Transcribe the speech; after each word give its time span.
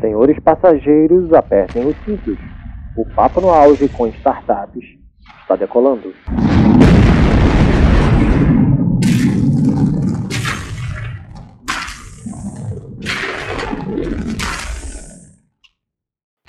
Senhores 0.00 0.38
passageiros, 0.40 1.30
apertem 1.34 1.84
os 1.86 1.94
cintos. 2.02 2.38
O 2.94 3.04
papo 3.04 3.42
no 3.42 3.50
auge 3.50 3.86
com 3.90 4.06
startups 4.06 4.84
está 5.42 5.54
decolando. 5.54 6.14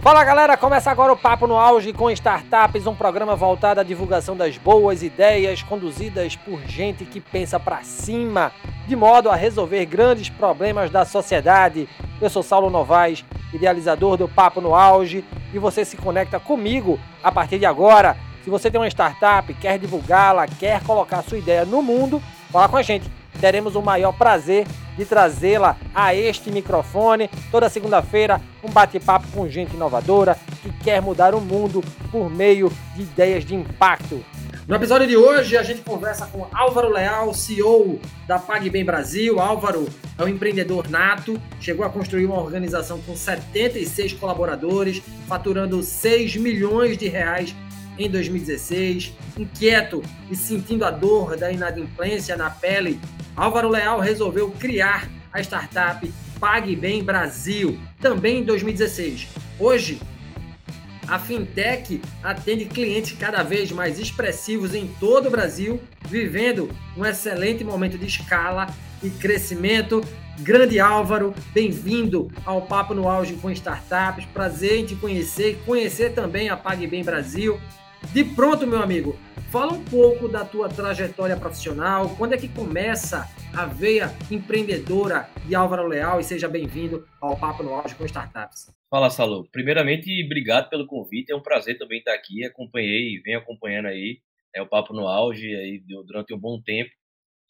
Fala 0.07 0.23
galera, 0.23 0.55
começa 0.55 0.89
agora 0.89 1.11
o 1.11 1.17
Papo 1.17 1.47
no 1.47 1.57
Auge 1.57 1.91
com 1.91 2.09
Startups, 2.09 2.87
um 2.87 2.95
programa 2.95 3.35
voltado 3.35 3.81
à 3.81 3.83
divulgação 3.83 4.37
das 4.37 4.57
boas 4.57 5.03
ideias 5.03 5.61
conduzidas 5.61 6.33
por 6.33 6.61
gente 6.61 7.03
que 7.03 7.19
pensa 7.19 7.59
para 7.59 7.83
cima, 7.83 8.53
de 8.87 8.95
modo 8.95 9.29
a 9.29 9.35
resolver 9.35 9.85
grandes 9.85 10.29
problemas 10.29 10.89
da 10.89 11.03
sociedade. 11.03 11.89
Eu 12.21 12.29
sou 12.29 12.41
Saulo 12.41 12.69
Novaes, 12.69 13.25
idealizador 13.51 14.15
do 14.15 14.29
Papo 14.29 14.61
no 14.61 14.73
Auge, 14.73 15.25
e 15.53 15.59
você 15.59 15.83
se 15.83 15.97
conecta 15.97 16.39
comigo 16.39 16.97
a 17.21 17.29
partir 17.29 17.59
de 17.59 17.65
agora. 17.65 18.15
Se 18.45 18.49
você 18.49 18.71
tem 18.71 18.79
uma 18.79 18.87
startup, 18.87 19.53
quer 19.55 19.77
divulgá-la, 19.77 20.47
quer 20.47 20.81
colocar 20.83 21.21
sua 21.21 21.37
ideia 21.37 21.65
no 21.65 21.81
mundo, 21.81 22.23
fala 22.49 22.69
com 22.69 22.77
a 22.77 22.81
gente. 22.81 23.16
Teremos 23.39 23.75
o 23.75 23.81
maior 23.81 24.13
prazer 24.13 24.65
de 24.97 25.05
trazê-la 25.05 25.77
a 25.93 26.13
este 26.13 26.51
microfone. 26.51 27.29
Toda 27.51 27.69
segunda-feira, 27.69 28.41
um 28.63 28.69
bate-papo 28.69 29.27
com 29.33 29.47
gente 29.47 29.75
inovadora 29.75 30.37
que 30.61 30.71
quer 30.83 31.01
mudar 31.01 31.35
o 31.35 31.41
mundo 31.41 31.83
por 32.11 32.29
meio 32.29 32.71
de 32.95 33.03
ideias 33.03 33.45
de 33.45 33.55
impacto. 33.55 34.23
No 34.67 34.75
episódio 34.75 35.07
de 35.07 35.15
hoje, 35.15 35.55
a 35.55 35.63
gente 35.63 35.79
conversa 35.79 36.25
com 36.25 36.45
Álvaro 36.51 36.89
Leal, 36.89 37.33
CEO 37.33 38.01
da 38.27 38.37
PagBem 38.37 38.83
Brasil. 38.83 39.39
Álvaro 39.39 39.87
é 40.17 40.23
um 40.23 40.27
empreendedor 40.27 40.89
nato, 40.89 41.41
chegou 41.61 41.85
a 41.85 41.89
construir 41.89 42.25
uma 42.25 42.41
organização 42.41 42.99
com 42.99 43.15
76 43.15 44.11
colaboradores, 44.11 45.01
faturando 45.25 45.81
6 45.81 46.35
milhões 46.35 46.97
de 46.97 47.07
reais 47.07 47.55
em 47.97 48.09
2016. 48.09 49.13
Inquieto 49.37 50.03
e 50.29 50.35
sentindo 50.35 50.85
a 50.85 50.91
dor 50.91 51.37
da 51.37 51.51
inadimplência 51.51 52.35
na 52.35 52.49
pele, 52.49 52.99
Álvaro 53.35 53.69
Leal 53.69 53.99
resolveu 53.99 54.51
criar 54.51 55.09
a 55.31 55.39
startup 55.41 56.11
PagBem 56.39 57.03
Brasil, 57.03 57.79
também 57.99 58.39
em 58.39 58.43
2016. 58.43 59.27
Hoje, 59.59 59.99
a 61.07 61.17
fintech 61.17 62.01
atende 62.21 62.65
clientes 62.65 63.17
cada 63.17 63.41
vez 63.41 63.71
mais 63.71 63.97
expressivos 63.97 64.75
em 64.75 64.87
todo 64.99 65.27
o 65.27 65.31
Brasil, 65.31 65.79
vivendo 66.05 66.69
um 66.97 67.05
excelente 67.05 67.63
momento 67.63 67.97
de 67.97 68.05
escala 68.05 68.67
e 69.01 69.09
crescimento. 69.09 70.01
Grande 70.39 70.79
Álvaro, 70.79 71.33
bem-vindo 71.53 72.29
ao 72.45 72.61
Papo 72.61 72.93
no 72.93 73.07
Auge 73.07 73.35
com 73.35 73.49
Startups. 73.49 74.25
Prazer 74.33 74.79
em 74.79 74.85
te 74.85 74.95
conhecer 74.95 75.51
e 75.51 75.55
conhecer 75.65 76.13
também 76.13 76.49
a 76.49 76.57
PagBem 76.57 77.03
Brasil. 77.03 77.59
De 78.13 78.23
pronto, 78.23 78.65
meu 78.65 78.81
amigo, 78.81 79.17
fala 79.51 79.73
um 79.73 79.83
pouco 79.83 80.27
da 80.27 80.43
tua 80.45 80.69
trajetória 80.69 81.37
profissional, 81.37 82.15
quando 82.17 82.33
é 82.33 82.37
que 82.37 82.47
começa 82.47 83.27
a 83.55 83.65
veia 83.65 84.11
empreendedora 84.29 85.29
de 85.45 85.55
Álvaro 85.55 85.87
Leal 85.87 86.19
e 86.19 86.23
seja 86.23 86.47
bem-vindo 86.47 87.07
ao 87.21 87.37
Papo 87.37 87.63
no 87.63 87.73
Auge 87.73 87.95
com 87.95 88.05
Startups. 88.05 88.71
Fala, 88.89 89.09
Salô. 89.09 89.47
Primeiramente, 89.51 90.23
obrigado 90.23 90.69
pelo 90.69 90.85
convite. 90.85 91.31
É 91.31 91.35
um 91.35 91.41
prazer 91.41 91.77
também 91.77 91.99
estar 91.99 92.13
aqui. 92.13 92.45
Acompanhei 92.45 93.19
venho 93.21 93.39
acompanhando 93.39 93.87
aí 93.87 94.19
é, 94.55 94.61
o 94.61 94.67
Papo 94.67 94.93
no 94.93 95.07
Auge 95.07 95.55
aí, 95.55 95.83
durante 96.05 96.33
um 96.33 96.39
bom 96.39 96.61
tempo. 96.61 96.91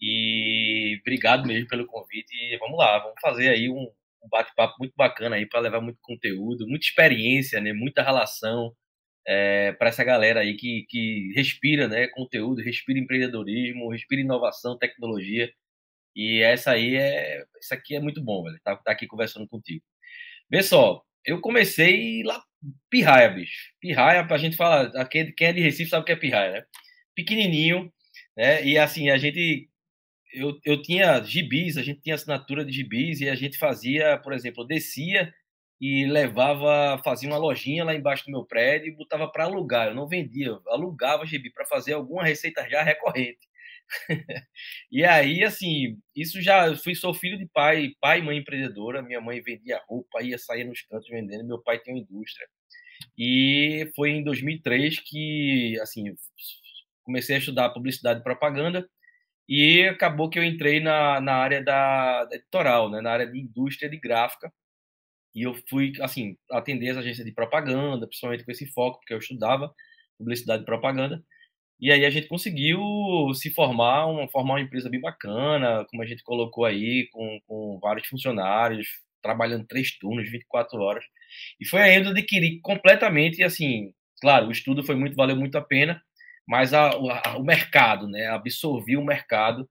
E 0.02 0.98
obrigado 1.02 1.46
mesmo 1.46 1.68
pelo 1.68 1.86
convite. 1.86 2.34
E 2.34 2.58
vamos 2.58 2.78
lá, 2.78 3.00
vamos 3.00 3.20
fazer 3.22 3.50
aí 3.50 3.70
um, 3.70 3.92
um 4.24 4.30
bate-papo 4.30 4.76
muito 4.80 4.94
bacana 4.96 5.36
aí 5.36 5.46
para 5.46 5.60
levar 5.60 5.82
muito 5.82 6.00
conteúdo, 6.02 6.68
muita 6.68 6.86
experiência, 6.86 7.60
né? 7.60 7.74
Muita 7.74 8.02
relação 8.02 8.74
é, 9.28 9.74
para 9.74 9.90
essa 9.90 10.04
galera 10.04 10.40
aí 10.40 10.56
que, 10.56 10.86
que 10.90 11.34
respira, 11.36 11.88
né? 11.88 12.08
Conteúdo, 12.08 12.62
respira 12.62 12.98
empreendedorismo, 12.98 13.92
respira 13.92 14.22
inovação, 14.22 14.78
tecnologia. 14.78 15.52
E 16.16 16.42
essa 16.42 16.72
aí 16.72 16.96
é, 16.96 17.44
isso 17.62 17.74
aqui 17.74 17.96
é 17.96 18.00
muito 18.00 18.24
bom, 18.24 18.44
velho. 18.44 18.60
Tá, 18.64 18.78
tá 18.78 18.92
aqui 18.92 19.06
conversando 19.06 19.48
contigo. 19.48 19.84
Vê 20.50 20.64
só, 20.64 21.04
eu 21.26 21.42
comecei 21.42 22.24
lá, 22.24 22.42
pirraia, 22.90 23.30
bicho. 23.30 23.74
Pirraia, 23.82 24.26
pra 24.26 24.38
gente 24.38 24.56
falar, 24.56 24.92
quem, 25.10 25.34
é 25.42 25.54
de 25.54 25.62
Recife 25.62 25.90
sabe 25.90 26.04
o 26.04 26.06
que 26.06 26.14
é 26.14 26.16
pirraia, 26.16 26.52
né? 26.54 26.66
Pequenininho, 27.16 27.92
né? 28.36 28.66
E 28.66 28.78
assim, 28.78 29.10
a 29.10 29.18
gente, 29.18 29.70
eu, 30.34 30.58
eu 30.66 30.82
tinha 30.82 31.22
gibis, 31.24 31.78
a 31.78 31.84
gente 31.84 32.02
tinha 32.02 32.16
assinatura 32.16 32.64
de 32.64 32.72
gibis 32.72 33.22
e 33.22 33.30
a 33.30 33.36
gente 33.36 33.58
fazia, 33.58 34.18
por 34.20 34.34
exemplo, 34.34 34.66
descia 34.66 35.34
e 35.80 36.06
levava, 36.06 37.00
fazia 37.04 37.30
uma 37.30 37.38
lojinha 37.38 37.84
lá 37.86 37.94
embaixo 37.94 38.26
do 38.26 38.32
meu 38.32 38.46
prédio 38.46 38.90
e 38.90 38.96
botava 38.96 39.28
para 39.32 39.46
alugar. 39.46 39.88
Eu 39.88 39.96
não 39.96 40.08
vendia, 40.08 40.48
eu 40.48 40.62
alugava 40.68 41.26
gibi 41.26 41.52
para 41.52 41.66
fazer 41.66 41.94
alguma 41.94 42.24
receita 42.24 42.68
já 42.70 42.82
recorrente. 42.84 43.48
e 44.92 45.04
aí, 45.06 45.44
assim, 45.44 45.98
isso 46.16 46.42
já. 46.42 46.68
Eu 46.68 46.78
fui, 46.78 46.96
sou 46.96 47.14
filho 47.14 47.38
de 47.38 47.48
pai, 47.48 47.92
pai 48.02 48.20
e 48.20 48.22
mãe 48.24 48.38
empreendedora. 48.38 49.02
Minha 49.02 49.22
mãe 49.22 49.42
vendia 49.42 49.82
roupa, 49.88 50.22
ia 50.22 50.38
sair 50.38 50.64
nos 50.66 50.82
cantos 50.82 51.08
vendendo. 51.10 51.48
Meu 51.48 51.62
pai 51.62 51.80
tem 51.80 51.94
uma 51.94 52.02
indústria. 52.02 52.48
E 53.18 53.92
foi 53.96 54.12
em 54.12 54.24
2003 54.24 55.00
que, 55.00 55.80
assim, 55.82 56.16
comecei 57.04 57.36
a 57.36 57.40
estudar 57.40 57.70
publicidade 57.70 58.20
e 58.22 58.24
propaganda. 58.24 58.88
E 59.50 59.84
acabou 59.88 60.30
que 60.30 60.40
eu 60.40 60.44
entrei 60.44 60.80
na, 60.82 61.22
na 61.22 61.36
área 61.36 61.64
da, 61.64 62.26
da 62.26 62.36
editorial, 62.36 62.90
né, 62.92 63.02
na 63.02 63.12
área 63.12 63.28
de 63.28 63.40
indústria 63.40 63.90
de 63.90 63.98
gráfica. 63.98 64.52
E 65.36 65.44
eu 65.44 65.56
fui, 65.70 65.94
assim, 66.02 66.38
atender 66.52 66.90
as 66.90 66.98
agências 66.98 67.26
de 67.26 67.34
propaganda, 67.34 68.08
principalmente 68.08 68.44
com 68.44 68.52
esse 68.52 68.68
foco, 68.68 69.00
porque 69.00 69.14
eu 69.14 69.20
estudava 69.20 69.74
publicidade 70.18 70.64
e 70.64 70.66
propaganda. 70.66 71.24
E 71.80 71.92
aí 71.92 72.06
a 72.06 72.10
gente 72.10 72.28
conseguiu 72.28 72.80
se 73.36 73.52
formar, 73.52 74.08
uma, 74.08 74.28
formar 74.30 74.56
uma 74.56 74.62
empresa 74.62 74.90
bem 74.90 75.00
bacana, 75.00 75.86
como 75.90 76.02
a 76.02 76.06
gente 76.06 76.24
colocou 76.24 76.66
aí, 76.66 77.08
com, 77.12 77.40
com 77.48 77.80
vários 77.80 78.08
funcionários, 78.08 78.88
trabalhando 79.22 79.68
três 79.68 79.98
turnos, 79.98 80.30
24 80.30 80.80
horas. 80.80 81.04
E 81.60 81.68
foi 81.68 81.82
aí 81.82 82.00
onde 82.00 82.08
eu 82.08 82.12
adquiri 82.12 82.60
completamente, 82.62 83.44
assim, 83.44 83.94
claro, 84.22 84.48
o 84.48 84.52
estudo 84.52 84.84
foi 84.84 84.96
muito, 84.96 85.16
valeu 85.16 85.36
muito 85.36 85.58
a 85.58 85.62
pena, 85.62 86.02
mas 86.48 86.74
a, 86.74 86.90
a, 86.90 87.38
o 87.38 87.44
mercado, 87.44 88.08
né, 88.08 88.28
absorvi 88.28 88.98
o 88.98 89.06
mercado 89.06 89.70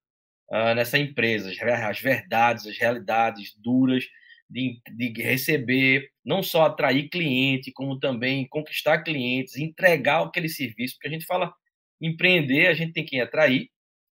uh, 0.51 0.75
nessa 0.75 0.99
empresa, 0.99 1.51
as 1.89 2.01
verdades, 2.01 2.67
as 2.67 2.79
realidades 2.79 3.55
duras 3.57 4.05
de, 4.49 4.81
de 4.97 5.23
receber, 5.23 6.09
não 6.25 6.43
só 6.43 6.63
atrair 6.67 7.09
cliente, 7.09 7.73
como 7.73 7.99
também 7.99 8.47
conquistar 8.49 9.03
clientes, 9.03 9.57
entregar 9.57 10.23
aquele 10.25 10.49
serviço, 10.49 10.95
porque 10.95 11.09
a 11.09 11.11
gente 11.11 11.27
fala 11.27 11.53
empreender, 12.01 12.69
a 12.69 12.75
gente 12.75 12.93
tem 12.93 13.05
que 13.05 13.21
atrair, 13.21 13.69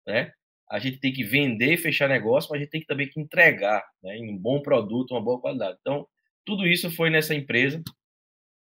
né? 0.06 0.32
A 0.70 0.78
gente 0.78 1.00
tem 1.00 1.12
que 1.12 1.24
vender 1.24 1.78
fechar 1.78 2.08
negócio, 2.08 2.48
mas 2.50 2.60
a 2.60 2.62
gente 2.62 2.70
tem 2.70 2.80
que 2.80 2.86
também 2.86 3.08
que 3.08 3.20
entregar 3.20 3.84
né? 4.02 4.18
um 4.22 4.38
bom 4.38 4.62
produto, 4.62 5.12
uma 5.12 5.22
boa 5.22 5.40
qualidade. 5.40 5.76
Então, 5.80 6.06
tudo 6.44 6.66
isso 6.66 6.90
foi 6.92 7.10
nessa 7.10 7.34
empresa 7.34 7.82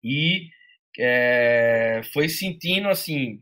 e 0.03 0.47
é, 0.97 2.01
foi 2.13 2.29
sentindo 2.29 2.88
assim, 2.89 3.41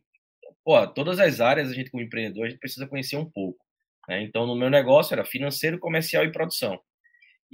pô, 0.63 0.87
todas 0.87 1.19
as 1.19 1.39
áreas 1.41 1.69
a 1.69 1.73
gente 1.73 1.91
como 1.91 2.03
empreendedor 2.03 2.45
a 2.47 2.49
gente 2.49 2.59
precisa 2.59 2.87
conhecer 2.87 3.17
um 3.17 3.29
pouco. 3.29 3.63
Né? 4.07 4.23
Então, 4.23 4.47
no 4.47 4.55
meu 4.55 4.69
negócio 4.69 5.13
era 5.13 5.25
financeiro, 5.25 5.79
comercial 5.79 6.25
e 6.25 6.31
produção. 6.31 6.79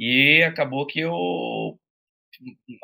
E 0.01 0.41
acabou 0.44 0.88
que 0.88 1.00
eu, 1.00 1.79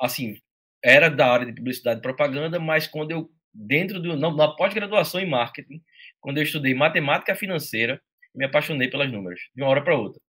assim, 0.01 0.37
era 0.83 1.09
da 1.09 1.27
área 1.31 1.47
de 1.47 1.53
publicidade 1.53 1.99
e 1.99 2.03
propaganda, 2.03 2.59
mas 2.59 2.87
quando 2.87 3.09
eu 3.09 3.31
dentro 3.51 3.99
do 3.99 4.15
na 4.15 4.49
pós-graduação 4.49 5.19
em 5.19 5.27
marketing, 5.27 5.81
quando 6.21 6.37
eu 6.37 6.43
estudei 6.43 6.75
matemática 6.75 7.33
financeira, 7.35 7.99
me 8.35 8.45
apaixonei 8.45 8.87
pelas 8.87 9.11
números, 9.11 9.41
de 9.55 9.63
uma 9.63 9.71
hora 9.71 9.83
para 9.83 9.97
outra. 9.97 10.21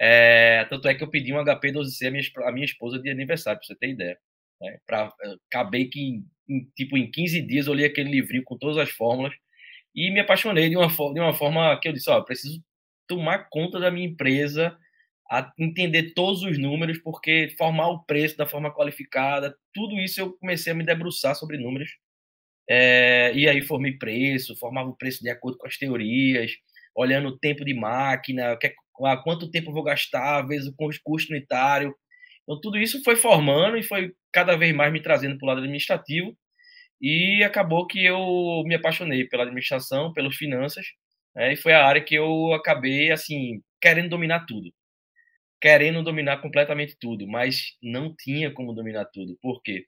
É, 0.00 0.64
tanto 0.66 0.86
é 0.88 0.94
que 0.94 1.02
eu 1.02 1.10
pedi 1.10 1.32
um 1.34 1.44
HP 1.44 1.72
12C 1.72 2.06
à 2.06 2.10
minha, 2.12 2.22
à 2.48 2.52
minha 2.52 2.64
esposa 2.66 3.00
de 3.00 3.10
aniversário, 3.10 3.58
para 3.58 3.66
você 3.66 3.74
ter 3.74 3.88
ideia. 3.90 4.16
Né? 4.60 4.78
Pra, 4.86 5.12
eh, 5.24 5.34
acabei 5.50 5.86
que, 5.88 6.22
em, 6.48 6.64
tipo, 6.76 6.96
em 6.96 7.10
15 7.10 7.42
dias 7.42 7.66
eu 7.66 7.74
li 7.74 7.84
aquele 7.84 8.10
livrinho 8.10 8.44
com 8.44 8.56
todas 8.56 8.78
as 8.78 8.90
fórmulas 8.90 9.34
e 9.94 10.10
me 10.12 10.20
apaixonei 10.20 10.68
de 10.68 10.76
uma, 10.76 10.88
de 10.88 11.20
uma 11.20 11.34
forma 11.34 11.78
que 11.80 11.88
eu 11.88 11.92
disse, 11.92 12.10
ó, 12.10 12.20
preciso 12.22 12.62
tomar 13.08 13.48
conta 13.50 13.80
da 13.80 13.90
minha 13.90 14.06
empresa, 14.06 14.76
a 15.30 15.52
entender 15.58 16.14
todos 16.14 16.42
os 16.42 16.58
números, 16.58 16.98
porque 16.98 17.54
formar 17.58 17.88
o 17.88 18.04
preço 18.04 18.36
da 18.36 18.46
forma 18.46 18.72
qualificada, 18.74 19.54
tudo 19.74 19.96
isso 20.00 20.20
eu 20.20 20.32
comecei 20.38 20.72
a 20.72 20.76
me 20.76 20.84
debruçar 20.84 21.34
sobre 21.34 21.58
números 21.58 21.90
é, 22.68 23.32
e 23.34 23.48
aí 23.48 23.62
formei 23.62 23.92
preço, 23.96 24.56
formava 24.56 24.90
o 24.90 24.96
preço 24.96 25.22
de 25.22 25.30
acordo 25.30 25.58
com 25.58 25.66
as 25.66 25.78
teorias, 25.78 26.52
olhando 26.94 27.28
o 27.28 27.38
tempo 27.38 27.64
de 27.64 27.72
máquina, 27.74 28.56
que, 28.58 28.74
a 29.04 29.16
quanto 29.16 29.50
tempo 29.50 29.72
vou 29.72 29.82
gastar, 29.82 30.42
vezes 30.46 30.68
o 30.68 30.74
custo 31.02 31.32
unitário. 31.32 31.94
Então, 32.42 32.60
tudo 32.60 32.78
isso 32.78 33.02
foi 33.04 33.16
formando 33.16 33.76
e 33.78 33.82
foi 33.82 34.12
cada 34.32 34.56
vez 34.56 34.74
mais 34.74 34.92
me 34.92 35.00
trazendo 35.02 35.38
para 35.38 35.46
o 35.46 35.48
lado 35.48 35.58
administrativo. 35.60 36.36
E 37.00 37.42
acabou 37.44 37.86
que 37.86 38.04
eu 38.04 38.62
me 38.66 38.74
apaixonei 38.76 39.24
pela 39.28 39.44
administração, 39.44 40.12
pelas 40.12 40.36
finanças, 40.36 40.86
né, 41.34 41.52
e 41.54 41.56
foi 41.56 41.72
a 41.72 41.86
área 41.86 42.02
que 42.04 42.14
eu 42.16 42.52
acabei, 42.54 43.10
assim, 43.12 43.62
querendo 43.80 44.10
dominar 44.10 44.46
tudo. 44.46 44.72
Querendo 45.60 46.02
dominar 46.02 46.38
completamente 46.38 46.96
tudo, 46.98 47.26
mas 47.26 47.76
não 47.82 48.14
tinha 48.14 48.50
como 48.52 48.72
dominar 48.72 49.06
tudo. 49.06 49.36
Por 49.42 49.62
quê? 49.62 49.86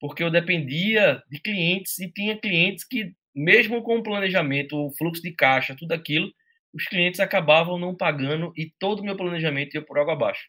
Porque 0.00 0.22
eu 0.22 0.30
dependia 0.30 1.22
de 1.28 1.40
clientes 1.40 1.98
e 1.98 2.10
tinha 2.10 2.38
clientes 2.38 2.84
que, 2.84 3.12
mesmo 3.34 3.82
com 3.82 3.98
o 3.98 4.02
planejamento, 4.02 4.76
o 4.76 4.92
fluxo 4.96 5.22
de 5.22 5.32
caixa, 5.32 5.76
tudo 5.76 5.92
aquilo, 5.92 6.32
os 6.72 6.84
clientes 6.84 7.20
acabavam 7.20 7.78
não 7.78 7.96
pagando 7.96 8.52
e 8.56 8.72
todo 8.78 9.00
o 9.00 9.04
meu 9.04 9.16
planejamento 9.16 9.74
ia 9.74 9.82
por 9.82 9.98
água 9.98 10.12
abaixo. 10.12 10.48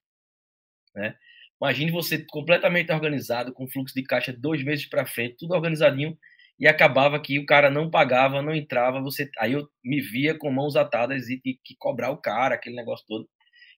Né? 0.96 1.16
Imagine 1.62 1.92
você 1.92 2.26
completamente 2.30 2.92
organizado, 2.92 3.54
com 3.54 3.68
fluxo 3.68 3.94
de 3.96 4.04
caixa 4.04 4.32
dois 4.32 4.64
meses 4.64 4.88
para 4.88 5.06
frente, 5.06 5.38
tudo 5.40 5.54
organizadinho, 5.54 6.18
e 6.60 6.68
acabava 6.68 7.20
que 7.20 7.40
o 7.40 7.46
cara 7.46 7.70
não 7.70 7.90
pagava, 7.90 8.42
não 8.42 8.54
entrava, 8.54 9.02
você 9.02 9.30
aí 9.40 9.54
eu 9.54 9.68
me 9.84 10.02
via 10.02 10.38
com 10.38 10.52
mãos 10.52 10.76
atadas 10.76 11.30
e 11.30 11.40
tinha 11.40 11.56
que 11.64 11.76
cobrar 11.78 12.12
o 12.12 12.18
cara, 12.18 12.56
aquele 12.56 12.76
negócio 12.76 13.06
todo. 13.08 13.30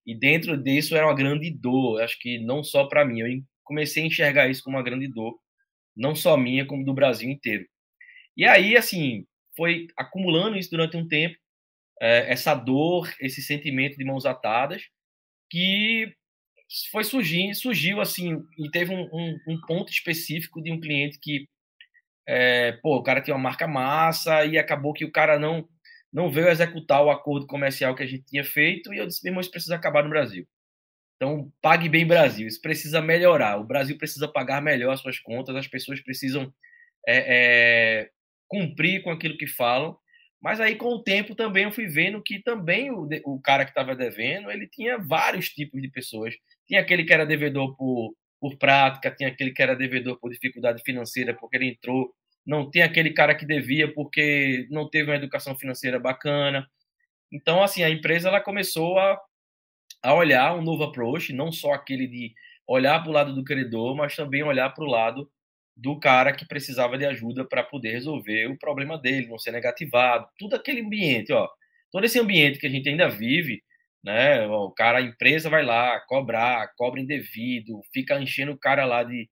E 0.05 0.15
dentro 0.15 0.57
disso 0.57 0.95
era 0.95 1.05
uma 1.05 1.15
grande 1.15 1.51
dor, 1.51 2.01
acho 2.01 2.17
que 2.19 2.39
não 2.39 2.63
só 2.63 2.85
para 2.85 3.05
mim, 3.05 3.19
eu 3.19 3.43
comecei 3.63 4.03
a 4.03 4.07
enxergar 4.07 4.49
isso 4.49 4.63
como 4.63 4.77
uma 4.77 4.83
grande 4.83 5.07
dor, 5.07 5.39
não 5.95 6.15
só 6.15 6.35
minha, 6.37 6.65
como 6.65 6.83
do 6.83 6.93
Brasil 6.93 7.29
inteiro. 7.29 7.65
E 8.35 8.45
aí, 8.45 8.75
assim, 8.75 9.25
foi 9.55 9.87
acumulando 9.97 10.57
isso 10.57 10.71
durante 10.71 10.97
um 10.97 11.07
tempo, 11.07 11.35
é, 12.01 12.31
essa 12.31 12.55
dor, 12.55 13.13
esse 13.19 13.41
sentimento 13.41 13.97
de 13.97 14.03
mãos 14.03 14.25
atadas, 14.25 14.83
que 15.49 16.13
foi 16.91 17.03
surgindo, 17.03 17.53
surgiu 17.53 18.01
assim, 18.01 18.43
e 18.57 18.69
teve 18.71 18.93
um, 18.93 19.03
um, 19.13 19.39
um 19.47 19.61
ponto 19.67 19.91
específico 19.91 20.61
de 20.61 20.71
um 20.71 20.79
cliente 20.79 21.19
que, 21.19 21.47
é, 22.27 22.73
pô, 22.81 22.97
o 22.97 23.03
cara 23.03 23.21
tinha 23.21 23.35
uma 23.35 23.43
marca 23.43 23.67
massa 23.67 24.45
e 24.45 24.57
acabou 24.57 24.93
que 24.93 25.05
o 25.05 25.11
cara 25.11 25.37
não 25.37 25.67
não 26.11 26.31
veio 26.31 26.49
executar 26.49 27.03
o 27.03 27.09
acordo 27.09 27.47
comercial 27.47 27.95
que 27.95 28.03
a 28.03 28.07
gente 28.07 28.25
tinha 28.25 28.43
feito 28.43 28.93
e 28.93 28.97
eu 28.97 29.07
disse, 29.07 29.23
meu 29.23 29.31
irmão, 29.31 29.41
isso 29.41 29.51
precisa 29.51 29.75
acabar 29.75 30.03
no 30.03 30.09
Brasil. 30.09 30.47
Então, 31.15 31.51
pague 31.61 31.87
bem 31.87 32.05
Brasil, 32.05 32.47
isso 32.47 32.59
precisa 32.61 33.01
melhorar. 33.01 33.59
O 33.59 33.63
Brasil 33.63 33.97
precisa 33.97 34.27
pagar 34.27 34.61
melhor 34.61 34.93
as 34.93 35.01
suas 35.01 35.19
contas, 35.19 35.55
as 35.55 35.67
pessoas 35.67 36.01
precisam 36.01 36.51
é, 37.07 38.01
é, 38.03 38.09
cumprir 38.47 39.03
com 39.03 39.11
aquilo 39.11 39.37
que 39.37 39.47
falam 39.47 39.97
mas 40.41 40.59
aí, 40.59 40.75
com 40.75 40.87
o 40.87 41.03
tempo, 41.03 41.35
também 41.35 41.65
eu 41.65 41.71
fui 41.71 41.87
vendo 41.87 42.21
que 42.21 42.41
também 42.41 42.89
o, 42.89 43.07
o 43.25 43.39
cara 43.39 43.63
que 43.63 43.69
estava 43.69 43.95
devendo, 43.95 44.49
ele 44.49 44.67
tinha 44.67 44.97
vários 44.97 45.49
tipos 45.49 45.79
de 45.79 45.87
pessoas. 45.87 46.33
Tinha 46.67 46.81
aquele 46.81 47.03
que 47.05 47.13
era 47.13 47.25
devedor 47.27 47.77
por, 47.77 48.15
por 48.39 48.57
prática, 48.57 49.11
tinha 49.11 49.29
aquele 49.29 49.51
que 49.51 49.61
era 49.61 49.75
devedor 49.75 50.19
por 50.19 50.31
dificuldade 50.31 50.81
financeira, 50.83 51.35
porque 51.35 51.57
ele 51.57 51.67
entrou. 51.67 52.11
Não 52.45 52.69
tem 52.69 52.81
aquele 52.81 53.13
cara 53.13 53.35
que 53.35 53.45
devia 53.45 53.93
porque 53.93 54.67
não 54.69 54.89
teve 54.89 55.09
uma 55.11 55.17
educação 55.17 55.55
financeira 55.57 55.99
bacana. 55.99 56.67
Então, 57.31 57.63
assim, 57.63 57.83
a 57.83 57.89
empresa 57.89 58.29
ela 58.29 58.41
começou 58.41 58.99
a, 58.99 59.19
a 60.03 60.13
olhar 60.13 60.55
um 60.55 60.61
novo 60.61 60.83
approach, 60.83 61.33
não 61.33 61.51
só 61.51 61.73
aquele 61.73 62.07
de 62.07 62.33
olhar 62.67 63.01
para 63.01 63.09
o 63.09 63.13
lado 63.13 63.35
do 63.35 63.43
credor, 63.43 63.95
mas 63.95 64.15
também 64.15 64.43
olhar 64.43 64.69
para 64.71 64.83
o 64.83 64.87
lado 64.87 65.29
do 65.75 65.99
cara 65.99 66.33
que 66.33 66.45
precisava 66.45 66.97
de 66.97 67.05
ajuda 67.05 67.45
para 67.45 67.63
poder 67.63 67.91
resolver 67.91 68.47
o 68.47 68.57
problema 68.57 68.97
dele, 68.97 69.27
não 69.27 69.39
ser 69.39 69.51
negativado, 69.51 70.27
tudo 70.37 70.55
aquele 70.55 70.81
ambiente, 70.81 71.33
ó, 71.33 71.47
todo 71.91 72.05
esse 72.05 72.19
ambiente 72.19 72.59
que 72.59 72.67
a 72.67 72.69
gente 72.69 72.87
ainda 72.89 73.09
vive, 73.09 73.63
né? 74.03 74.45
O 74.47 74.71
cara, 74.71 74.99
a 74.99 75.01
empresa 75.01 75.49
vai 75.49 75.63
lá 75.63 75.99
cobrar, 76.01 76.71
cobra 76.75 76.99
indevido, 76.99 77.81
fica 77.93 78.19
enchendo 78.21 78.51
o 78.51 78.57
cara 78.57 78.85
lá 78.85 79.03
de, 79.03 79.29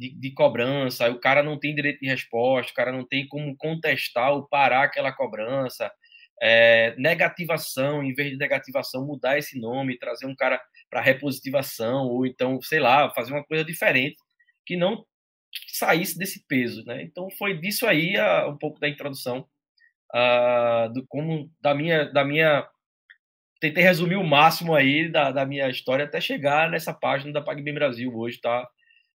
de, 0.00 0.14
de 0.18 0.30
cobrança, 0.32 1.10
o 1.10 1.20
cara 1.20 1.42
não 1.42 1.58
tem 1.58 1.74
direito 1.74 2.00
de 2.00 2.08
resposta, 2.08 2.72
o 2.72 2.74
cara 2.74 2.90
não 2.90 3.06
tem 3.06 3.28
como 3.28 3.54
contestar 3.54 4.32
ou 4.32 4.48
parar 4.48 4.84
aquela 4.84 5.12
cobrança, 5.12 5.92
é, 6.40 6.94
negativação, 6.96 8.02
em 8.02 8.14
vez 8.14 8.30
de 8.30 8.38
negativação, 8.38 9.06
mudar 9.06 9.36
esse 9.36 9.60
nome, 9.60 9.98
trazer 9.98 10.26
um 10.26 10.34
cara 10.34 10.58
para 10.88 11.02
repositivação, 11.02 12.06
ou 12.06 12.26
então, 12.26 12.62
sei 12.62 12.80
lá, 12.80 13.10
fazer 13.10 13.32
uma 13.32 13.44
coisa 13.44 13.62
diferente 13.62 14.16
que 14.64 14.74
não 14.74 15.04
saísse 15.68 16.16
desse 16.16 16.46
peso, 16.46 16.82
né? 16.86 17.02
Então 17.02 17.28
foi 17.38 17.58
disso 17.58 17.86
aí 17.86 18.16
a, 18.16 18.48
um 18.48 18.56
pouco 18.56 18.80
da 18.80 18.88
introdução 18.88 19.46
uh, 20.14 20.90
do 20.94 21.04
como 21.08 21.50
da 21.60 21.74
minha 21.74 22.04
da 22.04 22.24
minha 22.24 22.66
tentei 23.60 23.82
resumir 23.82 24.16
o 24.16 24.24
máximo 24.24 24.74
aí 24.74 25.10
da, 25.10 25.30
da 25.30 25.44
minha 25.44 25.68
história 25.68 26.04
até 26.06 26.20
chegar 26.20 26.70
nessa 26.70 26.94
página 26.94 27.32
da 27.32 27.42
PagBem 27.42 27.74
Brasil 27.74 28.14
hoje, 28.16 28.40
tá? 28.40 28.66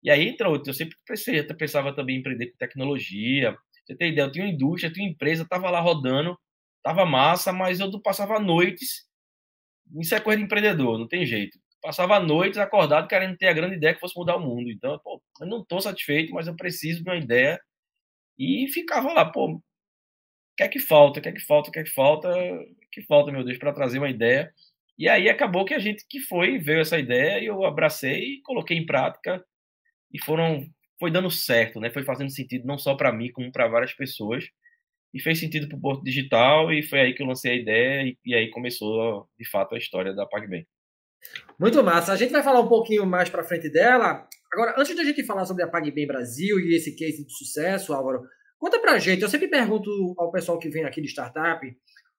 E 0.04 0.10
aí 0.10 0.28
entra 0.28 0.48
outro, 0.48 0.70
eu 0.70 0.74
sempre 0.74 0.96
pensei, 1.06 1.40
eu 1.40 1.56
pensava 1.56 1.94
também 1.94 2.16
em 2.16 2.20
empreender 2.20 2.48
com 2.48 2.58
tecnologia. 2.58 3.56
Você 3.86 3.96
tem 3.96 4.12
ideia, 4.12 4.26
eu 4.26 4.32
tinha 4.32 4.44
uma 4.44 4.52
indústria, 4.52 4.92
tinha 4.92 5.06
uma 5.06 5.12
empresa, 5.12 5.46
tava 5.48 5.70
lá 5.70 5.80
rodando, 5.80 6.38
tava 6.82 7.06
massa, 7.06 7.52
mas 7.52 7.80
eu 7.80 7.90
passava 8.00 8.38
noites 8.38 9.08
isso 10.00 10.14
é 10.14 10.20
coisa 10.20 10.38
de 10.38 10.44
empreendedor, 10.44 10.98
não 10.98 11.06
tem 11.06 11.26
jeito 11.26 11.58
passava 11.84 12.18
noites 12.18 12.58
acordado 12.58 13.06
querendo 13.06 13.36
ter 13.36 13.48
a 13.48 13.52
grande 13.52 13.76
ideia 13.76 13.92
que 13.92 14.00
fosse 14.00 14.16
mudar 14.16 14.36
o 14.36 14.40
mundo. 14.40 14.70
Então, 14.70 14.98
pô, 15.04 15.22
eu 15.38 15.46
não 15.46 15.60
estou 15.60 15.82
satisfeito, 15.82 16.32
mas 16.32 16.46
eu 16.46 16.56
preciso 16.56 17.04
de 17.04 17.10
uma 17.10 17.16
ideia. 17.16 17.60
E 18.38 18.68
ficava 18.72 19.12
lá, 19.12 19.24
pô, 19.26 19.56
o 19.56 19.62
que 20.56 20.62
é 20.62 20.68
que 20.68 20.78
falta? 20.78 21.20
O 21.20 21.22
que 21.22 21.28
é 21.28 21.32
que 21.32 21.40
falta? 21.40 21.68
O 21.68 21.72
que 21.72 21.80
é 21.80 21.84
que 21.84 21.90
falta? 21.90 22.30
O 22.30 22.90
que 22.90 23.02
falta, 23.02 23.30
meu 23.30 23.44
Deus, 23.44 23.58
para 23.58 23.74
trazer 23.74 23.98
uma 23.98 24.08
ideia? 24.08 24.50
E 24.98 25.08
aí 25.10 25.28
acabou 25.28 25.64
que 25.66 25.74
a 25.74 25.78
gente 25.78 26.06
que 26.08 26.20
foi, 26.20 26.58
veio 26.58 26.80
essa 26.80 26.98
ideia 26.98 27.40
e 27.42 27.46
eu 27.46 27.64
abracei 27.64 28.36
e 28.36 28.42
coloquei 28.42 28.78
em 28.78 28.86
prática 28.86 29.44
e 30.14 30.24
foram 30.24 30.64
foi 30.98 31.10
dando 31.10 31.30
certo, 31.30 31.80
né? 31.80 31.90
Foi 31.90 32.04
fazendo 32.04 32.30
sentido 32.30 32.66
não 32.66 32.78
só 32.78 32.94
para 32.94 33.12
mim, 33.12 33.30
como 33.32 33.50
para 33.50 33.68
várias 33.68 33.92
pessoas. 33.92 34.44
E 35.12 35.20
fez 35.20 35.38
sentido 35.38 35.68
para 35.68 35.76
o 35.76 35.80
Porto 35.80 36.04
Digital 36.04 36.72
e 36.72 36.82
foi 36.82 37.00
aí 37.00 37.14
que 37.14 37.22
eu 37.22 37.26
lancei 37.26 37.52
a 37.52 37.56
ideia 37.56 38.02
e, 38.02 38.18
e 38.24 38.34
aí 38.34 38.50
começou, 38.50 39.28
de 39.38 39.48
fato, 39.48 39.74
a 39.74 39.78
história 39.78 40.14
da 40.14 40.26
PagBem. 40.26 40.66
Muito 41.58 41.82
massa. 41.82 42.12
A 42.12 42.16
gente 42.16 42.32
vai 42.32 42.42
falar 42.42 42.60
um 42.60 42.68
pouquinho 42.68 43.06
mais 43.06 43.28
para 43.28 43.44
frente 43.44 43.68
dela. 43.68 44.26
Agora, 44.52 44.74
antes 44.78 44.94
de 44.94 45.00
a 45.00 45.04
gente 45.04 45.24
falar 45.24 45.44
sobre 45.44 45.62
a 45.62 45.68
PagBem 45.68 46.06
Brasil 46.06 46.58
e 46.60 46.74
esse 46.74 46.96
case 46.96 47.24
de 47.24 47.32
sucesso, 47.32 47.92
Álvaro, 47.92 48.22
conta 48.58 48.78
pra 48.80 48.98
gente. 48.98 49.22
Eu 49.22 49.28
sempre 49.28 49.48
pergunto 49.48 49.90
ao 50.18 50.32
pessoal 50.32 50.58
que 50.58 50.68
vem 50.68 50.84
aqui 50.84 51.00
de 51.00 51.08
startup 51.08 51.64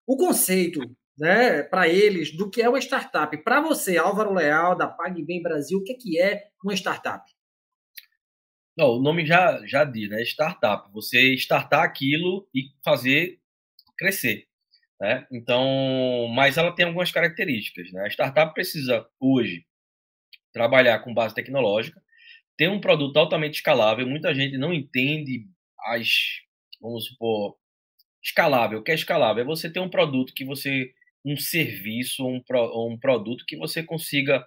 o 0.07 0.17
conceito, 0.17 0.79
né, 1.17 1.63
para 1.63 1.87
eles 1.87 2.35
do 2.35 2.49
que 2.49 2.61
é 2.61 2.69
uma 2.69 2.79
startup. 2.79 3.35
Para 3.43 3.61
você, 3.61 3.97
Álvaro 3.97 4.33
Leal, 4.33 4.75
da 4.75 4.87
PagBem 4.87 5.41
Brasil, 5.41 5.79
o 5.79 5.83
que 5.83 5.93
é, 5.93 5.95
que 5.95 6.19
é 6.19 6.43
uma 6.63 6.73
startup? 6.75 7.23
Não, 8.77 8.97
o 8.97 9.01
nome 9.01 9.25
já, 9.25 9.65
já 9.65 9.85
diz, 9.85 10.09
né? 10.09 10.21
Startup. 10.23 10.91
Você 10.93 11.33
startar 11.35 11.83
aquilo 11.83 12.47
e 12.53 12.69
fazer 12.83 13.39
crescer. 13.97 14.47
Né? 14.99 15.25
Então, 15.31 16.27
mas 16.33 16.57
ela 16.57 16.73
tem 16.73 16.85
algumas 16.85 17.11
características. 17.11 17.91
Né? 17.91 18.05
A 18.05 18.09
startup 18.09 18.53
precisa 18.53 19.05
hoje 19.19 19.65
trabalhar 20.53 20.99
com 20.99 21.13
base 21.13 21.35
tecnológica, 21.35 22.01
ter 22.57 22.69
um 22.69 22.79
produto 22.79 23.17
altamente 23.17 23.57
escalável. 23.57 24.07
Muita 24.07 24.33
gente 24.33 24.57
não 24.57 24.73
entende 24.73 25.45
as, 25.87 26.09
vamos 26.81 27.07
supor, 27.07 27.57
escalável. 28.23 28.79
O 28.79 28.83
que 28.83 28.91
é 28.91 28.95
escalável? 28.95 29.43
É 29.43 29.45
você 29.45 29.69
ter 29.69 29.79
um 29.81 29.89
produto 29.89 30.33
que 30.33 30.45
você, 30.45 30.91
um 31.25 31.35
serviço, 31.37 32.25
um, 32.25 32.41
pro, 32.41 32.87
um 32.87 32.97
produto 32.97 33.45
que 33.45 33.57
você 33.57 33.83
consiga 33.83 34.45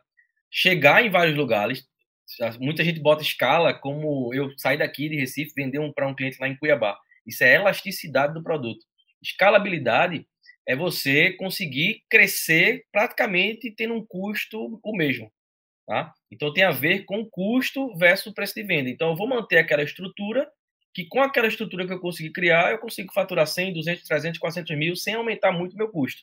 chegar 0.50 1.04
em 1.04 1.10
vários 1.10 1.36
lugares. 1.36 1.86
Muita 2.60 2.84
gente 2.84 3.00
bota 3.00 3.22
escala 3.22 3.72
como 3.72 4.32
eu 4.34 4.56
sair 4.58 4.78
daqui 4.78 5.08
de 5.08 5.16
Recife 5.16 5.52
vender 5.56 5.78
um 5.78 5.92
para 5.92 6.06
um 6.06 6.14
cliente 6.14 6.38
lá 6.40 6.48
em 6.48 6.56
Cuiabá. 6.56 6.98
Isso 7.26 7.44
é 7.44 7.54
elasticidade 7.54 8.34
do 8.34 8.42
produto. 8.42 8.84
Escalabilidade 9.22 10.26
é 10.66 10.76
você 10.76 11.32
conseguir 11.32 12.04
crescer 12.10 12.84
praticamente 12.92 13.70
tendo 13.70 13.94
um 13.94 14.04
custo 14.04 14.78
o 14.82 14.96
mesmo. 14.96 15.32
Tá? 15.86 16.12
Então 16.30 16.52
tem 16.52 16.64
a 16.64 16.70
ver 16.70 17.06
com 17.06 17.24
custo 17.24 17.96
versus 17.96 18.34
preço 18.34 18.54
de 18.54 18.62
venda. 18.62 18.90
Então 18.90 19.08
eu 19.08 19.16
vou 19.16 19.26
manter 19.26 19.56
aquela 19.56 19.82
estrutura, 19.82 20.46
que 20.92 21.06
com 21.06 21.22
aquela 21.22 21.48
estrutura 21.48 21.86
que 21.86 21.92
eu 21.94 22.00
consegui 22.00 22.30
criar, 22.30 22.70
eu 22.70 22.78
consigo 22.78 23.10
faturar 23.14 23.46
100, 23.46 23.72
200, 23.72 24.04
300, 24.04 24.38
400 24.38 24.76
mil 24.76 24.94
sem 24.94 25.14
aumentar 25.14 25.50
muito 25.50 25.76
meu 25.76 25.88
custo. 25.88 26.22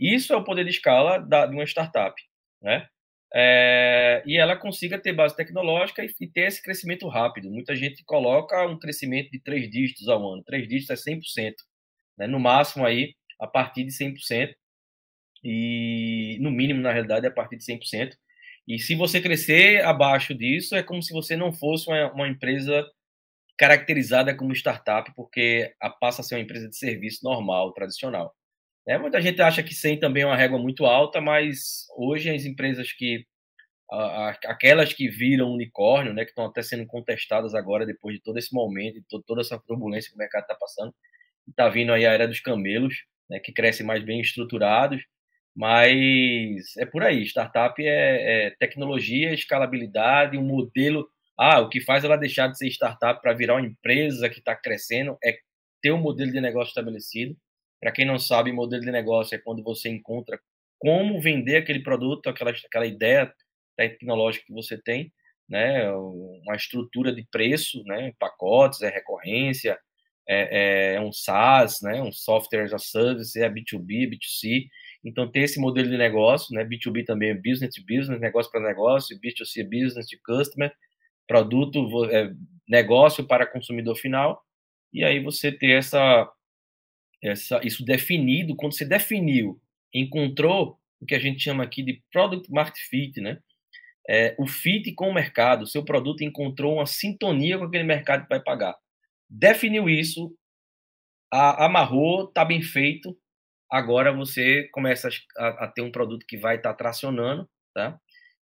Isso 0.00 0.32
é 0.32 0.36
o 0.36 0.44
poder 0.44 0.64
de 0.64 0.70
escala 0.70 1.18
da, 1.18 1.44
de 1.44 1.54
uma 1.54 1.64
startup. 1.64 2.14
Né? 2.62 2.88
É, 3.34 4.22
e 4.26 4.36
ela 4.36 4.56
consiga 4.56 4.98
ter 4.98 5.12
base 5.12 5.34
tecnológica 5.34 6.04
e, 6.04 6.08
e, 6.20 6.26
ter 6.28 6.48
esse 6.48 6.62
crescimento 6.62 7.08
rápido. 7.08 7.50
Muita 7.50 7.74
gente 7.74 8.04
coloca 8.04 8.66
um 8.66 8.78
crescimento 8.78 9.30
de 9.30 9.40
três 9.40 9.70
dígitos 9.70 10.08
ao 10.08 10.26
ano. 10.32 10.42
Três 10.44 10.68
dígitos 10.68 11.06
é 11.06 11.12
100%. 11.12 11.54
Né? 12.18 12.26
No 12.26 12.38
máximo 12.38 12.84
aí, 12.84 13.14
a 13.40 13.46
partir 13.46 13.84
de 13.84 13.92
100%, 13.92 14.54
e 15.44 16.38
no 16.40 16.50
mínimo, 16.50 16.80
na 16.80 16.92
realidade, 16.92 17.26
a 17.26 17.30
partir 17.30 17.56
de 17.56 17.64
100%. 17.64 18.12
E 18.68 18.78
se 18.78 18.94
você 18.94 19.20
crescer 19.20 19.84
abaixo 19.84 20.34
disso, 20.34 20.76
é 20.76 20.82
como 20.82 21.02
se 21.02 21.12
você 21.12 21.36
não 21.36 21.52
fosse 21.52 21.88
uma, 21.88 22.12
uma 22.12 22.28
empresa 22.28 22.86
caracterizada 23.58 24.36
como 24.36 24.52
startup, 24.52 25.12
porque 25.14 25.74
passa 26.00 26.20
a 26.20 26.24
ser 26.24 26.36
uma 26.36 26.42
empresa 26.42 26.68
de 26.68 26.76
serviço 26.76 27.24
normal, 27.24 27.72
tradicional. 27.72 28.32
É, 28.86 28.98
muita 28.98 29.20
gente 29.20 29.40
acha 29.40 29.62
que 29.62 29.74
100 29.74 30.00
também 30.00 30.24
é 30.24 30.26
uma 30.26 30.36
régua 30.36 30.58
muito 30.58 30.84
alta, 30.86 31.20
mas 31.20 31.86
hoje 31.96 32.30
as 32.30 32.44
empresas 32.44 32.92
que 32.92 33.26
aquelas 34.46 34.92
que 34.94 35.08
viram 35.08 35.52
unicórnio, 35.52 36.14
né, 36.14 36.24
que 36.24 36.30
estão 36.30 36.46
até 36.46 36.62
sendo 36.62 36.86
contestadas 36.86 37.54
agora 37.54 37.84
depois 37.84 38.16
de 38.16 38.22
todo 38.22 38.38
esse 38.38 38.54
momento, 38.54 38.94
de 39.00 39.22
toda 39.26 39.42
essa 39.42 39.58
turbulência 39.58 40.08
que 40.08 40.14
o 40.16 40.18
mercado 40.18 40.42
está 40.42 40.54
passando, 40.54 40.94
está 41.48 41.68
vindo 41.68 41.92
aí 41.92 42.06
a 42.06 42.12
era 42.12 42.26
dos 42.26 42.40
camelos, 42.40 43.04
né, 43.28 43.38
que 43.38 43.52
crescem 43.52 43.84
mais 43.84 44.02
bem 44.02 44.20
estruturados. 44.20 45.02
Mas 45.54 46.76
é 46.78 46.86
por 46.86 47.02
aí. 47.02 47.22
Startup 47.24 47.74
é, 47.84 48.46
é 48.46 48.50
tecnologia, 48.58 49.34
escalabilidade, 49.34 50.38
um 50.38 50.42
modelo. 50.42 51.06
Ah, 51.38 51.60
o 51.60 51.68
que 51.68 51.80
faz 51.80 52.04
ela 52.04 52.16
deixar 52.16 52.48
de 52.48 52.56
ser 52.56 52.68
startup 52.68 53.20
para 53.20 53.34
virar 53.34 53.56
uma 53.56 53.66
empresa 53.66 54.30
que 54.30 54.38
está 54.38 54.56
crescendo 54.56 55.18
é 55.22 55.36
ter 55.82 55.92
um 55.92 55.98
modelo 55.98 56.32
de 56.32 56.40
negócio 56.40 56.70
estabelecido. 56.70 57.36
Para 57.82 57.90
quem 57.90 58.04
não 58.04 58.16
sabe, 58.16 58.52
modelo 58.52 58.80
de 58.80 58.92
negócio 58.92 59.34
é 59.34 59.38
quando 59.38 59.60
você 59.60 59.88
encontra 59.88 60.38
como 60.78 61.20
vender 61.20 61.56
aquele 61.56 61.82
produto, 61.82 62.28
aquela, 62.28 62.52
aquela 62.52 62.86
ideia 62.86 63.34
tecnológica 63.76 64.46
que 64.46 64.52
você 64.52 64.80
tem, 64.80 65.12
né? 65.48 65.90
Uma 65.90 66.54
estrutura 66.54 67.12
de 67.12 67.26
preço, 67.28 67.82
né? 67.84 68.12
Pacotes, 68.20 68.82
é 68.82 68.88
recorrência, 68.88 69.76
é, 70.28 70.94
é, 70.94 71.00
um 71.00 71.12
SaaS, 71.12 71.80
né? 71.82 72.00
Um 72.00 72.12
software 72.12 72.62
as 72.62 72.72
a 72.72 72.78
service, 72.78 73.36
é 73.40 73.50
B2B, 73.50 74.10
B2C. 74.10 74.68
Então, 75.04 75.28
ter 75.28 75.40
esse 75.40 75.58
modelo 75.58 75.90
de 75.90 75.98
negócio, 75.98 76.54
né? 76.54 76.64
B2B 76.64 77.04
também 77.04 77.30
é 77.30 77.34
business 77.34 77.74
to 77.74 77.82
business, 77.84 78.20
negócio 78.20 78.50
para 78.52 78.60
negócio, 78.60 79.18
B2C 79.18 79.60
é 79.60 79.64
business 79.64 80.06
to 80.06 80.16
customer, 80.24 80.72
produto, 81.26 82.04
é, 82.12 82.32
negócio 82.68 83.26
para 83.26 83.44
consumidor 83.44 83.96
final. 83.96 84.40
E 84.92 85.02
aí 85.02 85.20
você 85.20 85.50
ter 85.50 85.78
essa, 85.78 86.30
essa, 87.22 87.60
isso 87.64 87.84
definido, 87.84 88.56
quando 88.56 88.74
você 88.74 88.84
definiu, 88.84 89.60
encontrou 89.94 90.78
o 91.00 91.06
que 91.06 91.14
a 91.14 91.18
gente 91.18 91.42
chama 91.42 91.62
aqui 91.64 91.82
de 91.82 92.02
product 92.12 92.50
market 92.50 92.78
fit, 92.88 93.20
né? 93.20 93.38
É, 94.08 94.34
o 94.38 94.46
fit 94.46 94.92
com 94.94 95.08
o 95.08 95.14
mercado, 95.14 95.62
o 95.62 95.66
seu 95.66 95.84
produto 95.84 96.22
encontrou 96.22 96.74
uma 96.74 96.86
sintonia 96.86 97.56
com 97.56 97.64
aquele 97.64 97.84
mercado 97.84 98.24
que 98.24 98.28
vai 98.28 98.40
pagar. 98.40 98.76
Definiu 99.30 99.88
isso, 99.88 100.36
a, 101.32 101.66
amarrou, 101.66 102.24
está 102.24 102.44
bem 102.44 102.62
feito, 102.62 103.16
agora 103.70 104.12
você 104.12 104.68
começa 104.72 105.08
a, 105.36 105.64
a 105.64 105.68
ter 105.68 105.82
um 105.82 105.92
produto 105.92 106.26
que 106.26 106.36
vai 106.36 106.56
estar 106.56 106.70
tá 106.70 106.76
tracionando, 106.76 107.48
tá? 107.72 107.98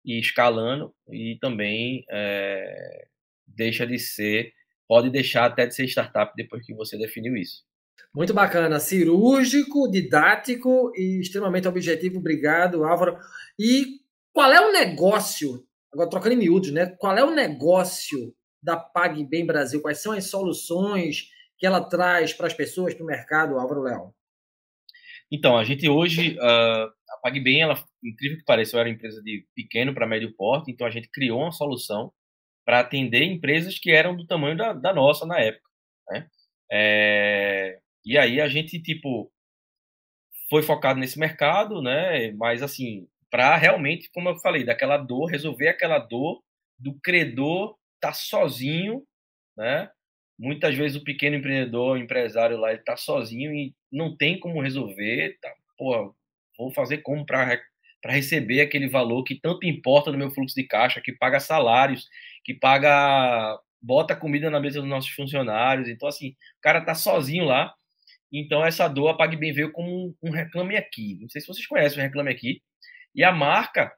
E 0.03 0.19
escalando 0.19 0.93
e 1.09 1.37
também 1.39 2.05
é, 2.11 3.07
deixa 3.47 3.87
de 3.87 3.97
ser, 3.97 4.53
pode 4.87 5.09
deixar 5.09 5.45
até 5.45 5.65
de 5.65 5.73
ser 5.73 5.85
startup 5.87 6.33
depois 6.35 6.65
que 6.65 6.73
você 6.73 6.97
definiu 6.97 7.35
isso. 7.35 7.63
Muito 8.13 8.33
bacana, 8.33 8.79
cirúrgico, 8.79 9.89
didático 9.89 10.91
e 10.95 11.19
extremamente 11.19 11.67
objetivo. 11.67 12.19
Obrigado, 12.19 12.85
Álvaro. 12.85 13.17
E 13.59 13.99
qual 14.33 14.51
é 14.51 14.61
o 14.61 14.71
negócio, 14.71 15.65
agora 15.93 16.09
trocando 16.09 16.35
em 16.35 16.37
miúdos, 16.37 16.71
né? 16.71 16.85
Qual 16.97 17.17
é 17.17 17.23
o 17.23 17.35
negócio 17.35 18.33
da 18.61 18.77
PagBem 18.77 19.45
Brasil? 19.45 19.81
Quais 19.81 19.99
são 19.99 20.13
as 20.13 20.29
soluções 20.29 21.29
que 21.57 21.65
ela 21.65 21.81
traz 21.81 22.33
para 22.33 22.47
as 22.47 22.53
pessoas, 22.53 22.93
para 22.93 23.03
o 23.03 23.07
mercado, 23.07 23.59
Álvaro 23.59 23.81
Leão? 23.81 24.13
Então, 25.31 25.57
a 25.57 25.63
gente 25.63 25.89
hoje, 25.89 26.37
a 26.39 27.17
PagBem, 27.21 27.61
ela, 27.61 27.75
incrível 28.03 28.37
que 28.37 28.45
pareça, 28.45 28.77
era 28.77 28.87
uma 28.87 28.95
empresa 28.95 29.21
de 29.21 29.45
pequeno 29.55 29.93
para 29.93 30.07
médio 30.07 30.33
porte, 30.35 30.71
então 30.71 30.85
a 30.85 30.91
gente 30.91 31.09
criou 31.09 31.41
uma 31.41 31.51
solução 31.51 32.13
para 32.65 32.79
atender 32.79 33.23
empresas 33.23 33.77
que 33.77 33.91
eram 33.91 34.15
do 34.15 34.25
tamanho 34.25 34.57
da, 34.57 34.73
da 34.73 34.93
nossa 34.93 35.25
na 35.25 35.39
época, 35.39 35.69
né? 36.09 36.27
É, 36.71 37.79
e 38.05 38.17
aí 38.17 38.39
a 38.41 38.47
gente, 38.47 38.81
tipo, 38.81 39.31
foi 40.49 40.61
focado 40.61 40.99
nesse 40.99 41.19
mercado, 41.19 41.81
né? 41.81 42.31
Mas, 42.33 42.61
assim, 42.61 43.07
para 43.29 43.55
realmente, 43.57 44.09
como 44.13 44.29
eu 44.29 44.37
falei, 44.37 44.63
daquela 44.63 44.97
dor, 44.97 45.25
resolver 45.25 45.67
aquela 45.69 45.99
dor 45.99 46.41
do 46.77 46.93
credor 47.01 47.75
tá 47.99 48.13
sozinho, 48.13 49.03
né? 49.57 49.89
Muitas 50.37 50.75
vezes 50.75 50.97
o 50.97 51.03
pequeno 51.03 51.35
empreendedor, 51.37 51.95
o 51.95 51.97
empresário 51.97 52.57
lá, 52.57 52.71
ele 52.71 52.83
tá 52.83 52.97
sozinho 52.97 53.53
e 53.53 53.73
não 53.91 54.15
tem 54.15 54.39
como 54.39 54.61
resolver, 54.61 55.37
tá? 55.41 55.51
Pô, 55.77 56.13
vou 56.57 56.71
fazer 56.71 56.99
como 56.99 57.25
para 57.25 57.59
receber 58.05 58.61
aquele 58.61 58.87
valor 58.89 59.23
que 59.23 59.39
tanto 59.39 59.65
importa 59.65 60.11
no 60.11 60.17
meu 60.17 60.31
fluxo 60.31 60.55
de 60.55 60.63
caixa, 60.63 61.01
que 61.01 61.13
paga 61.13 61.39
salários, 61.39 62.07
que 62.43 62.53
paga 62.53 63.57
bota 63.81 64.15
comida 64.15 64.49
na 64.49 64.59
mesa 64.59 64.81
dos 64.81 64.89
nossos 64.89 65.11
funcionários. 65.11 65.87
Então 65.87 66.07
assim, 66.07 66.29
o 66.31 66.61
cara 66.61 66.81
tá 66.81 66.95
sozinho 66.95 67.45
lá. 67.45 67.73
Então 68.31 68.65
essa 68.65 68.87
dor 68.87 69.09
a 69.09 69.13
PagBem 69.13 69.53
veio 69.53 69.71
como 69.71 70.15
um, 70.21 70.31
reclame 70.31 70.75
aqui. 70.75 71.17
Não 71.21 71.29
sei 71.29 71.41
se 71.41 71.47
vocês 71.47 71.65
conhecem 71.67 71.99
o 71.99 72.01
reclame 72.01 72.31
aqui. 72.31 72.61
E 73.13 73.23
a 73.23 73.31
marca 73.31 73.93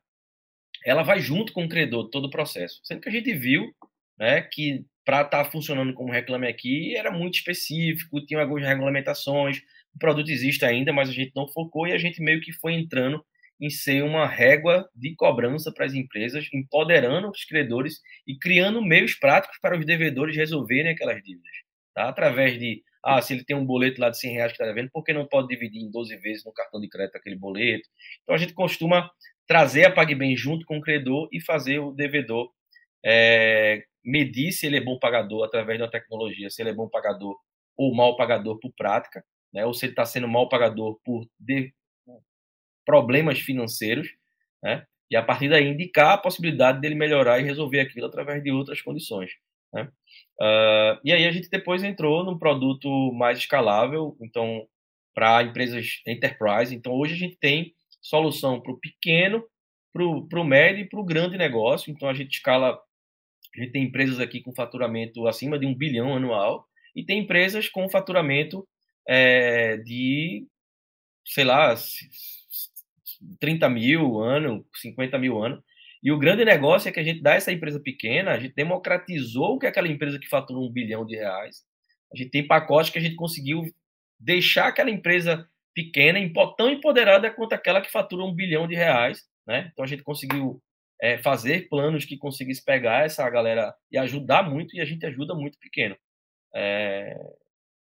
ela 0.86 1.04
vai 1.04 1.20
junto 1.20 1.54
com 1.54 1.66
o 1.66 1.70
credor 1.70 2.10
todo 2.10 2.26
o 2.26 2.30
processo. 2.30 2.80
Sendo 2.84 3.02
que 3.02 3.10
a 3.10 3.12
gente 3.12 3.34
viu, 3.34 3.66
né, 4.18 4.42
que 4.42 4.86
para 5.04 5.22
estar 5.22 5.46
tá 5.46 5.50
funcionando 5.50 5.94
como 5.94 6.12
Reclame 6.12 6.48
Aqui 6.48 6.96
era 6.96 7.12
muito 7.12 7.36
específico, 7.36 8.26
tinha 8.26 8.42
algumas 8.42 8.66
regulamentações, 8.66 9.60
o 9.96 10.00
produto 10.00 10.30
existe 10.30 10.66
ainda, 10.66 10.92
mas 10.92 11.10
a 11.10 11.14
gente 11.14 11.32
não 11.36 11.48
focou 11.48 11.88
e 11.88 11.94
a 11.94 11.98
gente 11.98 12.22
meio 12.22 12.42
que 12.42 12.52
foi 12.52 12.74
entrando 12.74 13.24
em 13.60 13.70
ser 13.70 14.04
uma 14.04 14.28
régua 14.28 14.88
de 14.96 15.16
cobrança 15.16 15.72
para 15.74 15.86
as 15.86 15.94
empresas, 15.94 16.48
empoderando 16.54 17.30
os 17.30 17.44
credores 17.46 18.00
e 18.28 18.38
criando 18.38 18.84
meios 18.84 19.16
práticos 19.16 19.58
para 19.60 19.78
os 19.78 19.86
devedores 19.86 20.36
resolverem 20.36 20.92
aquelas 20.92 21.24
dívidas. 21.24 21.56
Tá? 21.94 22.10
Através 22.10 22.60
de, 22.60 22.84
ah, 23.08 23.22
se 23.22 23.34
ele 23.34 23.46
tem 23.46 23.56
um 23.56 23.66
boleto 23.66 24.02
lá 24.02 24.10
de 24.10 24.20
100 24.20 24.34
reais 24.34 24.52
que 24.52 24.62
está 24.62 24.66
devendo, 24.66 24.92
por 24.92 25.02
que 25.02 25.14
não 25.14 25.26
pode 25.26 25.48
dividir 25.48 25.82
em 25.82 25.90
12 25.90 26.18
vezes 26.18 26.44
no 26.44 26.52
cartão 26.52 26.80
de 26.82 26.90
crédito 26.90 27.16
aquele 27.16 27.38
boleto? 27.38 27.88
Então 28.22 28.36
a 28.36 28.38
gente 28.38 28.54
costuma 28.54 29.10
trazer 29.48 29.86
a 29.86 29.92
PagBem 29.92 30.36
junto 30.36 30.66
com 30.66 30.78
o 30.78 30.82
credor 30.82 31.30
e 31.32 31.40
fazer 31.40 31.80
o 31.80 31.94
devedor 31.94 32.52
é, 33.06 33.86
medir 34.04 34.52
se 34.52 34.66
ele 34.66 34.78
é 34.78 34.82
bom 34.84 35.00
pagador 35.00 35.46
através 35.46 35.80
da 35.80 35.88
tecnologia, 35.88 36.50
se 36.50 36.62
ele 36.62 36.72
é 36.72 36.74
bom 36.74 36.90
pagador 36.90 37.38
ou 37.78 37.96
mal 37.96 38.18
pagador 38.18 38.60
por 38.60 38.74
prática, 38.74 39.24
né? 39.54 39.66
ou 39.66 39.74
se 39.74 39.86
ele 39.86 39.94
está 39.94 40.06
sendo 40.06 40.28
mal 40.28 40.50
pagador 40.50 41.00
por 41.06 41.26
de... 41.40 41.74
problemas 42.86 43.40
financeiros, 43.40 44.10
né? 44.62 44.86
e 45.10 45.16
a 45.16 45.24
partir 45.24 45.48
daí 45.48 45.66
indicar 45.66 46.16
a 46.16 46.18
possibilidade 46.18 46.82
dele 46.82 46.96
melhorar 46.96 47.40
e 47.40 47.44
resolver 47.44 47.80
aquilo 47.80 48.08
através 48.08 48.44
de 48.44 48.52
outras 48.52 48.82
condições. 48.82 49.32
Né? 49.74 49.90
Uh, 50.40 51.00
e 51.04 51.12
aí 51.12 51.26
a 51.26 51.32
gente 51.32 51.50
depois 51.50 51.84
entrou 51.84 52.24
num 52.24 52.38
produto 52.38 53.12
mais 53.14 53.40
escalável, 53.40 54.16
então 54.22 54.68
para 55.14 55.42
empresas 55.44 56.02
enterprise. 56.06 56.76
Então 56.76 56.94
hoje 56.94 57.16
a 57.16 57.18
gente 57.18 57.38
tem 57.38 57.74
solução 58.02 58.62
para 58.62 58.72
o 58.72 58.80
pequeno, 58.80 59.44
para 59.94 60.40
o 60.40 60.44
médio 60.44 60.84
e 60.84 60.90
para 60.90 61.00
o 61.00 61.06
grande 61.06 61.38
negócio. 61.38 61.92
Então 61.92 62.08
a 62.08 62.14
gente 62.14 62.36
escala 62.36 62.80
a 63.56 63.60
gente 63.60 63.72
tem 63.72 63.84
empresas 63.84 64.20
aqui 64.20 64.42
com 64.42 64.54
faturamento 64.54 65.28
acima 65.28 65.58
de 65.58 65.66
um 65.66 65.74
bilhão 65.74 66.16
anual 66.16 66.68
e 66.96 67.04
tem 67.04 67.20
empresas 67.20 67.68
com 67.68 67.90
faturamento 67.90 68.68
é, 69.08 69.78
de, 69.78 70.46
sei 71.26 71.44
lá, 71.44 71.76
30 73.40 73.70
mil 73.70 74.20
ano, 74.20 74.66
50 74.76 75.18
mil 75.18 75.42
ano. 75.42 75.64
E 76.04 76.12
o 76.12 76.18
grande 76.18 76.46
negócio 76.46 76.90
é 76.90 76.92
que 76.92 77.00
a 77.00 77.04
gente 77.04 77.22
dá 77.22 77.34
essa 77.34 77.52
empresa 77.52 77.80
pequena, 77.80 78.32
a 78.32 78.40
gente 78.40 78.54
democratizou 78.54 79.56
o 79.56 79.60
que 79.60 79.66
é 79.66 79.70
aquela 79.70 79.88
empresa 79.88 80.20
que 80.20 80.28
fatura 80.28 80.60
um 80.60 80.72
bilhão 80.72 81.06
de 81.06 81.16
reais. 81.16 81.64
A 82.14 82.18
gente 82.18 82.30
tem 82.30 82.48
pacotes 82.48 82.92
que 82.92 83.00
a 83.00 83.02
gente 83.02 83.16
conseguiu 83.16 83.64
deixar 84.20 84.68
aquela 84.68 84.90
empresa 84.90 85.48
pequena, 85.74 86.20
tão 86.58 86.70
empoderada 86.70 87.30
quanto 87.32 87.54
aquela 87.54 87.82
que 87.82 87.92
fatura 87.92 88.24
um 88.24 88.34
bilhão 88.34 88.68
de 88.68 88.76
reais. 88.76 89.24
Né? 89.46 89.70
Então 89.72 89.86
a 89.86 89.88
gente 89.88 90.04
conseguiu 90.04 90.62
é, 91.02 91.18
fazer 91.18 91.68
planos 91.70 92.06
que 92.06 92.18
conseguissem 92.18 92.64
pegar 92.64 93.06
essa 93.06 93.28
galera 93.30 93.74
e 93.92 93.98
ajudar 93.98 94.44
muito, 94.44 94.76
e 94.76 94.82
a 94.82 94.86
gente 94.86 95.06
ajuda 95.06 95.36
muito 95.36 95.58
pequeno. 95.60 95.96
É, 96.56 97.16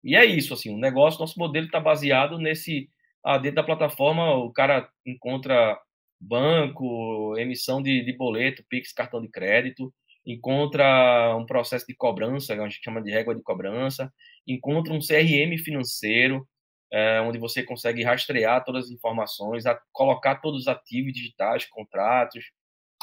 e 0.03 0.15
é 0.15 0.25
isso, 0.25 0.53
assim, 0.53 0.73
o 0.73 0.77
negócio, 0.77 1.19
nosso 1.19 1.37
modelo 1.37 1.65
está 1.65 1.79
baseado 1.79 2.37
nesse, 2.37 2.89
ah, 3.23 3.37
dentro 3.37 3.57
da 3.57 3.63
plataforma 3.63 4.33
o 4.35 4.51
cara 4.51 4.89
encontra 5.05 5.77
banco, 6.19 7.37
emissão 7.37 7.81
de, 7.81 8.03
de 8.03 8.13
boleto, 8.13 8.63
Pix, 8.69 8.91
cartão 8.93 9.21
de 9.21 9.29
crédito, 9.29 9.93
encontra 10.25 11.35
um 11.37 11.45
processo 11.45 11.85
de 11.87 11.95
cobrança, 11.95 12.55
que 12.55 12.61
a 12.61 12.67
gente 12.67 12.83
chama 12.83 13.01
de 13.01 13.11
régua 13.11 13.35
de 13.35 13.41
cobrança, 13.41 14.11
encontra 14.47 14.93
um 14.93 14.99
CRM 14.99 15.57
financeiro, 15.57 16.47
é, 16.91 17.21
onde 17.21 17.37
você 17.37 17.63
consegue 17.63 18.03
rastrear 18.03 18.63
todas 18.63 18.85
as 18.85 18.91
informações, 18.91 19.65
a, 19.65 19.79
colocar 19.91 20.35
todos 20.35 20.61
os 20.61 20.67
ativos 20.67 21.13
digitais, 21.13 21.65
contratos, 21.65 22.43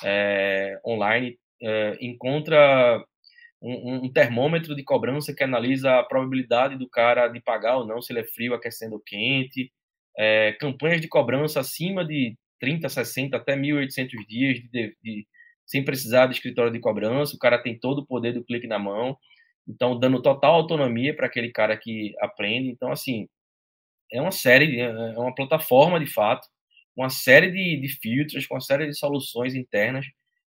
é, 0.05 0.79
online 0.85 1.39
é, 1.63 1.97
encontra 2.01 3.03
um, 3.63 4.05
um, 4.05 4.13
termômetro 4.13 4.75
de 4.77 4.85
cobrança 4.85 5.35
que 5.35 5.43
analisa 5.43 5.99
a 5.99 6.05
probabilidade 6.05 6.77
do 6.77 6.89
cara 6.89 7.29
de 7.29 7.41
pagar 7.41 7.79
ou 7.79 7.87
não, 7.87 8.03
se 8.03 8.13
ele 8.13 8.21
é 8.21 8.25
frio, 8.25 8.55
aquecendo 8.55 8.95
ou 8.95 9.01
quente, 9.01 9.73
é, 10.19 10.53
campanhas 10.61 11.01
de 11.01 11.09
cobrança 11.09 11.61
acima 11.61 12.05
de 12.05 12.37
30, 12.61 12.89
60, 12.89 13.37
até 13.37 13.57
1.800 13.57 14.09
dias 14.27 14.59
de, 14.59 14.69
de, 14.71 14.97
de, 15.03 15.27
sem 15.67 15.85
precisar 15.85 16.27
de 16.27 16.35
escritório 16.35 16.73
de 16.73 16.81
cobrança, 16.81 17.35
o 17.35 17.39
cara 17.39 17.63
tem 17.63 17.79
todo 17.79 18.01
o 18.01 18.07
poder 18.07 18.33
do 18.33 18.45
clique 18.45 18.67
na 18.67 18.79
mão, 18.79 19.17
então 19.69 19.99
dando 19.99 20.23
total 20.23 20.55
autonomia 20.55 21.15
para 21.15 21.27
aquele 21.27 21.51
cara 21.51 21.77
que 21.77 22.15
aprende. 22.21 22.69
Então, 22.69 22.93
assim, 22.93 23.29
é 24.13 24.21
uma 24.21 24.31
série, 24.33 24.81
é 24.81 25.19
uma 25.19 25.35
plataforma 25.35 25.99
de 25.99 26.07
fato, 26.07 26.47
uma 26.97 27.11
série 27.11 27.51
de, 27.51 27.81
de 27.81 27.89
filtros, 28.01 28.47
com 28.47 28.55
uma 28.55 28.61
série 28.61 28.87
de 28.87 28.95
soluções 28.95 29.55
internas 29.55 30.07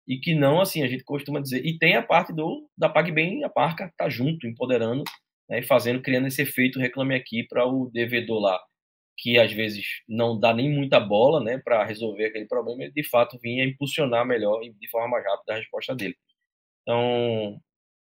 e 0.07 0.17
que 0.19 0.33
não, 0.33 0.61
assim, 0.61 0.83
a 0.83 0.87
gente 0.87 1.03
costuma 1.03 1.41
dizer. 1.41 1.65
E 1.65 1.77
tem 1.77 1.95
a 1.95 2.03
parte 2.03 2.33
do 2.33 2.69
da 2.77 2.89
PagBem, 2.89 3.43
a 3.43 3.51
marca 3.55 3.91
tá 3.97 4.09
junto, 4.09 4.47
empoderando 4.47 5.03
né, 5.49 5.59
e 5.59 5.63
fazendo, 5.63 6.01
criando 6.01 6.27
esse 6.27 6.41
efeito 6.41 6.79
reclame 6.79 7.15
aqui 7.15 7.43
para 7.43 7.65
o 7.65 7.89
devedor 7.91 8.39
lá 8.39 8.59
que 9.17 9.39
às 9.39 9.51
vezes 9.51 9.85
não 10.07 10.39
dá 10.39 10.53
nem 10.53 10.69
muita 10.69 10.99
bola 10.99 11.43
né, 11.43 11.57
para 11.57 11.83
resolver 11.83 12.25
aquele 12.25 12.45
problema, 12.45 12.83
ele 12.83 12.91
de 12.91 13.03
fato 13.03 13.39
vinha 13.41 13.65
impulsionar 13.65 14.25
melhor 14.25 14.63
e 14.63 14.71
de 14.71 14.89
forma 14.89 15.09
mais 15.09 15.25
rápida 15.25 15.53
a 15.53 15.57
resposta 15.57 15.95
dele. 15.95 16.15
Então, 16.83 17.59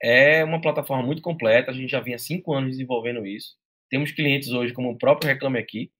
é 0.02 0.44
uma 0.44 0.60
plataforma 0.60 1.02
muito 1.04 1.22
completa, 1.22 1.70
a 1.70 1.74
gente 1.74 1.90
já 1.90 2.00
vinha 2.00 2.18
cinco 2.18 2.52
anos 2.54 2.72
desenvolvendo 2.72 3.26
isso. 3.26 3.56
Temos 3.88 4.12
clientes 4.12 4.50
hoje 4.50 4.72
como 4.74 4.90
o 4.90 4.98
próprio 4.98 5.28
Reclame 5.28 5.58
Aqui, 5.58 5.90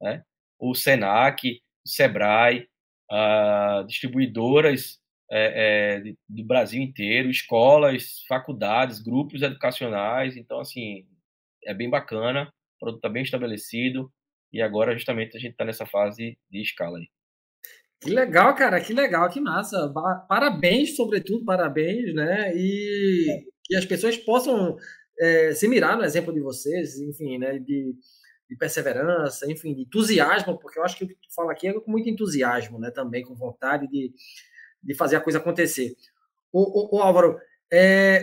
né, 0.00 0.24
o 0.58 0.74
Senac, 0.74 1.60
o 1.84 1.88
Sebrae, 1.88 2.68
distribuidoras 3.86 4.98
é, 5.30 6.00
é, 6.06 6.14
do 6.28 6.44
Brasil 6.44 6.82
inteiro, 6.82 7.30
escolas, 7.30 8.24
faculdades, 8.26 9.00
grupos 9.00 9.42
educacionais. 9.42 10.36
Então, 10.36 10.60
assim, 10.60 11.06
é 11.64 11.74
bem 11.74 11.90
bacana, 11.90 12.52
o 12.76 12.78
produto 12.80 12.98
está 12.98 13.08
bem 13.08 13.22
estabelecido 13.22 14.10
e 14.52 14.62
agora 14.62 14.94
justamente 14.94 15.36
a 15.36 15.40
gente 15.40 15.52
está 15.52 15.64
nessa 15.64 15.86
fase 15.86 16.38
de 16.50 16.62
escala 16.62 16.98
aí. 16.98 17.08
Que 18.00 18.10
legal, 18.10 18.54
cara, 18.54 18.80
que 18.80 18.92
legal, 18.92 19.28
que 19.30 19.40
massa. 19.40 19.92
Parabéns, 20.28 20.94
sobretudo, 20.94 21.44
parabéns, 21.44 22.14
né? 22.14 22.54
E 22.54 23.44
que 23.64 23.74
as 23.74 23.84
pessoas 23.84 24.16
possam 24.16 24.76
é, 25.18 25.52
se 25.54 25.66
mirar 25.66 25.96
no 25.96 26.04
exemplo 26.04 26.32
de 26.32 26.40
vocês, 26.40 26.98
enfim, 27.00 27.38
né? 27.38 27.58
De, 27.58 27.94
de 28.48 28.56
perseverança, 28.58 29.50
enfim, 29.50 29.74
de 29.74 29.82
entusiasmo, 29.82 30.58
porque 30.58 30.78
eu 30.78 30.84
acho 30.84 30.96
que 30.96 31.04
o 31.04 31.08
que 31.08 31.14
tu 31.14 31.34
fala 31.34 31.52
aqui 31.52 31.68
é 31.68 31.72
com 31.72 31.90
muito 31.90 32.08
entusiasmo, 32.08 32.78
né? 32.78 32.90
Também 32.90 33.24
com 33.24 33.34
vontade 33.34 33.88
de, 33.88 34.12
de 34.82 34.94
fazer 34.94 35.16
a 35.16 35.20
coisa 35.20 35.38
acontecer. 35.38 35.94
O, 36.52 36.98
o 36.98 37.00
Álvaro, 37.00 37.38
é, 37.72 38.22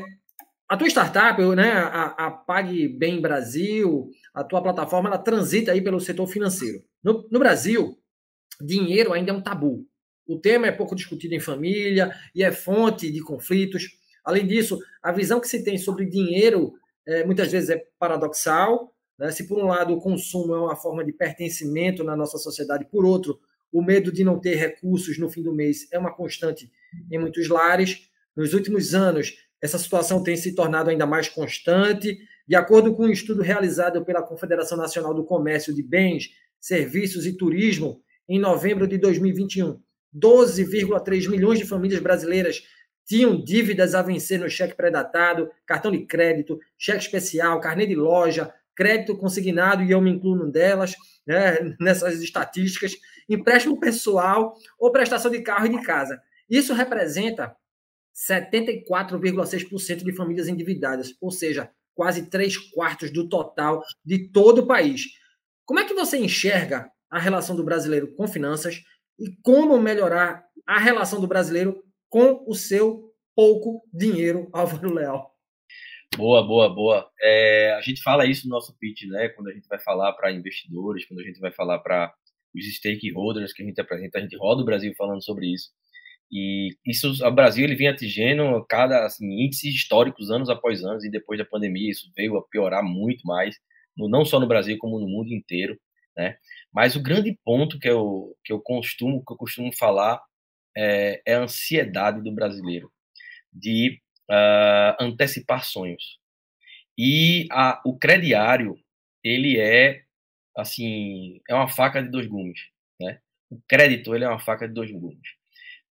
a 0.74 0.78
tua 0.78 0.88
startup, 0.88 1.40
né, 1.56 1.72
a, 1.72 2.06
a 2.26 2.32
Pague 2.32 2.88
Bem 2.88 3.22
Brasil, 3.22 4.10
a 4.34 4.44
tua 4.44 4.60
plataforma, 4.60 5.08
ela 5.08 5.20
transita 5.20 5.72
aí 5.72 5.80
pelo 5.80 6.00
setor 6.00 6.26
financeiro. 6.26 6.84
No, 7.04 7.28
no 7.30 7.38
Brasil, 7.38 7.96
dinheiro 8.60 9.14
ainda 9.14 9.30
é 9.30 9.36
um 9.36 9.42
tabu. 9.42 9.86
O 10.26 10.40
tema 10.40 10.66
é 10.66 10.72
pouco 10.72 10.96
discutido 10.96 11.36
em 11.36 11.40
família 11.40 12.12
e 12.34 12.44
é 12.44 12.52
fonte 12.52 13.12
de 13.12 13.22
conflitos. 13.22 13.84
Além 14.26 14.48
disso, 14.48 14.80
a 15.04 15.12
visão 15.12 15.40
que 15.40 15.48
se 15.48 15.64
tem 15.64 15.78
sobre 15.78 16.08
dinheiro 16.08 16.74
é, 17.06 17.24
muitas 17.24 17.52
vezes 17.52 17.70
é 17.70 17.86
paradoxal. 18.00 18.96
Né? 19.20 19.30
Se, 19.30 19.48
por 19.48 19.60
um 19.60 19.68
lado, 19.68 19.94
o 19.94 20.02
consumo 20.02 20.56
é 20.56 20.60
uma 20.60 20.76
forma 20.76 21.06
de 21.06 21.14
pertencimento 21.14 22.04
na 22.04 22.16
nossa 22.16 22.40
sociedade, 22.40 22.86
por 22.86 23.06
outro, 23.06 23.40
o 23.72 23.84
medo 23.84 24.12
de 24.12 24.24
não 24.24 24.40
ter 24.40 24.56
recursos 24.56 25.20
no 25.20 25.30
fim 25.30 25.44
do 25.44 25.54
mês 25.54 25.88
é 25.92 26.00
uma 26.00 26.12
constante 26.12 26.72
em 27.12 27.20
muitos 27.20 27.48
lares. 27.48 28.10
Nos 28.36 28.56
últimos 28.56 28.96
anos, 28.96 29.36
essa 29.64 29.80
situação 29.80 30.22
tem 30.22 30.36
se 30.36 30.54
tornado 30.54 30.90
ainda 30.90 31.06
mais 31.06 31.30
constante. 31.30 32.18
De 32.46 32.54
acordo 32.54 32.94
com 32.94 33.06
um 33.06 33.10
estudo 33.10 33.42
realizado 33.42 34.04
pela 34.04 34.22
Confederação 34.22 34.78
Nacional 34.78 35.14
do 35.14 35.24
Comércio 35.24 35.74
de 35.74 35.82
Bens, 35.82 36.32
Serviços 36.60 37.26
e 37.26 37.38
Turismo, 37.38 38.02
em 38.28 38.38
novembro 38.38 38.86
de 38.86 38.98
2021, 38.98 39.80
12,3 40.14 41.30
milhões 41.30 41.60
de 41.60 41.66
famílias 41.66 42.02
brasileiras 42.02 42.62
tinham 43.06 43.42
dívidas 43.42 43.96
a 43.96 44.02
vencer 44.02 44.38
no 44.38 44.50
cheque 44.50 44.76
pré-datado, 44.76 45.50
cartão 45.66 45.92
de 45.92 46.06
crédito, 46.06 46.60
cheque 46.78 47.04
especial, 47.04 47.62
carnê 47.62 47.86
de 47.86 47.96
loja, 47.96 48.54
crédito 48.76 49.18
consignado, 49.18 49.82
e 49.82 49.92
eu 49.92 50.02
me 50.02 50.12
incluo 50.12 50.36
num 50.36 50.52
delas, 50.52 50.94
né, 51.26 51.74
nessas 51.80 52.22
estatísticas 52.22 52.98
empréstimo 53.30 53.80
pessoal 53.80 54.56
ou 54.78 54.92
prestação 54.92 55.32
de 55.32 55.42
carro 55.42 55.68
e 55.68 55.70
de 55.70 55.82
casa. 55.84 56.22
Isso 56.50 56.74
representa 56.74 57.56
74,6% 58.16 60.04
de 60.04 60.16
famílias 60.16 60.48
endividadas, 60.48 61.14
ou 61.20 61.32
seja, 61.32 61.72
quase 61.96 62.30
3 62.30 62.58
quartos 62.72 63.12
do 63.12 63.28
total 63.28 63.84
de 64.04 64.30
todo 64.32 64.60
o 64.60 64.68
país. 64.68 65.06
Como 65.66 65.80
é 65.80 65.86
que 65.86 65.94
você 65.94 66.18
enxerga 66.18 66.90
a 67.10 67.20
relação 67.20 67.56
do 67.56 67.64
brasileiro 67.64 68.14
com 68.16 68.28
finanças 68.28 68.82
e 69.20 69.36
como 69.42 69.80
melhorar 69.80 70.44
a 70.68 70.80
relação 70.80 71.22
do 71.22 71.28
brasileiro 71.28 71.84
com 72.10 72.44
o 72.48 72.54
seu 72.54 73.12
pouco 73.36 73.82
dinheiro, 73.94 74.50
Álvaro 74.54 74.94
Leal? 74.94 75.34
Boa, 76.16 76.46
boa, 76.46 76.70
boa. 76.70 77.10
É, 77.20 77.74
a 77.74 77.82
gente 77.82 78.02
fala 78.04 78.26
isso 78.26 78.48
no 78.48 78.54
nosso 78.54 78.78
pitch, 78.78 79.04
né? 79.08 79.30
Quando 79.30 79.50
a 79.50 79.54
gente 79.54 79.68
vai 79.68 79.80
falar 79.80 80.14
para 80.14 80.32
investidores, 80.32 81.06
quando 81.08 81.22
a 81.22 81.24
gente 81.24 81.40
vai 81.40 81.52
falar 81.52 81.80
para 81.80 82.14
os 82.56 82.66
stakeholders 82.76 83.52
que 83.52 83.64
a 83.64 83.66
gente 83.66 83.82
apresenta, 83.82 84.20
a 84.20 84.22
gente 84.22 84.38
roda 84.38 84.62
o 84.62 84.66
Brasil 84.66 84.94
falando 84.96 85.24
sobre 85.24 85.52
isso. 85.52 85.72
E 86.36 86.76
isso, 86.84 87.14
o 87.24 87.32
Brasil 87.32 87.64
ele 87.64 87.76
vem 87.76 87.88
atingindo 87.88 88.66
cada 88.66 89.06
assim, 89.06 89.24
índices 89.44 89.76
históricos 89.76 90.32
anos 90.32 90.50
após 90.50 90.84
anos 90.84 91.04
e 91.06 91.12
depois 91.12 91.38
da 91.38 91.46
pandemia 91.46 91.92
isso 91.92 92.12
veio 92.16 92.36
a 92.38 92.42
piorar 92.42 92.84
muito 92.84 93.24
mais, 93.28 93.56
não 93.96 94.26
só 94.26 94.40
no 94.40 94.48
Brasil 94.48 94.76
como 94.80 95.00
no 95.00 95.08
mundo 95.08 95.32
inteiro, 95.32 95.80
né? 96.18 96.36
Mas 96.74 96.96
o 96.96 97.04
grande 97.04 97.38
ponto 97.46 97.78
que 97.80 97.88
eu 97.88 98.36
que 98.44 98.52
eu 98.52 98.60
costumo 98.60 99.24
que 99.24 99.34
eu 99.34 99.38
costumo 99.38 99.72
falar 99.78 100.20
é, 100.76 101.22
é 101.24 101.36
a 101.36 101.42
ansiedade 101.42 102.20
do 102.24 102.32
brasileiro 102.32 102.92
de 103.54 104.02
uh, 104.30 105.04
antecipar 105.04 105.64
sonhos. 105.64 106.20
E 106.98 107.48
a, 107.52 107.80
o 107.86 107.98
crediário 107.98 108.76
ele 109.24 109.60
é 109.60 110.04
assim, 110.58 111.42
é 111.50 111.54
uma 111.54 111.70
faca 111.70 112.02
de 112.02 112.10
dois 112.10 112.28
gumes, 112.28 112.60
né? 113.00 113.20
O 113.52 113.62
crédito, 113.68 114.16
ele 114.16 114.26
é 114.26 114.30
uma 114.30 114.40
faca 114.40 114.68
de 114.68 114.74
dois 114.74 114.92
gumes. 114.92 115.43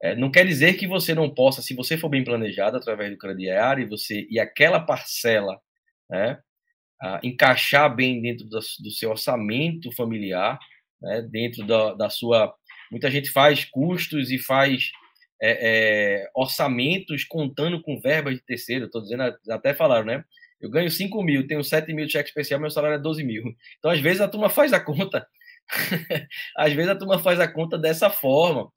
É, 0.03 0.17
não 0.17 0.31
quer 0.31 0.45
dizer 0.45 0.75
que 0.75 0.87
você 0.87 1.15
não 1.15 1.33
possa, 1.33 1.63
se 1.63 1.75
você 1.75 1.97
for 1.97 2.09
bem 2.09 2.25
planejado 2.25 2.77
através 2.77 3.11
do 3.13 3.19
crediário 3.19 3.85
e 3.85 3.89
você 3.89 4.27
e 4.29 4.41
aquela 4.41 4.81
parcela, 4.81 5.61
né, 6.11 6.41
a, 7.01 7.21
encaixar 7.23 7.95
bem 7.95 8.21
dentro 8.21 8.45
do, 8.47 8.61
seu 8.91 9.11
orçamento 9.11 9.93
familiar, 9.93 10.59
né, 11.01 11.23
dentro 11.23 11.65
da, 11.65 11.95
da, 11.95 12.11
sua, 12.11 12.53
muita 12.91 13.09
gente 13.11 13.31
faz 13.31 13.65
custos 13.65 14.33
e 14.33 14.39
faz 14.39 14.91
é, 15.41 16.23
é, 16.23 16.31
orçamentos 16.35 17.25
contando 17.25 17.81
com 17.81 18.01
verbas 18.01 18.35
de 18.35 18.43
terceiro. 18.45 18.87
Estou 18.87 19.03
dizendo, 19.03 19.23
até 19.51 19.73
falaram, 19.73 20.07
né? 20.07 20.25
Eu 20.61 20.71
ganho 20.71 20.91
5 20.91 21.23
mil, 21.25 21.47
tenho 21.47 21.63
7 21.65 21.93
mil 21.93 22.07
de 22.07 22.13
cheque 22.13 22.29
especial, 22.29 22.61
meu 22.61 22.71
salário 22.71 22.95
é 22.95 22.99
12 22.99 23.25
mil. 23.25 23.43
Então, 23.79 23.91
às 23.91 24.01
vezes, 24.01 24.21
a 24.21 24.29
turma 24.29 24.49
faz 24.49 24.73
a 24.73 24.79
conta. 24.79 25.27
às 26.57 26.73
vezes, 26.73 26.91
a 26.91 26.97
turma 26.97 27.19
faz 27.19 27.41
a 27.41 27.49
conta 27.49 27.77
dessa 27.77 28.09
forma. 28.11 28.71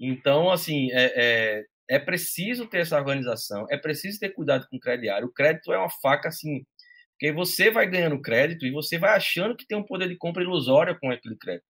Então, 0.00 0.50
assim, 0.50 0.90
é, 0.92 1.12
é, 1.14 1.96
é, 1.96 1.98
preciso 1.98 2.66
ter 2.66 2.78
essa 2.78 2.96
organização, 2.96 3.66
é 3.70 3.76
preciso 3.76 4.18
ter 4.18 4.30
cuidado 4.30 4.66
com 4.70 4.76
o 4.76 4.80
crediário. 4.80 5.28
O 5.28 5.32
crédito 5.32 5.72
é 5.72 5.78
uma 5.78 5.90
faca, 5.90 6.28
assim, 6.28 6.64
porque 7.12 7.32
você 7.32 7.70
vai 7.70 7.86
ganhando 7.86 8.20
crédito 8.22 8.64
e 8.66 8.70
você 8.70 8.98
vai 8.98 9.14
achando 9.14 9.54
que 9.54 9.66
tem 9.66 9.76
um 9.76 9.84
poder 9.84 10.08
de 10.08 10.16
compra 10.16 10.42
ilusório 10.42 10.98
com 10.98 11.10
aquele 11.10 11.36
crédito. 11.36 11.66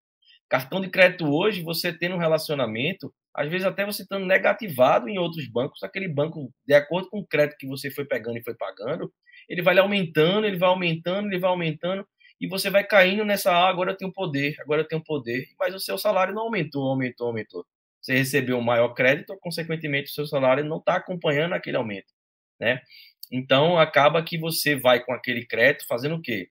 Cartão 0.49 0.81
de 0.81 0.89
crédito 0.89 1.27
hoje, 1.29 1.63
você 1.63 1.93
tendo 1.93 2.15
um 2.15 2.19
relacionamento, 2.19 3.13
às 3.35 3.49
vezes 3.51 3.67
até 3.67 3.85
você 3.85 4.03
estando 4.03 4.27
negativado 4.27 5.09
em 5.09 5.19
outros 5.19 5.49
bancos, 5.49 5.83
aquele 5.83 6.09
banco, 6.09 6.53
de 6.67 6.75
acordo 6.75 7.09
com 7.11 7.19
o 7.21 7.27
crédito 7.27 7.59
que 7.59 7.67
você 7.67 7.91
foi 7.91 8.05
pegando 8.05 8.39
e 8.39 8.45
foi 8.45 8.55
pagando, 8.55 9.13
ele 9.49 9.63
vai 9.63 9.77
aumentando, 9.79 10.47
ele 10.47 10.59
vai 10.59 10.69
aumentando, 10.69 11.29
ele 11.29 11.39
vai 11.39 11.51
aumentando, 11.51 12.07
e 12.41 12.49
você 12.49 12.71
vai 12.71 12.85
caindo 12.85 13.25
nessa, 13.25 13.53
ah, 13.53 13.69
agora 13.69 13.93
eu 13.93 13.97
tenho 13.97 14.13
poder, 14.13 14.57
agora 14.61 14.83
eu 14.83 14.89
tenho 14.89 15.03
poder, 15.03 15.47
mas 15.59 15.75
o 15.75 15.81
seu 15.81 15.99
salário 15.99 16.35
não 16.35 16.43
aumentou, 16.43 16.89
aumentou, 16.89 17.29
aumentou. 17.29 17.67
Você 18.11 18.19
recebeu 18.19 18.59
um 18.59 18.63
maior 18.63 18.93
crédito, 18.93 19.39
consequentemente 19.41 20.11
o 20.11 20.15
seu 20.15 20.27
salário 20.27 20.65
não 20.65 20.79
está 20.79 20.97
acompanhando 20.97 21.53
aquele 21.55 21.77
aumento, 21.77 22.13
né? 22.59 22.83
Então 23.31 23.79
acaba 23.79 24.23
que 24.25 24.37
você 24.37 24.75
vai 24.75 25.05
com 25.05 25.13
aquele 25.13 25.47
crédito 25.47 25.87
fazendo 25.87 26.17
o 26.17 26.21
quê? 26.21 26.51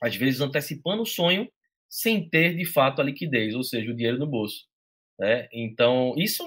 Às 0.00 0.14
vezes 0.14 0.40
antecipando 0.40 1.02
o 1.02 1.06
sonho 1.06 1.50
sem 1.88 2.28
ter 2.28 2.54
de 2.54 2.64
fato 2.64 3.00
a 3.00 3.04
liquidez, 3.04 3.54
ou 3.56 3.64
seja, 3.64 3.90
o 3.90 3.96
dinheiro 3.96 4.18
no 4.18 4.28
bolso. 4.28 4.66
Né? 5.18 5.48
Então, 5.52 6.14
isso 6.16 6.44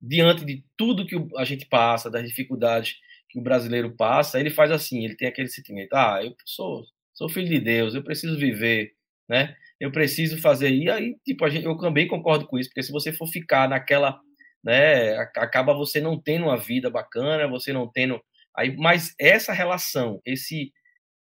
diante 0.00 0.44
de 0.44 0.64
tudo 0.76 1.06
que 1.06 1.16
a 1.36 1.44
gente 1.44 1.66
passa, 1.66 2.08
das 2.08 2.26
dificuldades 2.26 2.98
que 3.28 3.38
o 3.38 3.42
brasileiro 3.42 3.96
passa, 3.96 4.38
ele 4.38 4.50
faz 4.50 4.70
assim, 4.70 5.04
ele 5.04 5.16
tem 5.16 5.26
aquele 5.26 5.48
sentimento, 5.48 5.94
ah, 5.94 6.20
eu 6.22 6.34
sou, 6.44 6.84
sou 7.12 7.28
filho 7.28 7.48
de 7.48 7.58
Deus, 7.58 7.94
eu 7.94 8.02
preciso 8.04 8.38
viver, 8.38 8.94
né? 9.30 9.56
Eu 9.80 9.92
preciso 9.92 10.38
fazer, 10.40 10.70
e 10.72 10.90
aí, 10.90 11.16
tipo, 11.24 11.48
gente, 11.48 11.64
eu 11.64 11.78
também 11.78 12.08
concordo 12.08 12.46
com 12.48 12.58
isso, 12.58 12.68
porque 12.68 12.82
se 12.82 12.92
você 12.92 13.12
for 13.12 13.28
ficar 13.28 13.68
naquela, 13.68 14.20
né, 14.64 15.16
acaba 15.36 15.72
você 15.72 16.00
não 16.00 16.20
tendo 16.20 16.46
uma 16.46 16.58
vida 16.58 16.90
bacana, 16.90 17.48
você 17.48 17.72
não 17.72 17.90
tendo, 17.90 18.20
aí, 18.56 18.76
mas 18.76 19.14
essa 19.20 19.52
relação, 19.52 20.20
esse 20.26 20.72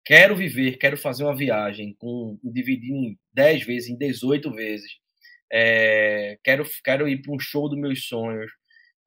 quero 0.05 0.35
viver, 0.35 0.77
quero 0.77 0.97
fazer 0.97 1.23
uma 1.25 1.35
viagem, 1.35 1.95
com 1.99 2.37
dividir 2.43 2.93
em 2.93 3.17
10 3.33 3.65
vezes, 3.65 3.89
em 3.89 3.97
18 3.97 4.51
vezes, 4.53 4.91
é, 5.51 6.37
quero, 6.43 6.65
quero 6.83 7.07
ir 7.09 7.21
para 7.21 7.33
um 7.33 7.39
show 7.39 7.69
dos 7.69 7.79
meus 7.79 8.07
sonhos, 8.07 8.51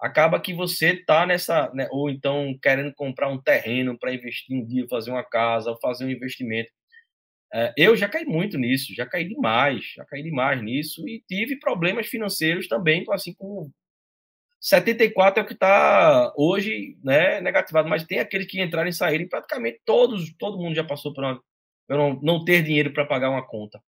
acaba 0.01 0.41
que 0.41 0.55
você 0.55 0.97
tá 0.97 1.27
nessa, 1.27 1.71
né, 1.75 1.89
ou 1.91 2.11
então 2.11 2.59
querendo 2.63 2.95
comprar 2.95 3.29
um 3.31 3.41
terreno 3.43 3.99
para 3.99 4.15
investir 4.15 4.57
um 4.57 4.67
dia, 4.67 4.87
fazer 4.91 5.11
uma 5.11 5.25
casa, 5.25 5.77
fazer 5.83 6.05
um 6.07 6.11
investimento. 6.11 6.71
É, 7.53 7.73
eu 7.77 7.97
já 7.97 8.09
caí 8.09 8.25
muito 8.27 8.59
nisso, 8.59 8.95
já 8.95 9.07
caí 9.07 9.27
demais, 9.27 9.93
já 9.97 10.05
caí 10.05 10.23
demais 10.23 10.63
nisso 10.63 11.09
e 11.09 11.23
tive 11.27 11.59
problemas 11.59 12.07
financeiros 12.07 12.69
também, 12.69 13.05
assim 13.11 13.33
como 13.35 13.73
74 14.61 15.41
é 15.41 15.45
o 15.45 15.47
que 15.47 15.55
está 15.55 16.33
hoje, 16.37 16.99
né, 17.03 17.41
negativado, 17.41 17.89
mas 17.89 18.05
tem 18.05 18.19
aqueles 18.19 18.47
que 18.47 18.61
entraram 18.61 18.89
e 18.89 18.93
saíram, 18.93 19.29
praticamente 19.29 19.81
todos, 19.85 20.35
todo 20.37 20.59
mundo 20.59 20.75
já 20.75 20.85
passou 20.85 21.15
por 21.15 21.25
uma, 21.25 21.41
não, 21.89 22.21
não 22.21 22.45
ter 22.45 22.63
dinheiro 22.63 22.93
para 22.93 23.07
pagar 23.07 23.31
uma 23.31 23.47
conta. 23.47 23.81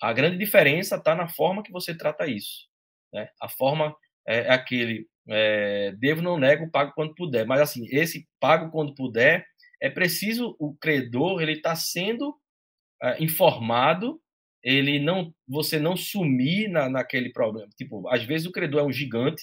A 0.00 0.12
grande 0.12 0.38
diferença 0.38 0.96
está 0.96 1.14
na 1.14 1.28
forma 1.28 1.62
que 1.62 1.72
você 1.72 1.96
trata 1.96 2.26
isso. 2.26 2.68
Né? 3.12 3.28
A 3.40 3.48
forma 3.48 3.94
é, 4.26 4.40
é 4.40 4.50
aquele 4.52 5.06
é, 5.28 5.92
devo, 5.98 6.22
não 6.22 6.38
nego, 6.38 6.70
pago 6.70 6.92
quando 6.94 7.14
puder. 7.14 7.46
Mas 7.46 7.60
assim, 7.60 7.86
esse 7.90 8.26
pago 8.40 8.70
quando 8.70 8.94
puder 8.94 9.46
é 9.80 9.90
preciso 9.90 10.56
o 10.58 10.74
credor 10.74 11.42
ele 11.42 11.52
está 11.52 11.74
sendo 11.74 12.36
é, 13.02 13.22
informado, 13.22 14.20
ele 14.62 14.98
não 14.98 15.32
você 15.46 15.78
não 15.78 15.96
sumir 15.96 16.68
na, 16.70 16.88
naquele 16.88 17.30
problema. 17.30 17.68
Tipo, 17.76 18.08
às 18.08 18.24
vezes 18.24 18.46
o 18.46 18.52
credor 18.52 18.80
é 18.80 18.84
um 18.84 18.92
gigante, 18.92 19.42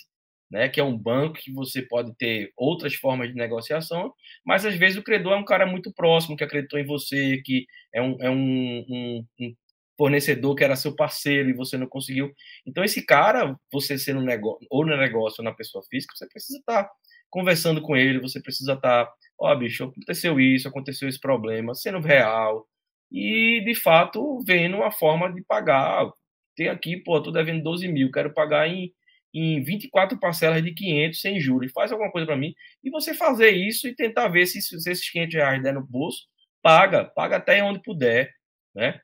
né, 0.49 0.67
que 0.67 0.79
é 0.79 0.83
um 0.83 0.97
banco 0.97 1.35
que 1.35 1.53
você 1.53 1.81
pode 1.81 2.13
ter 2.17 2.51
outras 2.57 2.93
formas 2.95 3.29
de 3.29 3.35
negociação, 3.35 4.13
mas 4.45 4.65
às 4.65 4.75
vezes 4.75 4.97
o 4.97 5.03
credor 5.03 5.33
é 5.33 5.37
um 5.37 5.45
cara 5.45 5.65
muito 5.65 5.93
próximo 5.93 6.35
que 6.35 6.43
acreditou 6.43 6.77
em 6.77 6.85
você, 6.85 7.41
que 7.45 7.65
é 7.93 8.01
um, 8.01 8.17
é 8.19 8.29
um, 8.29 8.85
um, 8.89 9.25
um 9.39 9.55
fornecedor 9.97 10.55
que 10.55 10.63
era 10.63 10.75
seu 10.75 10.95
parceiro 10.95 11.49
e 11.49 11.53
você 11.53 11.77
não 11.77 11.87
conseguiu. 11.87 12.33
Então, 12.65 12.83
esse 12.83 13.05
cara, 13.05 13.55
você 13.71 13.97
sendo 13.97 14.19
negócio, 14.19 14.65
ou 14.69 14.85
no 14.85 14.97
negócio 14.97 15.41
ou 15.41 15.45
na 15.45 15.55
pessoa 15.55 15.83
física, 15.89 16.15
você 16.15 16.27
precisa 16.27 16.57
estar 16.59 16.89
conversando 17.29 17.81
com 17.81 17.95
ele, 17.95 18.19
você 18.19 18.41
precisa 18.41 18.73
estar, 18.73 19.07
ó, 19.39 19.53
oh, 19.53 19.57
bicho, 19.57 19.85
aconteceu 19.85 20.39
isso, 20.39 20.67
aconteceu 20.67 21.07
esse 21.07 21.19
problema, 21.19 21.73
sendo 21.75 21.99
real, 21.99 22.67
e 23.11 23.61
de 23.65 23.75
fato 23.75 24.39
vendo 24.45 24.77
uma 24.77 24.91
forma 24.91 25.31
de 25.33 25.43
pagar. 25.43 26.09
Tem 26.55 26.69
aqui, 26.69 26.97
pô, 26.97 27.21
tô 27.21 27.31
devendo 27.31 27.63
12 27.63 27.87
mil, 27.87 28.11
quero 28.11 28.33
pagar 28.33 28.67
em, 28.67 28.93
em 29.33 29.63
24 29.63 30.19
parcelas 30.19 30.63
de 30.63 30.73
500 30.73 31.19
sem 31.19 31.39
juros. 31.39 31.71
Faz 31.73 31.91
alguma 31.91 32.11
coisa 32.11 32.27
para 32.27 32.37
mim. 32.37 32.53
E 32.83 32.89
você 32.89 33.13
fazer 33.13 33.51
isso 33.51 33.87
e 33.87 33.95
tentar 33.95 34.27
ver 34.29 34.45
se, 34.47 34.61
se 34.61 34.75
esses 34.89 35.09
500 35.09 35.35
reais 35.35 35.63
der 35.63 35.73
no 35.73 35.85
bolso, 35.85 36.27
paga, 36.61 37.05
paga 37.05 37.37
até 37.37 37.63
onde 37.63 37.81
puder, 37.81 38.31
né? 38.75 39.01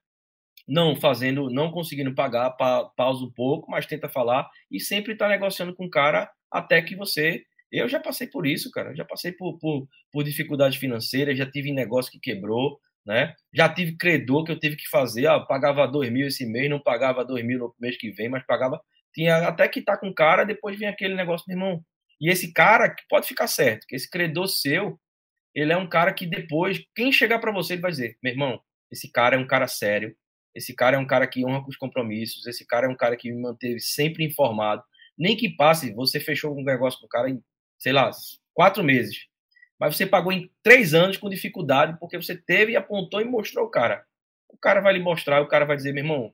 não 0.67 0.95
fazendo, 0.95 1.49
não 1.49 1.71
conseguindo 1.71 2.13
pagar, 2.13 2.51
pa, 2.51 2.85
pausa 2.95 3.23
um 3.23 3.31
pouco, 3.31 3.71
mas 3.71 3.85
tenta 3.85 4.09
falar 4.09 4.49
e 4.69 4.79
sempre 4.79 5.13
está 5.13 5.27
negociando 5.29 5.73
com 5.73 5.85
o 5.85 5.89
cara 5.89 6.29
até 6.51 6.81
que 6.81 6.95
você. 6.95 7.43
Eu 7.71 7.87
já 7.87 7.99
passei 7.99 8.27
por 8.27 8.45
isso, 8.45 8.69
cara. 8.71 8.93
Já 8.95 9.05
passei 9.05 9.31
por, 9.31 9.57
por, 9.59 9.87
por 10.11 10.23
dificuldades 10.23 10.77
financeiras, 10.77 11.37
já 11.37 11.49
tive 11.49 11.71
negócio 11.71 12.11
que 12.11 12.19
quebrou, 12.19 12.79
né? 13.07 13.33
Já 13.53 13.69
tive 13.69 13.95
credor 13.95 14.43
que 14.43 14.51
eu 14.51 14.59
tive 14.59 14.75
que 14.75 14.87
fazer, 14.89 15.27
ah, 15.27 15.39
pagava 15.39 15.87
dois 15.87 16.11
mil 16.11 16.27
esse 16.27 16.45
mês, 16.45 16.69
não 16.69 16.79
pagava 16.79 17.23
dois 17.23 17.43
mil 17.43 17.57
no 17.57 17.75
mês 17.79 17.97
que 17.97 18.11
vem, 18.11 18.27
mas 18.27 18.45
pagava. 18.45 18.81
Tinha 19.13 19.47
até 19.47 19.67
que 19.67 19.81
tá 19.81 19.97
com 19.97 20.13
cara, 20.13 20.43
depois 20.43 20.77
vem 20.77 20.89
aquele 20.89 21.15
negócio, 21.15 21.45
meu 21.47 21.57
irmão. 21.57 21.81
E 22.19 22.29
esse 22.29 22.51
cara, 22.51 22.93
pode 23.09 23.27
ficar 23.27 23.47
certo, 23.47 23.87
que 23.87 23.95
esse 23.95 24.09
credor 24.09 24.47
seu, 24.47 24.99
ele 25.55 25.71
é 25.71 25.77
um 25.77 25.87
cara 25.87 26.13
que 26.13 26.25
depois, 26.25 26.83
quem 26.93 27.11
chegar 27.11 27.39
para 27.39 27.51
você, 27.51 27.73
ele 27.73 27.81
vai 27.81 27.91
dizer, 27.91 28.17
meu 28.21 28.33
irmão, 28.33 28.59
esse 28.91 29.09
cara 29.11 29.35
é 29.35 29.39
um 29.39 29.47
cara 29.47 29.67
sério, 29.67 30.15
esse 30.53 30.75
cara 30.75 30.97
é 30.97 30.99
um 30.99 31.07
cara 31.07 31.27
que 31.27 31.45
honra 31.45 31.63
com 31.63 31.69
os 31.69 31.77
compromissos, 31.77 32.45
esse 32.45 32.65
cara 32.65 32.87
é 32.87 32.89
um 32.89 32.95
cara 32.95 33.15
que 33.15 33.31
me 33.31 33.41
manteve 33.41 33.79
sempre 33.79 34.25
informado. 34.25 34.83
Nem 35.17 35.37
que 35.37 35.49
passe, 35.49 35.93
você 35.93 36.19
fechou 36.19 36.57
um 36.57 36.63
negócio 36.63 36.99
com 36.99 37.05
o 37.05 37.09
cara 37.09 37.29
em, 37.29 37.41
sei 37.79 37.93
lá, 37.93 38.11
quatro 38.53 38.83
meses. 38.83 39.27
Mas 39.79 39.95
você 39.95 40.05
pagou 40.05 40.31
em 40.31 40.51
três 40.63 40.93
anos 40.93 41.17
com 41.17 41.29
dificuldade, 41.29 41.97
porque 41.99 42.17
você 42.17 42.35
teve, 42.35 42.75
apontou 42.75 43.21
e 43.21 43.25
mostrou 43.25 43.65
o 43.65 43.69
cara. 43.69 44.05
O 44.49 44.57
cara 44.57 44.81
vai 44.81 44.93
lhe 44.93 44.99
mostrar, 44.99 45.41
o 45.41 45.47
cara 45.47 45.65
vai 45.65 45.75
dizer, 45.75 45.93
meu 45.93 46.03
irmão, 46.03 46.33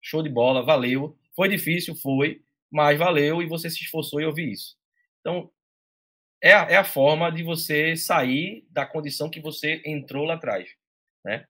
show 0.00 0.22
de 0.22 0.28
bola, 0.28 0.64
valeu. 0.64 1.18
Foi 1.34 1.48
difícil, 1.48 1.94
foi, 1.94 2.42
mas 2.70 2.98
valeu 2.98 3.42
e 3.42 3.46
você 3.46 3.68
se 3.68 3.82
esforçou 3.82 4.20
e 4.20 4.24
eu 4.24 4.34
vi 4.34 4.52
isso. 4.52 4.76
Então, 5.20 5.50
é 6.42 6.52
a, 6.52 6.62
é 6.70 6.76
a 6.76 6.84
forma 6.84 7.30
de 7.30 7.42
você 7.42 7.96
sair 7.96 8.66
da 8.70 8.84
condição 8.84 9.30
que 9.30 9.40
você 9.40 9.80
entrou 9.86 10.24
lá 10.24 10.34
atrás, 10.34 10.68
né? 11.24 11.46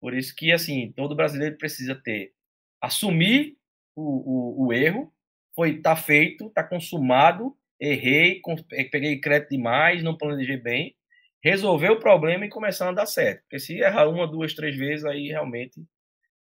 Por 0.00 0.14
isso 0.14 0.34
que, 0.34 0.50
assim, 0.50 0.92
todo 0.92 1.14
brasileiro 1.14 1.56
precisa 1.56 1.94
ter, 1.94 2.34
assumir 2.80 3.56
o, 3.94 4.02
o, 4.02 4.66
o 4.66 4.72
erro, 4.72 5.14
foi, 5.54 5.80
tá 5.80 5.94
feito, 5.94 6.50
tá 6.50 6.64
consumado, 6.64 7.56
errei, 7.82 8.40
eh, 8.72 8.84
peguei 8.84 9.20
crédito 9.20 9.50
demais, 9.50 10.02
não 10.02 10.16
planejei 10.16 10.56
bem, 10.56 10.94
resolver 11.42 11.90
o 11.90 11.98
problema 11.98 12.46
e 12.46 12.48
começar 12.48 12.86
a 12.86 12.90
andar 12.90 13.06
certo. 13.06 13.42
Porque 13.42 13.58
se 13.58 13.78
errar 13.78 14.08
uma, 14.08 14.26
duas, 14.26 14.54
três 14.54 14.76
vezes, 14.76 15.04
aí 15.04 15.28
realmente 15.28 15.82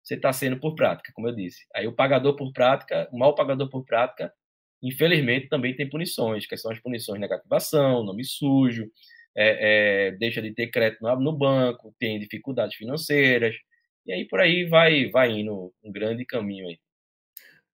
você 0.03 0.15
está 0.15 0.33
sendo 0.33 0.59
por 0.59 0.75
prática, 0.75 1.11
como 1.15 1.29
eu 1.29 1.35
disse. 1.35 1.65
Aí 1.73 1.87
o 1.87 1.95
pagador 1.95 2.35
por 2.35 2.51
prática, 2.51 3.07
o 3.11 3.17
mal 3.17 3.33
pagador 3.35 3.69
por 3.69 3.85
prática, 3.85 4.33
infelizmente 4.83 5.47
também 5.47 5.75
tem 5.75 5.89
punições, 5.89 6.45
que 6.45 6.57
são 6.57 6.71
as 6.71 6.79
punições 6.79 7.19
negativação, 7.21 8.03
nome 8.03 8.25
sujo, 8.25 8.89
é, 9.35 10.07
é, 10.07 10.11
deixa 10.11 10.41
de 10.41 10.53
ter 10.53 10.67
crédito 10.67 11.01
no, 11.01 11.15
no, 11.19 11.37
banco, 11.37 11.95
tem 11.97 12.19
dificuldades 12.19 12.75
financeiras, 12.75 13.55
e 14.05 14.11
aí 14.11 14.25
por 14.27 14.41
aí 14.41 14.65
vai, 14.65 15.09
vai 15.09 15.31
indo 15.31 15.73
um 15.83 15.91
grande 15.91 16.25
caminho 16.25 16.67
aí. 16.67 16.79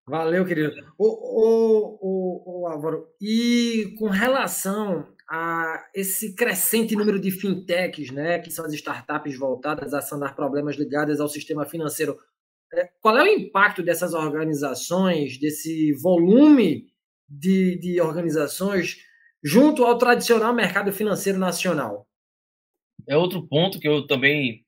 Valeu, 0.07 0.45
querido. 0.45 0.75
O, 0.99 1.07
o, 1.07 2.61
o, 2.61 2.67
Álvaro, 2.67 3.07
e 3.19 3.95
com 3.97 4.07
relação 4.07 5.07
a 5.27 5.83
esse 5.95 6.35
crescente 6.35 6.95
número 6.95 7.19
de 7.19 7.31
fintechs, 7.31 8.11
né, 8.11 8.37
que 8.37 8.51
são 8.51 8.65
as 8.65 8.73
startups 8.73 9.35
voltadas 9.37 9.95
a 9.95 10.01
sanar 10.01 10.35
problemas 10.35 10.75
ligados 10.75 11.19
ao 11.19 11.27
sistema 11.27 11.65
financeiro, 11.65 12.19
é, 12.71 12.87
qual 13.01 13.17
é 13.17 13.23
o 13.23 13.27
impacto 13.27 13.81
dessas 13.81 14.13
organizações, 14.13 15.39
desse 15.39 15.91
volume 15.93 16.87
de, 17.27 17.79
de 17.79 17.99
organizações 17.99 18.97
junto 19.43 19.83
ao 19.83 19.97
tradicional 19.97 20.53
mercado 20.53 20.91
financeiro 20.91 21.39
nacional? 21.39 22.07
É 23.07 23.17
outro 23.17 23.47
ponto 23.47 23.79
que 23.79 23.87
eu 23.87 24.05
também 24.05 24.63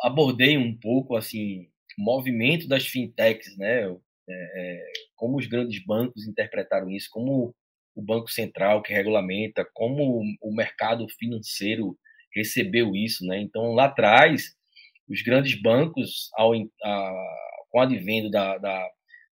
abordei 0.00 0.56
um 0.56 0.74
pouco, 0.74 1.16
assim, 1.16 1.68
o 1.98 2.02
movimento 2.02 2.66
das 2.66 2.86
fintechs, 2.86 3.56
né? 3.58 3.94
É, 4.32 4.84
como 5.16 5.38
os 5.38 5.46
grandes 5.46 5.84
bancos 5.84 6.26
interpretaram 6.26 6.90
isso, 6.90 7.08
como 7.10 7.54
o 7.94 8.02
Banco 8.02 8.30
Central 8.30 8.82
que 8.82 8.92
regulamenta, 8.92 9.66
como 9.74 10.22
o 10.40 10.54
mercado 10.54 11.06
financeiro 11.18 11.96
recebeu 12.34 12.94
isso, 12.94 13.26
né? 13.26 13.40
Então, 13.40 13.72
lá 13.74 13.86
atrás, 13.86 14.54
os 15.08 15.22
grandes 15.22 15.60
bancos, 15.60 16.30
ao, 16.34 16.54
a, 16.54 17.12
com 17.70 17.78
o 17.78 17.82
advento 17.82 18.30
da, 18.30 18.56
da 18.58 18.88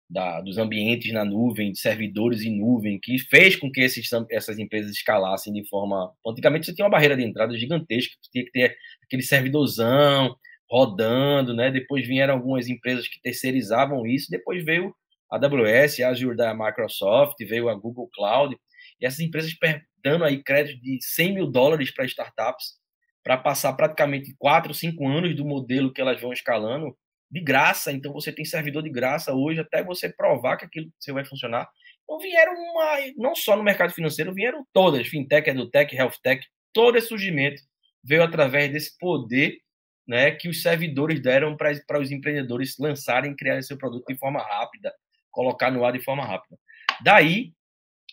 da, 0.09 0.41
dos 0.41 0.57
ambientes 0.57 1.13
na 1.13 1.25
nuvem, 1.25 1.73
de 1.73 1.79
servidores 1.79 2.43
em 2.43 2.57
nuvem, 2.57 2.99
que 3.01 3.19
fez 3.19 3.57
com 3.57 3.71
que 3.71 3.81
esses, 3.81 4.09
essas 4.31 4.59
empresas 4.59 4.93
escalassem 4.93 5.53
de 5.53 5.69
forma. 5.69 6.13
Antigamente 6.27 6.67
você 6.67 6.75
tinha 6.75 6.85
uma 6.85 6.91
barreira 6.91 7.17
de 7.17 7.25
entrada 7.25 7.57
gigantesca, 7.59 8.15
você 8.21 8.31
tinha 8.31 8.45
que 8.45 8.53
ter 8.53 8.77
aquele 9.03 9.23
servidorzão 9.23 10.35
rodando, 10.71 11.55
né? 11.55 11.71
Depois 11.71 12.07
vieram 12.07 12.35
algumas 12.35 12.69
empresas 12.69 13.09
que 13.09 13.21
terceirizavam 13.21 14.07
isso, 14.07 14.31
depois 14.31 14.65
veio 14.65 14.95
a 15.31 15.37
AWS, 15.37 16.01
a 16.01 16.09
Azure 16.09 16.37
da 16.37 16.55
Microsoft, 16.55 17.37
veio 17.41 17.69
a 17.69 17.75
Google 17.75 18.09
Cloud, 18.15 18.57
e 19.01 19.07
essas 19.07 19.21
empresas 19.21 19.55
dando 20.03 20.25
aí 20.25 20.43
crédito 20.43 20.81
de 20.81 20.99
100 21.01 21.35
mil 21.35 21.47
dólares 21.51 21.91
para 21.93 22.05
startups, 22.05 22.75
para 23.23 23.37
passar 23.37 23.73
praticamente 23.73 24.35
4, 24.39 24.73
5 24.73 25.09
anos 25.09 25.35
do 25.35 25.45
modelo 25.45 25.93
que 25.93 26.01
elas 26.01 26.21
vão 26.21 26.33
escalando, 26.33 26.97
de 27.29 27.41
graça, 27.41 27.93
então 27.93 28.13
você 28.13 28.33
tem 28.33 28.45
servidor 28.45 28.83
de 28.83 28.91
graça 28.91 29.35
hoje 29.35 29.61
até 29.61 29.83
você 29.83 30.09
provar 30.09 30.57
que 30.57 30.65
aquilo 30.65 30.93
você 30.99 31.13
vai 31.13 31.25
funcionar. 31.25 31.69
Então 32.05 32.19
vieram 32.21 32.53
uma, 32.53 32.97
não 33.17 33.35
só 33.35 33.57
no 33.57 33.65
mercado 33.65 33.93
financeiro, 33.93 34.33
vieram 34.33 34.65
todas, 34.73 35.09
fintech, 35.09 35.51
edutech, 35.51 35.95
healthtech, 35.95 36.47
todo 36.73 36.97
esse 36.97 37.09
surgimento 37.09 37.61
veio 38.03 38.23
através 38.23 38.71
desse 38.71 38.97
poder 38.97 39.59
né, 40.07 40.31
que 40.31 40.49
os 40.49 40.63
servidores 40.63 41.21
deram 41.21 41.57
para 41.57 42.01
os 42.01 42.11
empreendedores 42.11 42.77
lançarem 42.79 43.35
criarem 43.35 43.63
seu 43.63 43.77
produto 43.77 44.07
de 44.07 44.19
forma 44.19 44.41
rápida, 44.41 44.93
colocar 45.31 45.71
no 45.71 45.85
ar 45.85 45.93
de 45.93 46.03
forma 46.03 46.25
rápida. 46.25 46.57
Daí, 47.03 47.53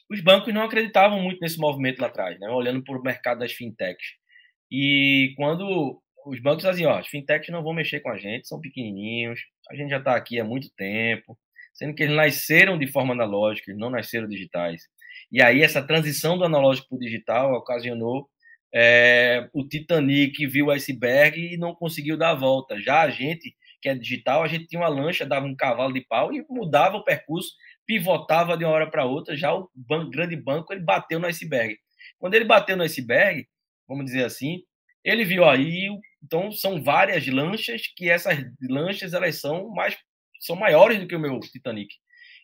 os 0.09 0.21
bancos 0.21 0.53
não 0.53 0.63
acreditavam 0.63 1.21
muito 1.21 1.39
nesse 1.39 1.57
movimento 1.57 1.99
lá 1.99 2.07
atrás, 2.07 2.39
né, 2.39 2.49
olhando 2.49 2.83
para 2.83 2.97
o 2.97 3.01
mercado 3.01 3.39
das 3.39 3.51
fintechs. 3.51 4.13
E 4.71 5.33
quando 5.37 6.01
os 6.25 6.39
bancos 6.39 6.65
assim, 6.65 6.85
ó, 6.85 6.97
as 6.97 7.07
fintechs 7.07 7.49
não 7.49 7.63
vão 7.63 7.73
mexer 7.73 7.99
com 7.99 8.09
a 8.09 8.17
gente, 8.17 8.47
são 8.47 8.59
pequenininhos, 8.59 9.39
a 9.69 9.75
gente 9.75 9.89
já 9.89 9.97
está 9.97 10.15
aqui 10.15 10.39
há 10.39 10.43
muito 10.43 10.69
tempo, 10.75 11.37
sendo 11.73 11.93
que 11.93 12.03
eles 12.03 12.15
nasceram 12.15 12.77
de 12.77 12.87
forma 12.87 13.13
analógica, 13.13 13.71
eles 13.71 13.79
não 13.79 13.89
nasceram 13.89 14.27
digitais. 14.27 14.83
E 15.31 15.41
aí 15.41 15.61
essa 15.61 15.85
transição 15.85 16.37
do 16.37 16.43
analógico 16.43 16.89
para 16.89 16.95
o 16.95 16.99
digital 16.99 17.53
ocasionou 17.53 18.29
é, 18.73 19.49
o 19.53 19.67
Titanic 19.67 20.45
viu 20.47 20.67
o 20.67 20.71
iceberg 20.71 21.53
e 21.53 21.57
não 21.57 21.75
conseguiu 21.75 22.17
dar 22.17 22.31
a 22.31 22.35
volta. 22.35 22.79
Já 22.79 23.01
a 23.01 23.09
gente, 23.09 23.55
que 23.81 23.89
é 23.89 23.95
digital, 23.95 24.43
a 24.43 24.47
gente 24.47 24.67
tinha 24.67 24.81
uma 24.81 24.87
lancha, 24.87 25.25
dava 25.25 25.45
um 25.45 25.55
cavalo 25.55 25.93
de 25.93 26.01
pau 26.01 26.33
e 26.33 26.43
mudava 26.49 26.97
o 26.97 27.03
percurso, 27.03 27.51
pivotava 27.85 28.57
de 28.57 28.65
uma 28.65 28.73
hora 28.73 28.89
para 28.89 29.05
outra. 29.05 29.35
Já 29.35 29.53
o 29.53 29.69
banco, 29.75 30.09
grande 30.09 30.35
banco 30.35 30.73
ele 30.73 30.81
bateu 30.81 31.19
no 31.19 31.27
iceberg. 31.27 31.77
Quando 32.17 32.33
ele 32.33 32.45
bateu 32.45 32.75
no 32.75 32.83
iceberg, 32.83 33.47
vamos 33.87 34.05
dizer 34.05 34.25
assim, 34.25 34.63
ele 35.03 35.25
viu 35.25 35.45
aí 35.45 35.89
então 36.23 36.51
são 36.51 36.81
várias 36.81 37.27
lanchas 37.27 37.81
que 37.95 38.09
essas 38.09 38.39
lanchas 38.61 39.13
elas 39.13 39.39
são 39.41 39.69
mais 39.69 39.97
são 40.39 40.55
maiores 40.55 40.99
do 40.99 41.07
que 41.07 41.15
o 41.15 41.19
meu 41.19 41.39
Titanic. 41.39 41.93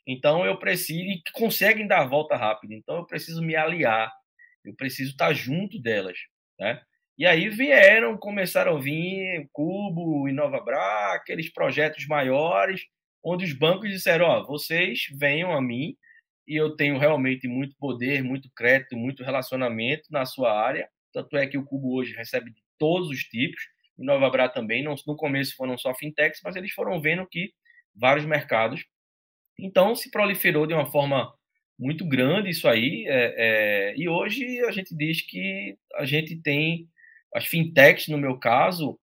Então 0.07 0.45
eu 0.45 0.57
preciso 0.57 0.99
e 0.99 1.21
conseguem 1.33 1.87
dar 1.87 2.01
a 2.01 2.07
volta 2.07 2.35
rápida. 2.35 2.73
Então 2.73 2.97
eu 2.97 3.05
preciso 3.05 3.41
me 3.41 3.55
aliar, 3.55 4.11
eu 4.63 4.75
preciso 4.75 5.11
estar 5.11 5.33
junto 5.33 5.79
delas, 5.81 6.17
né? 6.59 6.81
E 7.17 7.25
aí 7.25 7.49
vieram, 7.49 8.17
começaram 8.17 8.77
a 8.77 8.79
vir 8.79 9.49
Cubo, 9.51 10.27
Inova 10.29 10.61
Bra, 10.61 11.13
aqueles 11.13 11.51
projetos 11.51 12.07
maiores 12.07 12.81
onde 13.23 13.45
os 13.45 13.53
bancos 13.53 13.89
disseram: 13.89 14.25
ó, 14.25 14.45
vocês 14.45 15.07
venham 15.17 15.51
a 15.51 15.61
mim 15.61 15.95
e 16.47 16.55
eu 16.55 16.75
tenho 16.75 16.97
realmente 16.97 17.47
muito 17.47 17.75
poder, 17.77 18.23
muito 18.23 18.49
crédito, 18.55 18.97
muito 18.97 19.23
relacionamento 19.23 20.03
na 20.09 20.25
sua 20.25 20.51
área. 20.51 20.89
Tanto 21.13 21.37
é 21.37 21.45
que 21.45 21.57
o 21.57 21.65
Cubo 21.65 21.95
hoje 21.95 22.15
recebe 22.15 22.51
de 22.51 22.61
todos 22.77 23.09
os 23.09 23.19
tipos, 23.23 23.61
e 23.97 24.03
Nova 24.03 24.29
Bra 24.29 24.49
também. 24.49 24.83
Não, 24.83 24.95
no 25.05 25.15
começo 25.15 25.55
foram 25.55 25.77
só 25.77 25.93
fintechs, 25.93 26.41
mas 26.43 26.55
eles 26.55 26.71
foram 26.71 27.01
vendo 27.01 27.27
que 27.27 27.51
vários 27.93 28.25
mercados. 28.25 28.85
Então 29.59 29.93
se 29.93 30.09
proliferou 30.09 30.65
de 30.65 30.73
uma 30.73 30.85
forma 30.85 31.33
muito 31.79 32.05
grande 32.05 32.49
isso 32.49 32.67
aí. 32.67 33.05
É, 33.07 33.35
é, 33.37 33.93
e 33.97 34.09
hoje 34.09 34.59
a 34.65 34.71
gente 34.71 34.95
diz 34.95 35.21
que 35.21 35.77
a 35.95 36.05
gente 36.05 36.35
tem 36.41 36.87
as 37.33 37.45
fintechs, 37.45 38.07
no 38.09 38.17
meu 38.17 38.37
caso, 38.37 38.99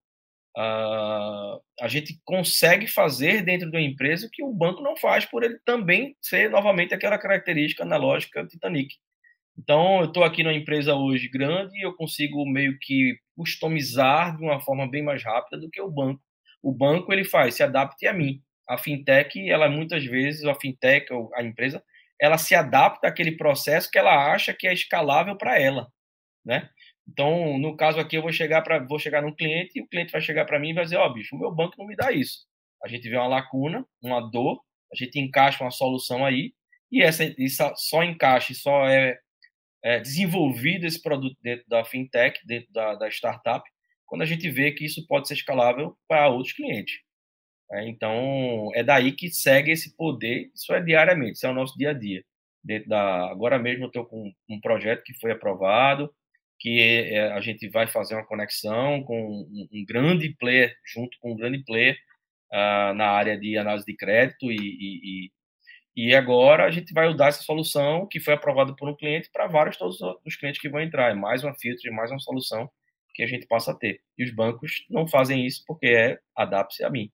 uh, 0.56 1.60
a 1.80 1.88
gente 1.88 2.20
consegue 2.24 2.86
fazer 2.86 3.42
dentro 3.42 3.70
de 3.70 3.76
uma 3.76 3.82
empresa 3.82 4.28
que 4.30 4.42
o 4.44 4.52
banco 4.52 4.82
não 4.82 4.96
faz, 4.96 5.24
por 5.24 5.42
ele 5.42 5.58
também 5.64 6.16
ser 6.20 6.50
novamente 6.50 6.92
aquela 6.92 7.18
característica 7.18 7.82
analógica 7.82 8.46
Titanic. 8.46 8.94
Então, 9.58 10.00
eu 10.00 10.06
estou 10.06 10.22
aqui 10.22 10.42
numa 10.42 10.52
empresa 10.54 10.94
hoje 10.94 11.30
grande 11.30 11.78
e 11.78 11.82
eu 11.86 11.94
consigo 11.94 12.44
meio 12.44 12.78
que 12.78 13.16
customizar 13.34 14.36
de 14.36 14.42
uma 14.42 14.60
forma 14.60 14.86
bem 14.88 15.02
mais 15.02 15.24
rápida 15.24 15.58
do 15.58 15.70
que 15.70 15.80
o 15.80 15.90
banco. 15.90 16.20
O 16.62 16.72
banco 16.72 17.10
ele 17.12 17.24
faz, 17.24 17.54
se 17.54 17.62
adapte 17.62 18.06
a 18.06 18.12
mim. 18.12 18.42
A 18.68 18.76
fintech, 18.76 19.48
ela 19.48 19.68
muitas 19.70 20.04
vezes, 20.04 20.44
a 20.44 20.54
fintech 20.54 21.10
ou 21.12 21.30
a 21.34 21.42
empresa, 21.42 21.82
ela 22.20 22.38
se 22.38 22.54
adapta 22.54 23.08
àquele 23.08 23.32
processo 23.36 23.90
que 23.90 23.98
ela 23.98 24.32
acha 24.32 24.54
que 24.54 24.66
é 24.66 24.72
escalável 24.72 25.36
para 25.36 25.60
ela, 25.60 25.88
né? 26.44 26.68
Então, 27.08 27.58
no 27.58 27.76
caso 27.76 28.00
aqui, 28.00 28.16
eu 28.16 28.22
vou 28.22 28.32
chegar 28.32 28.62
para 28.62 28.84
vou 28.86 28.98
chegar 28.98 29.22
num 29.22 29.34
cliente 29.34 29.78
e 29.78 29.82
o 29.82 29.88
cliente 29.88 30.12
vai 30.12 30.20
chegar 30.20 30.44
para 30.44 30.58
mim 30.58 30.70
e 30.70 30.74
vai 30.74 30.84
dizer: 30.84 30.96
"Ó, 30.96 31.06
oh, 31.06 31.12
bicho, 31.12 31.36
o 31.36 31.38
meu 31.38 31.54
banco 31.54 31.74
não 31.78 31.86
me 31.86 31.96
dá 31.96 32.12
isso". 32.12 32.40
A 32.84 32.88
gente 32.88 33.08
vê 33.08 33.16
uma 33.16 33.28
lacuna, 33.28 33.86
uma 34.02 34.20
dor, 34.20 34.60
a 34.92 34.96
gente 34.96 35.18
encaixa 35.20 35.64
uma 35.64 35.70
solução 35.70 36.24
aí 36.24 36.52
e 36.90 37.02
essa 37.02 37.24
isso 37.38 37.62
só 37.76 38.02
encaixa, 38.04 38.54
só 38.54 38.86
é, 38.88 39.18
é 39.84 40.00
desenvolvido 40.00 40.86
esse 40.86 41.00
produto 41.02 41.36
dentro 41.42 41.64
da 41.68 41.84
fintech, 41.84 42.40
dentro 42.46 42.72
da, 42.72 42.94
da 42.94 43.08
startup, 43.10 43.64
quando 44.06 44.22
a 44.22 44.26
gente 44.26 44.48
vê 44.50 44.72
que 44.72 44.84
isso 44.84 45.06
pode 45.06 45.28
ser 45.28 45.34
escalável 45.34 45.96
para 46.08 46.28
outros 46.28 46.54
clientes. 46.54 46.94
É, 47.72 47.88
então, 47.88 48.70
é 48.74 48.82
daí 48.84 49.12
que 49.12 49.28
segue 49.30 49.72
esse 49.72 49.96
poder, 49.96 50.50
isso 50.54 50.72
é 50.72 50.80
diariamente, 50.80 51.32
isso 51.34 51.46
é 51.46 51.50
o 51.50 51.54
nosso 51.54 51.76
dia 51.76 51.90
a 51.90 51.92
dia. 51.92 52.24
Da, 52.86 53.30
agora 53.30 53.58
mesmo 53.58 53.84
eu 53.84 53.88
estou 53.88 54.04
com 54.06 54.32
um 54.48 54.60
projeto 54.60 55.02
que 55.04 55.14
foi 55.20 55.30
aprovado, 55.32 56.12
que 56.58 56.80
é, 56.80 57.32
a 57.32 57.40
gente 57.40 57.68
vai 57.68 57.86
fazer 57.86 58.14
uma 58.14 58.26
conexão 58.26 59.02
com 59.04 59.46
um, 59.72 59.84
grande 59.86 60.34
player, 60.38 60.74
junto 60.84 61.16
com 61.20 61.32
um 61.32 61.36
grande 61.36 61.62
player 61.64 61.96
uh, 62.52 62.94
na 62.94 63.08
área 63.10 63.38
de 63.38 63.56
análise 63.58 63.86
de 63.86 63.96
crédito 63.96 64.50
e, 64.50 64.56
e, 64.56 65.30
e, 65.96 66.14
agora 66.14 66.64
a 66.66 66.70
gente 66.70 66.92
vai 66.92 67.08
usar 67.08 67.28
essa 67.28 67.42
solução 67.42 68.06
que 68.08 68.20
foi 68.20 68.34
aprovada 68.34 68.74
por 68.76 68.88
um 68.88 68.96
cliente 68.96 69.30
para 69.32 69.46
vários 69.46 69.76
todos 69.76 69.98
os 70.24 70.36
clientes 70.36 70.60
que 70.60 70.68
vão 70.68 70.80
entrar. 70.80 71.10
É 71.10 71.14
mais 71.14 71.44
uma 71.44 71.54
filtro, 71.54 71.92
mais 71.94 72.10
uma 72.10 72.20
solução 72.20 72.70
que 73.14 73.22
a 73.22 73.26
gente 73.26 73.46
passa 73.46 73.72
a 73.72 73.74
ter. 73.74 74.00
E 74.18 74.24
os 74.24 74.30
bancos 74.34 74.84
não 74.90 75.06
fazem 75.08 75.46
isso 75.46 75.62
porque 75.66 75.86
é 75.86 76.18
adapte-se 76.36 76.84
a 76.84 76.90
mim. 76.90 77.10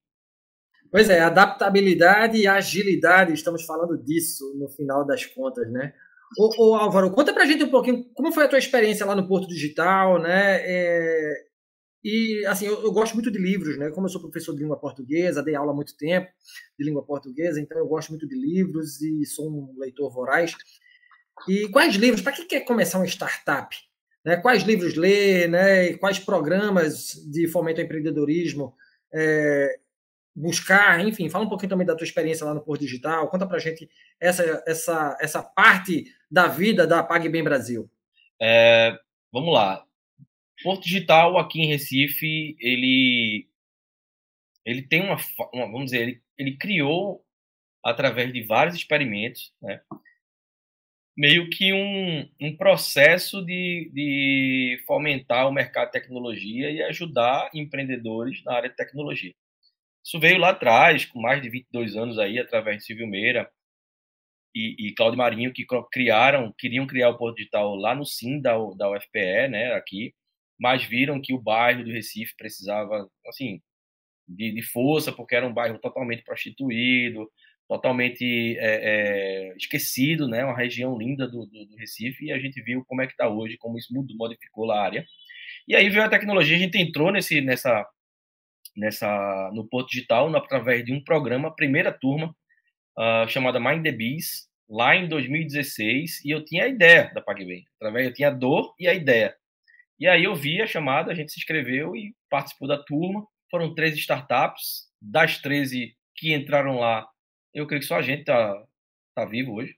Pois 0.93 1.09
é, 1.09 1.21
adaptabilidade 1.21 2.37
e 2.37 2.47
agilidade, 2.47 3.33
estamos 3.33 3.65
falando 3.65 3.97
disso 3.97 4.55
no 4.59 4.69
final 4.69 5.07
das 5.07 5.25
contas, 5.25 5.73
né? 5.73 5.95
Ô, 6.39 6.51
ô, 6.59 6.75
Álvaro, 6.75 7.11
conta 7.11 7.33
pra 7.33 7.47
gente 7.47 7.65
um 7.65 7.71
pouquinho 7.71 8.05
como 8.13 8.31
foi 8.31 8.45
a 8.45 8.49
tua 8.49 8.59
experiência 8.59 9.07
lá 9.07 9.17
no 9.17 9.27
Porto 9.27 9.49
Digital, 9.49 10.21
né? 10.21 10.61
É, 10.61 11.33
e, 12.05 12.45
assim, 12.47 12.67
eu, 12.67 12.83
eu, 12.83 12.93
gosto 12.93 13.15
muito 13.15 13.31
de 13.31 13.39
livros, 13.39 13.79
né? 13.79 13.91
Como 13.91 14.07
eu 14.07 14.11
sou 14.11 14.21
professor 14.21 14.55
de 14.55 14.61
língua 14.61 14.79
portuguesa, 14.79 15.43
dei 15.43 15.55
aula 15.55 15.73
há 15.73 15.75
muito 15.75 15.97
tempo 15.97 16.29
de 16.79 16.85
língua 16.85 17.03
portuguesa, 17.03 17.59
então 17.59 17.79
eu 17.79 17.87
gosto 17.87 18.11
muito 18.11 18.29
de 18.29 18.35
livros 18.35 19.01
e 19.01 19.25
sou 19.25 19.49
um 19.49 19.75
leitor 19.79 20.13
voraz. 20.13 20.55
E 21.49 21.69
quais 21.71 21.95
livros, 21.95 22.21
para 22.21 22.33
quem 22.33 22.47
quer 22.47 22.61
começar 22.67 22.99
uma 22.99 23.07
startup, 23.07 23.75
né? 24.23 24.37
quais 24.37 24.63
livros 24.63 24.95
ler, 24.95 25.49
né? 25.49 25.87
E 25.87 25.97
quais 25.97 26.19
programas 26.19 27.15
de 27.31 27.49
fomento 27.49 27.81
ao 27.81 27.87
empreendedorismo 27.87 28.75
é, 29.15 29.79
buscar, 30.35 31.01
enfim, 31.07 31.29
fala 31.29 31.45
um 31.45 31.49
pouquinho 31.49 31.71
também 31.71 31.87
da 31.87 31.95
tua 31.95 32.05
experiência 32.05 32.47
lá 32.47 32.55
no 32.55 32.63
Porto 32.63 32.81
Digital, 32.81 33.29
conta 33.29 33.47
pra 33.47 33.59
gente 33.59 33.89
essa, 34.19 34.63
essa, 34.67 35.19
essa 35.21 35.43
parte 35.43 36.05
da 36.31 36.49
vida 36.49 36.87
da 36.87 37.03
PagBem 37.03 37.45
Brasil. 37.45 37.91
É, 38.41 38.99
vamos 39.31 39.53
lá. 39.53 39.85
Porto 40.63 40.85
Digital 40.85 41.39
aqui 41.39 41.61
em 41.61 41.67
Recife, 41.67 42.57
ele 42.59 43.49
ele 44.65 44.83
tem 44.83 45.03
uma, 45.03 45.17
uma 45.53 45.67
vamos 45.67 45.87
dizer, 45.87 46.03
ele, 46.03 46.23
ele 46.39 46.57
criou 46.57 47.25
através 47.85 48.33
de 48.33 48.43
vários 48.45 48.77
experimentos, 48.77 49.53
né, 49.61 49.81
meio 51.17 51.51
que 51.51 51.73
um, 51.73 52.29
um 52.41 52.57
processo 52.57 53.45
de, 53.45 53.91
de 53.93 54.83
fomentar 54.87 55.49
o 55.49 55.53
mercado 55.53 55.87
de 55.87 55.93
tecnologia 55.93 56.71
e 56.71 56.83
ajudar 56.85 57.51
empreendedores 57.53 58.43
na 58.45 58.55
área 58.55 58.71
de 58.71 58.77
tecnologia. 58.77 59.35
Isso 60.05 60.19
veio 60.19 60.39
lá 60.39 60.51
atrás, 60.51 61.05
com 61.07 61.21
mais 61.21 61.41
de 61.41 61.49
22 61.49 61.97
anos 61.97 62.19
aí, 62.19 62.39
através 62.39 62.79
de 62.79 62.85
Silvio 62.85 63.07
Meira 63.07 63.51
e, 64.55 64.89
e 64.89 64.95
Cláudio 64.95 65.19
Marinho, 65.19 65.53
que 65.53 65.65
criaram, 65.91 66.53
queriam 66.59 66.87
criar 66.87 67.11
o 67.11 67.19
Porto 67.19 67.37
Digital 67.37 67.75
lá 67.77 67.95
no 67.95 68.05
SIM 68.05 68.41
da, 68.41 68.53
da 68.77 68.91
UFPE, 68.91 69.49
né, 69.49 69.73
aqui, 69.75 70.15
mas 70.59 70.85
viram 70.85 71.21
que 71.21 71.35
o 71.35 71.41
bairro 71.41 71.85
do 71.85 71.91
Recife 71.91 72.35
precisava, 72.37 73.09
assim, 73.27 73.61
de, 74.29 74.53
de 74.53 74.63
força, 74.63 75.13
porque 75.13 75.35
era 75.35 75.47
um 75.47 75.53
bairro 75.55 75.79
totalmente 75.79 76.23
prostituído, 76.23 77.31
totalmente 77.69 78.57
é, 78.59 79.51
é, 79.51 79.57
esquecido, 79.57 80.29
né, 80.29 80.45
uma 80.45 80.57
região 80.57 80.97
linda 80.99 81.27
do, 81.27 81.47
do, 81.47 81.67
do, 81.67 81.77
Recife, 81.77 82.27
e 82.27 82.33
a 82.33 82.39
gente 82.39 82.61
viu 82.63 82.85
como 82.87 83.03
é 83.03 83.07
que 83.07 83.13
está 83.13 83.29
hoje, 83.29 83.57
como 83.57 83.79
isso 83.79 83.93
mudou, 83.95 84.17
modificou 84.17 84.71
a 84.71 84.81
área. 84.83 85.07
E 85.67 85.75
aí 85.75 85.89
veio 85.89 86.05
a 86.05 86.09
tecnologia, 86.09 86.57
a 86.57 86.61
gente 86.61 86.79
entrou 86.79 87.11
nesse, 87.11 87.41
nessa, 87.41 87.87
nessa 88.77 89.51
no 89.53 89.67
Porto 89.67 89.91
Digital 89.91 90.35
através 90.37 90.85
de 90.85 90.93
um 90.93 91.03
programa, 91.03 91.55
primeira 91.55 91.93
turma, 91.93 92.35
uh, 92.99 93.29
chamada 93.29 93.61
Mind 93.61 93.83
the 93.83 93.93
Bees, 93.93 94.49
lá 94.69 94.97
em 94.97 95.09
2016, 95.09 96.25
e 96.25 96.31
eu 96.31 96.45
tinha 96.45 96.65
a 96.65 96.69
ideia 96.69 97.11
da 97.15 97.21
PagBem. 97.21 97.65
Através, 97.77 98.07
eu 98.07 98.15
tinha 98.15 98.29
a 98.29 98.33
dor 98.33 98.75
e 98.79 98.89
a 98.89 98.95
ideia. 98.95 99.35
E 99.99 100.09
aí 100.09 100.25
eu 100.25 100.35
vi 100.35 100.61
a 100.61 100.67
chamada, 100.67 101.13
a 101.13 101.15
gente 101.15 101.33
se 101.33 101.39
inscreveu 101.39 101.95
e 101.95 102.15
participou 102.31 102.67
da 102.67 102.83
turma. 102.83 103.27
Foram 103.51 103.75
13 103.75 103.99
startups, 103.99 104.89
das 105.01 105.39
13 105.39 105.95
que 106.17 106.33
entraram 106.33 106.79
lá, 106.79 107.07
eu 107.55 107.67
creio 107.67 107.81
que 107.81 107.87
só 107.87 107.97
a 107.97 108.03
gente 108.03 108.21
está 108.21 108.65
tá 109.15 109.25
vivo 109.25 109.55
hoje. 109.55 109.77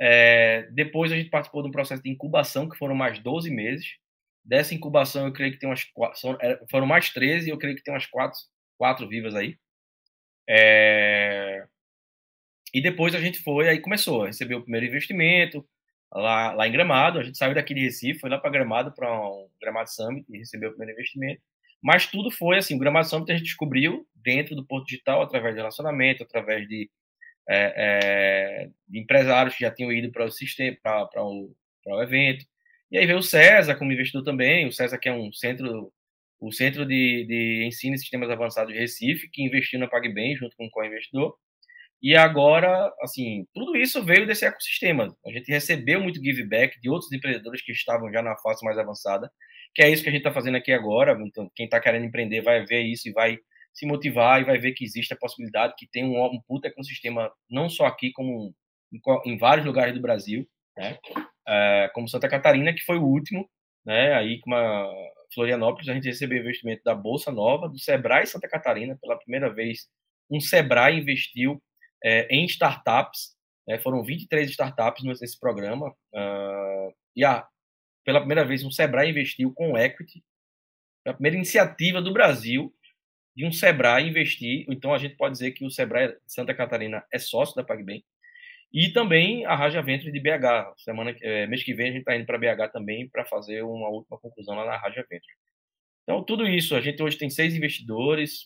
É, 0.00 0.68
depois 0.72 1.12
a 1.12 1.16
gente 1.16 1.30
participou 1.30 1.62
de 1.62 1.68
um 1.68 1.72
processo 1.72 2.02
de 2.02 2.10
incubação, 2.10 2.68
que 2.68 2.76
foram 2.76 2.94
mais 2.94 3.18
12 3.20 3.50
meses. 3.50 3.96
Dessa 4.46 4.74
incubação, 4.74 5.26
eu 5.26 5.32
creio 5.32 5.52
que 5.52 5.58
tem 5.58 5.68
umas 5.68 5.82
quatro, 5.84 6.38
é, 6.40 6.60
foram 6.70 6.86
mais 6.86 7.10
13, 7.10 7.50
eu 7.50 7.58
creio 7.58 7.74
que 7.74 7.82
tem 7.82 7.92
umas 7.92 8.06
quatro, 8.06 8.38
quatro 8.78 9.08
vivas 9.08 9.34
aí. 9.34 9.58
É... 10.48 11.66
E 12.72 12.80
depois 12.80 13.14
a 13.14 13.20
gente 13.20 13.40
foi, 13.40 13.68
aí 13.68 13.80
começou, 13.80 14.24
recebeu 14.24 14.58
o 14.58 14.62
primeiro 14.62 14.86
investimento 14.86 15.66
lá, 16.12 16.52
lá 16.52 16.68
em 16.68 16.72
Gramado. 16.72 17.18
A 17.18 17.22
gente 17.24 17.36
saiu 17.36 17.54
daqui 17.54 17.74
de 17.74 17.80
Recife, 17.80 18.20
foi 18.20 18.30
lá 18.30 18.38
para 18.38 18.50
Gramado, 18.50 18.92
para 18.92 19.12
um 19.20 19.48
Gramado 19.60 19.90
Summit, 19.90 20.24
e 20.30 20.38
recebeu 20.38 20.70
o 20.70 20.72
primeiro 20.72 20.92
investimento. 20.92 21.42
Mas 21.82 22.06
tudo 22.06 22.30
foi 22.30 22.58
assim: 22.58 22.76
o 22.76 22.78
Gramado 22.78 23.08
Summit 23.08 23.32
a 23.32 23.36
gente 23.36 23.46
descobriu 23.46 24.06
dentro 24.14 24.54
do 24.54 24.64
Porto 24.64 24.86
Digital, 24.86 25.22
através 25.22 25.54
de 25.54 25.60
relacionamento, 25.60 26.22
através 26.22 26.68
de, 26.68 26.90
é, 27.48 28.64
é, 28.64 28.70
de 28.88 28.98
empresários 29.00 29.54
que 29.54 29.62
já 29.62 29.70
tinham 29.70 29.92
ido 29.92 30.10
para 30.12 30.24
o 30.24 30.30
sistema, 30.30 30.76
para 30.82 31.24
o, 31.24 31.52
o 31.86 32.02
evento. 32.02 32.44
E 32.90 32.98
aí 32.98 33.06
veio 33.06 33.18
o 33.18 33.22
César 33.22 33.74
como 33.76 33.92
investidor 33.92 34.22
também, 34.22 34.66
o 34.66 34.72
César 34.72 34.98
que 34.98 35.08
é 35.08 35.12
um 35.12 35.32
centro, 35.32 35.92
o 36.40 36.52
Centro 36.52 36.86
de, 36.86 37.24
de 37.26 37.64
Ensino 37.66 37.94
e 37.94 37.98
Sistemas 37.98 38.30
Avançados 38.30 38.72
de 38.72 38.78
Recife, 38.78 39.28
que 39.30 39.42
investiu 39.42 39.78
na 39.80 39.88
PagBem 39.88 40.36
junto 40.36 40.56
com 40.56 40.66
o 40.66 40.70
co-investidor. 40.70 41.34
E 42.02 42.14
agora, 42.14 42.92
assim, 43.00 43.46
tudo 43.54 43.76
isso 43.76 44.04
veio 44.04 44.26
desse 44.26 44.44
ecossistema. 44.44 45.16
A 45.26 45.30
gente 45.30 45.50
recebeu 45.50 46.00
muito 46.00 46.22
give 46.22 46.44
back 46.46 46.78
de 46.80 46.90
outros 46.90 47.10
empreendedores 47.10 47.62
que 47.62 47.72
estavam 47.72 48.12
já 48.12 48.22
na 48.22 48.36
fase 48.36 48.64
mais 48.64 48.78
avançada, 48.78 49.30
que 49.74 49.82
é 49.82 49.90
isso 49.90 50.02
que 50.02 50.08
a 50.08 50.12
gente 50.12 50.20
está 50.20 50.32
fazendo 50.32 50.56
aqui 50.56 50.72
agora. 50.72 51.18
Então, 51.26 51.50
quem 51.54 51.64
está 51.64 51.80
querendo 51.80 52.04
empreender 52.04 52.42
vai 52.42 52.64
ver 52.64 52.82
isso 52.82 53.08
e 53.08 53.12
vai 53.12 53.38
se 53.72 53.86
motivar 53.86 54.40
e 54.40 54.44
vai 54.44 54.58
ver 54.58 54.72
que 54.72 54.84
existe 54.84 55.12
a 55.12 55.18
possibilidade 55.18 55.74
que 55.76 55.86
tem 55.86 56.04
um, 56.04 56.22
um 56.24 56.40
puta 56.46 56.68
ecossistema, 56.68 57.30
não 57.50 57.68
só 57.68 57.86
aqui, 57.86 58.12
como 58.12 58.54
em, 58.92 59.00
em 59.32 59.38
vários 59.38 59.66
lugares 59.66 59.94
do 59.94 60.00
Brasil, 60.00 60.46
né? 60.76 60.98
É, 61.48 61.90
como 61.94 62.08
Santa 62.08 62.28
Catarina, 62.28 62.72
que 62.72 62.84
foi 62.84 62.98
o 62.98 63.04
último, 63.04 63.48
né? 63.84 64.14
Aí 64.14 64.40
com 64.40 64.54
a 64.54 64.92
Florianópolis, 65.32 65.88
a 65.88 65.94
gente 65.94 66.08
recebeu 66.08 66.38
investimento 66.38 66.82
da 66.84 66.94
Bolsa 66.94 67.30
Nova, 67.30 67.68
do 67.68 67.78
Sebrae 67.78 68.26
Santa 68.26 68.48
Catarina, 68.48 68.98
pela 69.00 69.18
primeira 69.18 69.52
vez, 69.52 69.88
um 70.30 70.40
Sebrae 70.40 70.98
investiu 70.98 71.62
é, 72.04 72.26
em 72.28 72.44
startups, 72.46 73.36
né? 73.66 73.78
foram 73.78 74.02
23 74.02 74.50
startups 74.50 75.04
nesse 75.04 75.38
programa, 75.38 75.88
uh, 75.88 76.94
e 77.14 77.24
a, 77.24 77.46
pela 78.04 78.20
primeira 78.20 78.44
vez 78.44 78.64
um 78.64 78.70
Sebrae 78.70 79.10
investiu 79.10 79.52
com 79.52 79.76
equity, 79.76 80.22
a 81.06 81.12
primeira 81.12 81.36
iniciativa 81.36 82.02
do 82.02 82.12
Brasil 82.12 82.74
de 83.36 83.44
um 83.44 83.52
Sebrae 83.52 84.08
investir, 84.08 84.64
então 84.68 84.94
a 84.94 84.98
gente 84.98 85.16
pode 85.16 85.32
dizer 85.32 85.52
que 85.52 85.64
o 85.64 85.70
Sebrae 85.70 86.16
Santa 86.26 86.54
Catarina 86.54 87.04
é 87.12 87.18
sócio 87.18 87.54
da 87.54 87.62
PagBem, 87.62 88.04
e 88.72 88.92
também 88.92 89.44
a 89.46 89.54
Raja 89.54 89.80
Venture 89.82 90.12
de 90.12 90.20
BH. 90.20 90.74
Semana, 90.78 91.14
é, 91.22 91.46
mês 91.46 91.62
que 91.62 91.74
vem 91.74 91.88
a 91.88 91.92
gente 91.92 92.00
está 92.00 92.16
indo 92.16 92.26
para 92.26 92.38
BH 92.38 92.72
também 92.72 93.08
para 93.08 93.24
fazer 93.24 93.62
uma 93.62 93.88
última 93.88 94.18
conclusão 94.18 94.54
lá 94.54 94.64
na 94.64 94.76
Raja 94.76 95.04
Venture. 95.08 95.34
Então, 96.02 96.24
tudo 96.24 96.46
isso, 96.46 96.76
a 96.76 96.80
gente 96.80 97.02
hoje 97.02 97.18
tem 97.18 97.28
seis 97.30 97.54
investidores, 97.54 98.44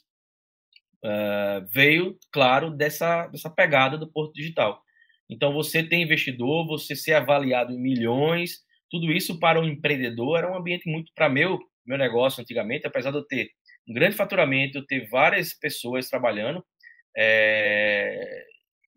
uh, 1.05 1.67
veio, 1.71 2.19
claro, 2.33 2.71
dessa, 2.71 3.27
dessa 3.27 3.51
pegada 3.51 3.99
do 3.99 4.11
Porto 4.11 4.33
Digital. 4.33 4.81
Então, 5.29 5.53
você 5.53 5.83
tem 5.83 6.03
investidor, 6.03 6.67
você 6.67 6.97
ser 6.97 7.15
avaliado 7.15 7.73
em 7.73 7.81
milhões, 7.81 8.61
tudo 8.91 9.13
isso 9.13 9.39
para 9.39 9.61
um 9.61 9.65
empreendedor 9.65 10.39
era 10.39 10.51
um 10.51 10.57
ambiente 10.57 10.91
muito 10.91 11.13
para 11.15 11.29
meu 11.29 11.59
meu 11.91 11.99
negócio 11.99 12.41
antigamente, 12.41 12.87
apesar 12.87 13.11
de 13.11 13.19
eu 13.19 13.25
ter 13.25 13.51
um 13.89 13.93
grande 13.93 14.17
faturamento, 14.17 14.79
eu 14.79 14.87
ter 14.87 15.09
várias 15.09 15.53
pessoas 15.53 16.09
trabalhando, 16.09 16.65
é, 17.17 18.45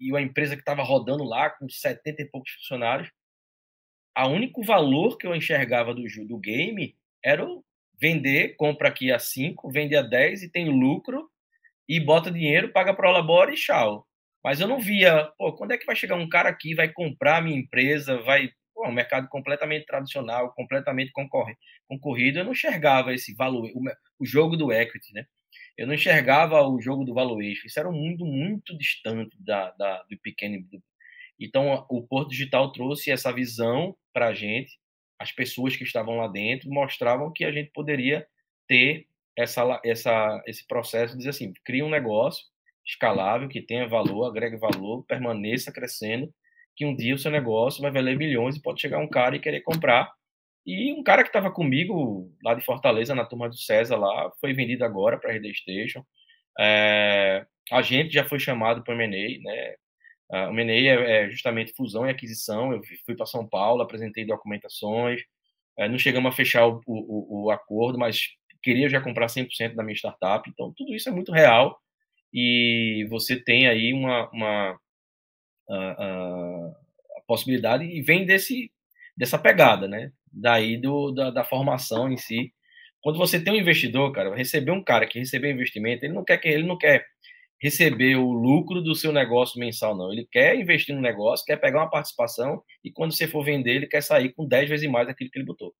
e 0.03 0.11
uma 0.11 0.21
empresa 0.21 0.55
que 0.55 0.61
estava 0.61 0.83
rodando 0.83 1.23
lá 1.23 1.49
com 1.49 1.69
70 1.69 2.21
e 2.21 2.25
poucos 2.25 2.51
funcionários, 2.53 3.09
o 4.17 4.27
único 4.27 4.63
valor 4.63 5.17
que 5.17 5.25
eu 5.25 5.35
enxergava 5.35 5.93
do, 5.93 6.03
do 6.27 6.37
game 6.37 6.95
era 7.23 7.43
o 7.43 7.63
vender, 7.99 8.55
compra 8.57 8.89
aqui 8.89 9.11
a 9.11 9.17
5, 9.17 9.71
vende 9.71 9.95
a 9.95 10.01
10 10.01 10.43
e 10.43 10.51
tem 10.51 10.69
lucro, 10.69 11.29
e 11.87 11.99
bota 11.99 12.31
dinheiro, 12.31 12.71
paga 12.71 12.93
para 12.93 13.09
o 13.09 13.13
labore 13.13 13.53
e 13.53 13.57
tchau. 13.57 14.05
Mas 14.43 14.59
eu 14.59 14.67
não 14.67 14.79
via, 14.79 15.31
pô, 15.37 15.53
quando 15.53 15.71
é 15.71 15.77
que 15.77 15.85
vai 15.85 15.95
chegar 15.95 16.15
um 16.15 16.27
cara 16.27 16.49
aqui, 16.49 16.75
vai 16.75 16.91
comprar 16.91 17.37
a 17.37 17.41
minha 17.41 17.57
empresa, 17.57 18.21
vai. 18.21 18.49
Pô, 18.73 18.87
um 18.87 18.91
mercado 18.91 19.27
completamente 19.29 19.85
tradicional, 19.85 20.53
completamente 20.53 21.11
concorrido, 21.87 22.39
eu 22.39 22.43
não 22.43 22.51
enxergava 22.51 23.13
esse 23.13 23.33
valor, 23.35 23.69
o 24.19 24.25
jogo 24.25 24.57
do 24.57 24.71
equity, 24.71 25.13
né? 25.13 25.25
Eu 25.77 25.87
não 25.87 25.93
enxergava 25.93 26.61
o 26.61 26.79
jogo 26.79 27.03
do 27.03 27.13
valuation. 27.13 27.65
Isso 27.65 27.79
era 27.79 27.89
um 27.89 27.93
mundo 27.93 28.25
muito 28.25 28.77
distante 28.77 29.35
da, 29.39 29.71
da 29.71 30.03
do 30.03 30.17
pequeno. 30.19 30.63
Então, 31.39 31.85
o 31.89 32.01
Porto 32.03 32.29
Digital 32.29 32.71
trouxe 32.71 33.11
essa 33.11 33.33
visão 33.33 33.95
para 34.13 34.27
a 34.27 34.33
gente. 34.33 34.77
As 35.19 35.31
pessoas 35.31 35.75
que 35.75 35.83
estavam 35.83 36.17
lá 36.17 36.27
dentro 36.27 36.69
mostravam 36.69 37.31
que 37.33 37.43
a 37.43 37.51
gente 37.51 37.71
poderia 37.71 38.27
ter 38.67 39.07
essa, 39.37 39.81
essa, 39.83 40.43
esse 40.45 40.65
processo 40.67 41.13
de 41.13 41.19
dizer 41.19 41.31
assim: 41.31 41.53
cria 41.65 41.85
um 41.85 41.89
negócio 41.89 42.45
escalável, 42.85 43.47
que 43.47 43.61
tenha 43.61 43.87
valor, 43.87 44.25
agregue 44.25 44.57
valor, 44.57 45.03
permaneça 45.05 45.71
crescendo, 45.71 46.33
que 46.75 46.85
um 46.85 46.95
dia 46.95 47.15
o 47.15 47.19
seu 47.19 47.31
negócio 47.31 47.81
vai 47.81 47.91
valer 47.91 48.17
milhões 48.17 48.55
e 48.55 48.61
pode 48.61 48.81
chegar 48.81 48.99
um 48.99 49.07
cara 49.07 49.35
e 49.35 49.39
querer 49.39 49.61
comprar 49.61 50.11
e 50.65 50.93
um 50.93 51.03
cara 51.03 51.23
que 51.23 51.29
estava 51.29 51.51
comigo 51.51 52.31
lá 52.43 52.53
de 52.53 52.63
Fortaleza, 52.63 53.13
na 53.13 53.25
turma 53.25 53.49
do 53.49 53.57
César 53.57 53.97
lá, 53.97 54.31
foi 54.39 54.53
vendido 54.53 54.85
agora 54.85 55.17
para 55.17 55.29
a 55.29 55.33
Rede 55.33 55.53
Station. 55.53 56.03
É, 56.59 57.45
a 57.71 57.81
gente 57.81 58.13
já 58.13 58.23
foi 58.23 58.39
chamado 58.39 58.83
para 58.83 58.95
o 58.95 59.01
M&A, 59.01 59.41
né? 59.41 59.75
O 60.49 60.59
M&A 60.59 60.73
é, 60.73 61.25
é, 61.25 61.29
justamente 61.29 61.73
fusão 61.75 62.07
e 62.07 62.09
aquisição. 62.09 62.73
Eu 62.73 62.81
fui 63.05 63.15
para 63.15 63.25
São 63.25 63.47
Paulo, 63.47 63.81
apresentei 63.81 64.25
documentações. 64.25 65.21
É, 65.77 65.87
não 65.89 65.97
chegamos 65.97 66.31
a 66.31 66.35
fechar 66.35 66.67
o, 66.67 66.81
o, 66.87 67.45
o, 67.45 67.51
acordo, 67.51 67.99
mas 67.99 68.29
queria 68.61 68.89
já 68.89 69.01
comprar 69.01 69.27
100% 69.27 69.75
da 69.75 69.83
minha 69.83 69.95
startup. 69.95 70.49
Então, 70.49 70.73
tudo 70.75 70.93
isso 70.95 71.09
é 71.09 71.11
muito 71.11 71.31
real. 71.31 71.77
E 72.33 73.05
você 73.09 73.35
tem 73.35 73.67
aí 73.67 73.93
uma, 73.93 74.29
uma 74.31 74.79
a, 75.69 75.75
a, 75.75 76.67
a 77.17 77.21
possibilidade 77.27 77.85
e 77.85 78.01
vem 78.01 78.25
desse, 78.25 78.71
dessa 79.15 79.37
pegada, 79.37 79.87
né? 79.87 80.11
Daí 80.33 80.77
do, 80.77 81.11
da, 81.11 81.31
da, 81.31 81.43
formação 81.43 82.11
em 82.11 82.17
si. 82.17 82.53
Quando 83.01 83.17
você 83.17 83.43
tem 83.43 83.53
um 83.53 83.57
investidor, 83.57 84.11
cara, 84.11 84.35
receber 84.35 84.71
um 84.71 84.83
cara 84.83 85.07
que 85.07 85.19
recebeu 85.19 85.51
investimento, 85.51 86.05
ele 86.05 86.13
não 86.13 86.23
quer 86.23 86.37
que 86.37 86.47
ele 86.47 86.63
não 86.63 86.77
quer 86.77 87.05
receber 87.61 88.15
o 88.17 88.31
lucro 88.31 88.81
do 88.81 88.95
seu 88.95 89.13
negócio 89.13 89.59
mensal, 89.59 89.95
não. 89.95 90.11
Ele 90.11 90.27
quer 90.31 90.55
investir 90.59 90.93
no 90.95 91.01
negócio, 91.01 91.45
quer 91.45 91.57
pegar 91.57 91.79
uma 91.79 91.89
participação 91.89 92.61
e 92.83 92.91
quando 92.91 93.13
você 93.13 93.27
for 93.27 93.43
vender, 93.43 93.75
ele 93.75 93.87
quer 93.87 94.01
sair 94.01 94.33
com 94.33 94.47
10 94.47 94.69
vezes 94.69 94.89
mais 94.89 95.07
daquilo 95.07 95.29
que 95.31 95.39
ele 95.39 95.45
botou. 95.45 95.73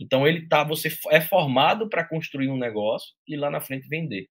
Então 0.00 0.26
ele 0.26 0.48
tá, 0.48 0.64
você 0.64 0.88
é 1.10 1.20
formado 1.20 1.88
para 1.88 2.08
construir 2.08 2.48
um 2.48 2.56
negócio 2.56 3.12
e 3.26 3.36
lá 3.36 3.50
na 3.50 3.60
frente 3.60 3.88
vender. 3.88 4.28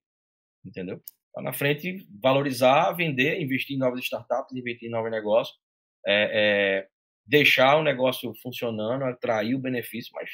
Entendeu? 0.66 1.02
Lá 1.36 1.44
na 1.44 1.54
frente 1.54 2.08
valorizar, 2.22 2.92
vender, 2.94 3.42
investir 3.42 3.76
em 3.76 3.80
novas 3.80 4.00
startups, 4.04 4.56
investir 4.56 4.88
em 4.88 4.92
novos 4.92 5.12
negócios. 5.12 5.58
É, 6.08 6.86
é, 6.86 6.88
deixar 7.30 7.78
o 7.78 7.84
negócio 7.84 8.34
funcionando, 8.42 9.04
atrair 9.04 9.54
o 9.54 9.60
benefício, 9.60 10.12
mas 10.16 10.30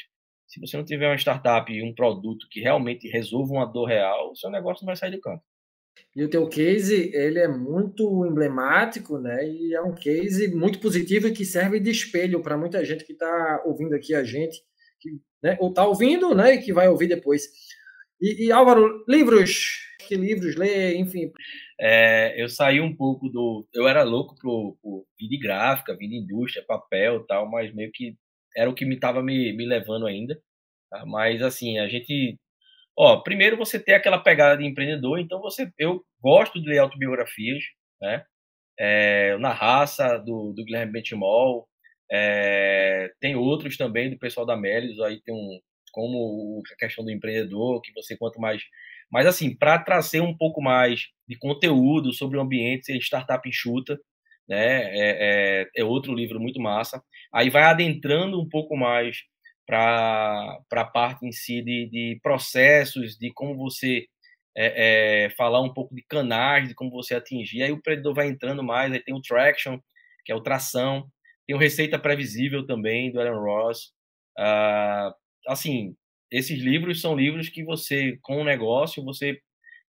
se 0.48 0.60
você 0.62 0.78
não 0.78 0.86
tiver 0.86 1.08
uma 1.10 1.18
startup 1.18 1.72
e 1.72 1.84
um 1.84 1.94
produto 1.94 2.48
que 2.50 2.62
realmente 2.62 3.10
resolva 3.10 3.54
uma 3.54 3.66
dor 3.66 3.86
real, 3.86 4.32
o 4.32 4.36
seu 4.36 4.50
negócio 4.50 4.84
não 4.84 4.88
vai 4.88 4.96
sair 4.96 5.12
do 5.12 5.20
canto. 5.20 5.44
E 6.16 6.24
o 6.24 6.30
teu 6.30 6.48
case, 6.48 7.12
ele 7.14 7.40
é 7.40 7.48
muito 7.48 8.26
emblemático, 8.26 9.18
né? 9.18 9.46
E 9.48 9.74
é 9.74 9.82
um 9.82 9.94
case 9.94 10.54
muito 10.56 10.80
positivo 10.80 11.28
e 11.28 11.34
que 11.34 11.44
serve 11.44 11.80
de 11.80 11.92
espelho 11.92 12.42
para 12.42 12.58
muita 12.58 12.84
gente 12.86 13.04
que 13.06 13.14
está 13.14 13.64
ouvindo 13.66 13.94
aqui 13.94 14.14
a 14.14 14.24
gente, 14.24 14.62
que, 15.00 15.10
né? 15.44 15.58
ou 15.60 15.70
está 15.70 15.86
ouvindo, 15.86 16.34
né? 16.34 16.56
E 16.56 16.62
que 16.62 16.74
vai 16.74 16.88
ouvir 16.88 17.08
depois. 17.08 17.44
E, 18.22 18.46
e 18.48 18.52
Álvaro, 18.52 19.04
livros, 19.08 19.80
que 20.08 20.16
livros 20.16 20.56
lê, 20.56 20.96
enfim. 20.98 21.32
É, 21.80 22.42
eu 22.42 22.48
saí 22.50 22.80
um 22.80 22.96
pouco 22.96 23.30
do. 23.30 23.68
Eu 23.74 23.88
era 23.88 24.04
louco 24.04 24.36
por, 24.42 24.78
por 24.82 25.06
vida 25.20 25.38
gráfica, 25.42 25.96
vida 25.96 26.16
indústria, 26.16 26.66
papel 26.66 27.26
tal, 27.28 27.50
mas 27.50 27.74
meio 27.74 27.92
que 27.94 28.16
era 28.56 28.70
o 28.70 28.74
que 28.74 28.86
me 28.86 28.96
estava 28.96 29.22
me, 29.22 29.54
me 29.54 29.66
levando 29.66 30.08
ainda. 30.08 30.40
Tá? 30.90 31.06
Mas 31.06 31.42
assim, 31.42 31.80
a 31.80 31.88
gente. 31.88 32.40
Ó, 32.98 33.22
primeiro 33.22 33.58
você 33.58 33.80
tem 33.80 33.96
aquela 33.96 34.20
pegada 34.20 34.58
de 34.58 34.66
empreendedor, 34.66 35.20
então 35.20 35.42
você. 35.42 35.72
Eu 35.78 36.04
gosto 36.22 36.62
de 36.62 36.70
ler 36.70 36.80
autobiografias, 36.80 37.64
né? 38.02 38.26
É, 38.80 39.38
na 39.38 39.54
raça 39.54 40.18
do, 40.18 40.54
do 40.54 40.64
Guilherme 40.66 40.94
Bentimol. 40.94 41.68
É, 42.12 43.12
tem 43.20 43.36
outros 43.36 43.78
também 43.78 44.12
do 44.12 44.20
pessoal 44.20 44.46
da 44.46 44.58
Melios, 44.58 45.00
aí 45.02 45.22
tem 45.22 45.34
um. 45.36 45.60
Como 45.92 46.62
a 46.74 46.76
questão 46.78 47.06
do 47.06 47.12
empreendedor, 47.12 47.82
que 47.82 47.94
você 47.94 48.18
quanto 48.18 48.40
mais 48.40 48.62
mas, 49.16 49.28
assim, 49.28 49.56
para 49.56 49.80
trazer 49.80 50.20
um 50.20 50.36
pouco 50.36 50.62
mais 50.62 51.08
de 51.26 51.38
conteúdo 51.38 52.12
sobre 52.12 52.38
o 52.38 52.42
ambiente, 52.42 52.92
startup 52.98 53.48
enxuta, 53.48 53.98
né? 54.46 54.84
É, 54.94 55.62
é, 55.62 55.70
é, 55.74 55.86
outro 55.86 56.14
livro 56.14 56.38
muito 56.38 56.60
massa. 56.60 57.02
Aí 57.34 57.50
vai 57.50 57.64
adentrando 57.64 58.38
um 58.38 58.50
pouco 58.50 58.76
mais 58.76 59.20
para 59.66 60.60
a 60.70 60.84
parte 60.84 61.26
em 61.26 61.32
si 61.32 61.62
de, 61.62 61.90
de, 61.90 62.20
processos, 62.22 63.18
de 63.18 63.32
como 63.34 63.56
você 63.56 64.06
é, 64.54 65.28
é, 65.28 65.30
falar 65.30 65.62
um 65.62 65.74
pouco 65.74 65.96
de 65.96 66.04
canais, 66.10 66.68
de 66.68 66.76
como 66.76 66.92
você 66.92 67.16
atingir. 67.16 67.64
Aí 67.64 67.72
o 67.72 67.78
empreendedor 67.78 68.14
vai 68.14 68.28
entrando 68.28 68.62
mais, 68.62 68.92
aí 68.92 69.00
tem 69.02 69.16
o 69.16 69.22
Traction, 69.22 69.80
que 70.26 70.32
é 70.34 70.36
o 70.36 70.44
tração, 70.44 71.08
tem 71.48 71.56
o 71.56 71.60
Receita 71.60 71.98
Previsível 71.98 72.66
também, 72.66 73.14
do 73.14 73.22
Alan 73.22 73.40
Ross. 73.40 73.94
Uh, 74.38 75.16
assim, 75.48 75.96
esses 76.32 76.60
livros 76.60 77.02
são 77.02 77.16
livros 77.16 77.50
que 77.50 77.64
você, 77.64 78.18
com 78.22 78.42
o 78.42 78.44
negócio, 78.44 79.04
você 79.04 79.40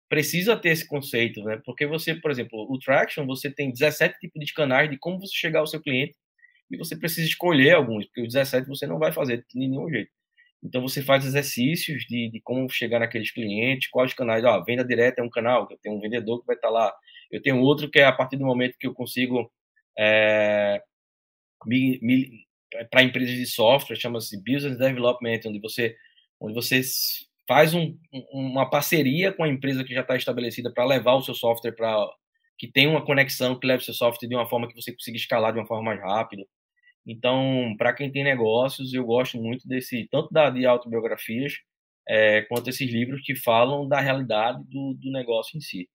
precisa 0.09 0.57
ter 0.57 0.70
esse 0.70 0.87
conceito, 0.87 1.42
né? 1.42 1.61
Porque 1.64 1.87
você, 1.87 2.14
por 2.14 2.31
exemplo, 2.31 2.66
o 2.70 2.79
Traction, 2.79 3.27
você 3.27 3.51
tem 3.51 3.72
17 3.72 4.18
tipos 4.20 4.44
de 4.44 4.53
canais 4.55 4.90
de 4.90 4.99
como 4.99 5.20
você 5.20 5.35
chegar 5.35 5.61
ao 5.61 5.66
seu 5.66 5.81
cliente 5.83 6.14
e 6.70 6.77
você 6.77 6.96
precisa 6.96 7.27
escolher 7.27 7.75
alguns, 7.75 8.07
porque 8.07 8.22
os 8.22 8.33
17 8.33 8.68
você 8.68 8.87
não 8.87 8.99
vai 8.99 9.12
fazer 9.12 9.44
de 9.49 9.59
nenhum 9.59 9.88
jeito. 9.90 10.11
Então 10.62 10.83
você 10.83 11.03
faz 11.03 11.25
exercícios 11.25 12.05
de, 12.07 12.31
de 12.31 12.40
como 12.40 12.68
chegar 12.70 13.01
naqueles 13.01 13.31
clientes, 13.31 13.88
quais 13.90 14.14
canais, 14.14 14.44
ó, 14.44 14.62
venda 14.64 14.85
direta 14.85 15.20
é 15.20 15.25
um 15.25 15.31
canal, 15.31 15.66
que 15.66 15.75
eu 15.75 15.79
tenho 15.79 15.96
um 15.96 16.01
vendedor 16.01 16.40
que 16.40 16.46
vai 16.46 16.57
estar 16.57 16.70
lá, 16.70 16.92
eu 17.31 17.40
tenho 17.42 17.61
outro 17.61 17.90
que 17.90 17.99
é 17.99 18.05
a 18.05 18.12
partir 18.12 18.37
do 18.37 18.44
momento 18.44 18.77
que 18.79 18.87
eu 18.87 18.94
consigo 18.94 19.51
é, 19.99 20.83
para 22.90 23.03
empresas 23.03 23.35
de 23.35 23.46
software, 23.46 23.96
chama-se 23.96 24.37
Business 24.38 24.79
Development, 24.79 25.40
onde 25.46 25.61
você 25.61 25.96
onde 26.40 26.55
você 26.55 26.81
faz 27.46 27.75
um, 27.75 27.96
uma 28.33 28.68
parceria 28.68 29.33
com 29.33 29.44
a 29.44 29.49
empresa 29.49 29.85
que 29.85 29.94
já 29.94 30.00
está 30.00 30.17
estabelecida 30.17 30.73
para 30.73 30.85
levar 30.85 31.15
o 31.15 31.23
seu 31.23 31.35
software 31.35 31.73
para 31.73 32.06
que 32.58 32.71
tenha 32.71 32.88
uma 32.90 33.04
conexão 33.04 33.58
que 33.58 33.67
leve 33.67 33.83
o 33.83 33.85
seu 33.85 33.94
software 33.94 34.29
de 34.29 34.35
uma 34.35 34.48
forma 34.48 34.69
que 34.69 34.75
você 34.75 34.92
consiga 34.92 35.17
escalar 35.17 35.52
de 35.52 35.58
uma 35.58 35.67
forma 35.67 35.85
mais 35.85 36.00
rápida. 36.00 36.44
Então, 37.06 37.75
para 37.79 37.92
quem 37.92 38.11
tem 38.11 38.25
negócios, 38.25 38.92
eu 38.92 39.04
gosto 39.04 39.38
muito 39.40 39.67
desse 39.69 40.08
tanto 40.11 40.33
da 40.33 40.50
de 40.50 40.67
autobiografias 40.67 41.54
é, 42.08 42.42
quanto 42.42 42.69
esses 42.69 42.90
livros 42.90 43.21
que 43.23 43.37
falam 43.37 43.87
da 43.87 44.00
realidade 44.00 44.63
do, 44.65 44.94
do 44.94 45.11
negócio 45.13 45.56
em 45.56 45.61
si. 45.61 45.88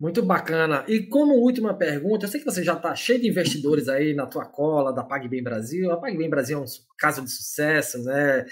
Muito 0.00 0.22
bacana. 0.22 0.82
E 0.88 1.00
como 1.00 1.34
última 1.34 1.74
pergunta, 1.74 2.24
eu 2.24 2.28
sei 2.30 2.40
que 2.40 2.46
você 2.46 2.64
já 2.64 2.72
está 2.72 2.94
cheio 2.94 3.20
de 3.20 3.28
investidores 3.28 3.86
aí 3.86 4.14
na 4.14 4.26
tua 4.26 4.46
cola 4.46 4.94
da 4.94 5.04
PagBem 5.04 5.42
Brasil. 5.42 5.92
A 5.92 5.98
PagBem 5.98 6.30
Brasil 6.30 6.58
é 6.58 6.62
um 6.62 6.64
caso 6.98 7.22
de 7.22 7.30
sucesso, 7.30 8.02
né? 8.02 8.46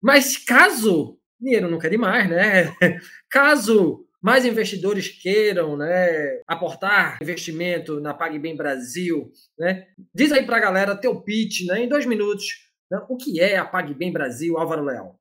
Mas 0.00 0.38
caso 0.38 1.18
dinheiro 1.40 1.68
nunca 1.68 1.88
é 1.88 1.90
demais, 1.90 2.28
né? 2.30 2.74
Caso 3.28 4.06
mais 4.22 4.46
investidores 4.46 5.08
queiram, 5.08 5.76
né, 5.76 6.40
aportar 6.46 7.18
investimento 7.20 8.00
na 8.00 8.14
PagBem 8.14 8.56
Brasil, 8.56 9.30
né? 9.58 9.86
Diz 10.14 10.32
aí 10.32 10.46
para 10.46 10.56
a 10.56 10.60
galera 10.60 10.96
teu 10.96 11.20
pitch, 11.20 11.66
né, 11.66 11.80
em 11.84 11.88
dois 11.88 12.06
minutos, 12.06 12.46
né, 12.90 13.02
o 13.06 13.18
que 13.18 13.38
é 13.38 13.58
a 13.58 13.66
PagBem 13.66 14.10
Brasil, 14.10 14.56
Álvaro 14.56 14.82
Leal? 14.82 15.20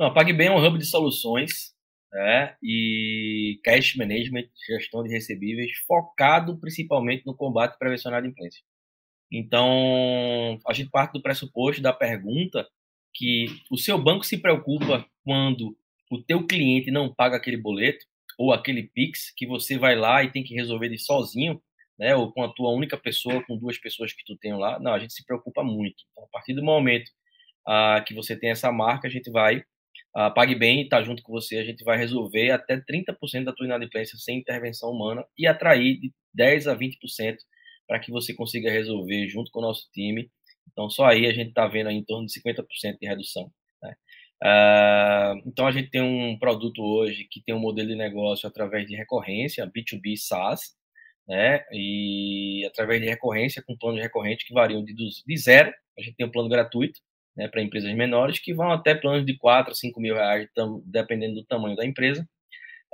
Não, 0.00 0.10
PagBem 0.14 0.46
é 0.46 0.50
um 0.50 0.66
hub 0.66 0.78
de 0.78 0.86
soluções 0.86 1.74
né, 2.10 2.56
e 2.62 3.60
cash 3.62 3.96
management, 3.96 4.48
gestão 4.66 5.02
de 5.02 5.10
recebíveis, 5.10 5.76
focado 5.86 6.58
principalmente 6.58 7.26
no 7.26 7.36
combate 7.36 7.74
e 7.74 7.78
prevenção 7.78 8.10
à 8.10 8.18
inadimplência. 8.18 8.62
Então, 9.30 10.58
a 10.66 10.72
gente 10.72 10.88
parte 10.88 11.12
do 11.12 11.20
pressuposto 11.20 11.82
da 11.82 11.92
pergunta 11.92 12.66
que 13.12 13.48
o 13.70 13.76
seu 13.76 14.02
banco 14.02 14.24
se 14.24 14.38
preocupa 14.38 15.06
quando 15.22 15.76
o 16.10 16.22
teu 16.22 16.46
cliente 16.46 16.90
não 16.90 17.14
paga 17.14 17.36
aquele 17.36 17.58
boleto 17.58 18.06
ou 18.38 18.54
aquele 18.54 18.84
Pix 18.84 19.30
que 19.36 19.46
você 19.46 19.76
vai 19.76 19.96
lá 19.96 20.24
e 20.24 20.32
tem 20.32 20.42
que 20.42 20.54
resolver 20.54 20.88
de 20.88 20.96
sozinho, 20.96 21.62
né, 21.98 22.16
ou 22.16 22.32
com 22.32 22.42
a 22.42 22.48
tua 22.48 22.70
única 22.70 22.96
pessoa, 22.96 23.44
com 23.44 23.58
duas 23.58 23.76
pessoas 23.76 24.14
que 24.14 24.24
tu 24.24 24.34
tem 24.38 24.56
lá. 24.56 24.80
Não, 24.80 24.94
a 24.94 24.98
gente 24.98 25.12
se 25.12 25.26
preocupa 25.26 25.62
muito. 25.62 26.04
Então, 26.10 26.24
a 26.24 26.28
partir 26.28 26.54
do 26.54 26.64
momento 26.64 27.10
ah, 27.68 28.02
que 28.06 28.14
você 28.14 28.34
tem 28.34 28.48
essa 28.48 28.72
marca, 28.72 29.06
a 29.06 29.10
gente 29.10 29.30
vai 29.30 29.62
ah, 30.14 30.30
pague 30.30 30.54
bem, 30.54 30.82
está 30.82 31.02
junto 31.02 31.22
com 31.22 31.32
você, 31.32 31.58
a 31.58 31.64
gente 31.64 31.84
vai 31.84 31.96
resolver 31.96 32.50
até 32.50 32.76
30% 32.80 33.44
da 33.44 33.52
tua 33.52 33.66
inadimplência 33.66 34.18
sem 34.18 34.38
intervenção 34.38 34.90
humana 34.90 35.24
e 35.38 35.46
atrair 35.46 36.00
de 36.00 36.12
10 36.34 36.66
a 36.66 36.76
20% 36.76 37.36
para 37.86 38.00
que 38.00 38.10
você 38.10 38.34
consiga 38.34 38.70
resolver 38.70 39.28
junto 39.28 39.50
com 39.50 39.60
o 39.60 39.62
nosso 39.62 39.88
time. 39.92 40.30
Então, 40.72 40.90
só 40.90 41.06
aí 41.06 41.26
a 41.26 41.32
gente 41.32 41.50
está 41.50 41.66
vendo 41.66 41.90
em 41.90 42.04
torno 42.04 42.26
de 42.26 42.32
50% 42.40 42.98
de 43.00 43.06
redução. 43.06 43.52
Né? 43.82 43.94
Uh, 44.42 45.42
então, 45.46 45.66
a 45.66 45.72
gente 45.72 45.90
tem 45.90 46.00
um 46.00 46.38
produto 46.38 46.82
hoje 46.82 47.26
que 47.30 47.42
tem 47.42 47.54
um 47.54 47.60
modelo 47.60 47.88
de 47.88 47.96
negócio 47.96 48.48
através 48.48 48.86
de 48.86 48.96
recorrência, 48.96 49.66
B2B 49.66 50.16
SaaS, 50.16 50.76
né? 51.28 51.64
e 51.72 52.64
através 52.66 53.00
de 53.00 53.08
recorrência, 53.08 53.62
com 53.62 53.76
planos 53.76 54.00
recorrentes 54.00 54.46
que 54.46 54.54
variam 54.54 54.84
de, 54.84 54.94
de 54.94 55.36
zero, 55.36 55.72
a 55.98 56.02
gente 56.02 56.16
tem 56.16 56.26
um 56.26 56.32
plano 56.32 56.48
gratuito, 56.48 57.00
né, 57.40 57.48
para 57.48 57.62
empresas 57.62 57.92
menores, 57.94 58.38
que 58.38 58.52
vão 58.52 58.70
até 58.70 58.94
planos 58.94 59.24
de 59.24 59.34
4 59.38 59.72
a 59.72 59.74
5 59.74 59.98
mil 59.98 60.14
reais, 60.14 60.46
dependendo 60.84 61.36
do 61.36 61.44
tamanho 61.44 61.74
da 61.74 61.86
empresa. 61.86 62.28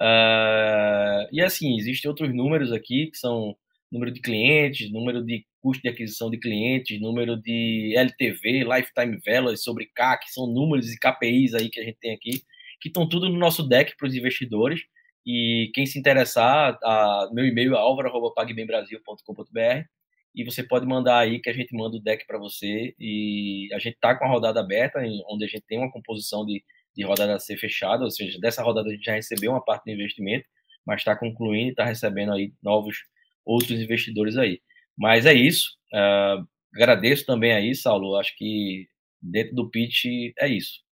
Uh, 0.00 1.26
e 1.32 1.42
assim, 1.42 1.76
existem 1.76 2.08
outros 2.08 2.32
números 2.32 2.70
aqui, 2.70 3.10
que 3.10 3.18
são 3.18 3.56
número 3.90 4.12
de 4.12 4.20
clientes, 4.20 4.92
número 4.92 5.24
de 5.24 5.44
custo 5.60 5.82
de 5.82 5.88
aquisição 5.88 6.30
de 6.30 6.38
clientes, 6.38 7.00
número 7.00 7.36
de 7.36 7.92
LTV, 7.96 8.64
Lifetime 8.64 9.18
Value 9.26 9.56
sobre 9.56 9.90
CAC, 9.92 10.30
são 10.30 10.46
números 10.46 10.92
e 10.92 10.98
KPIs 10.98 11.54
aí 11.54 11.68
que 11.68 11.80
a 11.80 11.84
gente 11.84 11.98
tem 12.00 12.14
aqui, 12.14 12.42
que 12.80 12.88
estão 12.88 13.08
tudo 13.08 13.28
no 13.28 13.36
nosso 13.36 13.66
deck 13.66 13.96
para 13.96 14.06
os 14.06 14.14
investidores. 14.14 14.82
E 15.26 15.72
quem 15.74 15.84
se 15.86 15.98
interessar, 15.98 16.78
a, 16.84 17.28
meu 17.32 17.44
e-mail 17.44 17.74
é 17.74 17.78
alvaro.pagbembrasil.com.br 17.78 19.95
e 20.36 20.44
você 20.44 20.62
pode 20.62 20.84
mandar 20.84 21.18
aí 21.18 21.40
que 21.40 21.48
a 21.48 21.52
gente 21.54 21.74
manda 21.74 21.96
o 21.96 22.00
deck 22.00 22.26
para 22.26 22.38
você 22.38 22.94
e 23.00 23.68
a 23.72 23.78
gente 23.78 23.94
está 23.94 24.14
com 24.14 24.26
a 24.26 24.28
rodada 24.28 24.60
aberta, 24.60 25.00
onde 25.30 25.46
a 25.46 25.48
gente 25.48 25.64
tem 25.66 25.78
uma 25.78 25.90
composição 25.90 26.44
de, 26.44 26.62
de 26.94 27.04
rodada 27.04 27.34
a 27.34 27.38
ser 27.38 27.56
fechada, 27.56 28.04
ou 28.04 28.10
seja, 28.10 28.38
dessa 28.38 28.62
rodada 28.62 28.86
a 28.88 28.92
gente 28.92 29.04
já 29.04 29.14
recebeu 29.14 29.52
uma 29.52 29.64
parte 29.64 29.84
do 29.86 29.92
investimento, 29.92 30.46
mas 30.86 31.00
está 31.00 31.16
concluindo 31.16 31.68
e 31.68 31.70
está 31.70 31.86
recebendo 31.86 32.34
aí 32.34 32.52
novos 32.62 32.98
outros 33.46 33.80
investidores 33.80 34.36
aí. 34.36 34.60
Mas 34.96 35.24
é 35.24 35.32
isso. 35.32 35.70
Uh, 35.94 36.46
agradeço 36.74 37.24
também 37.24 37.52
aí, 37.52 37.74
Saulo. 37.74 38.16
Acho 38.16 38.36
que 38.36 38.86
dentro 39.22 39.54
do 39.54 39.70
pitch 39.70 40.04
é 40.38 40.48
isso. 40.48 40.84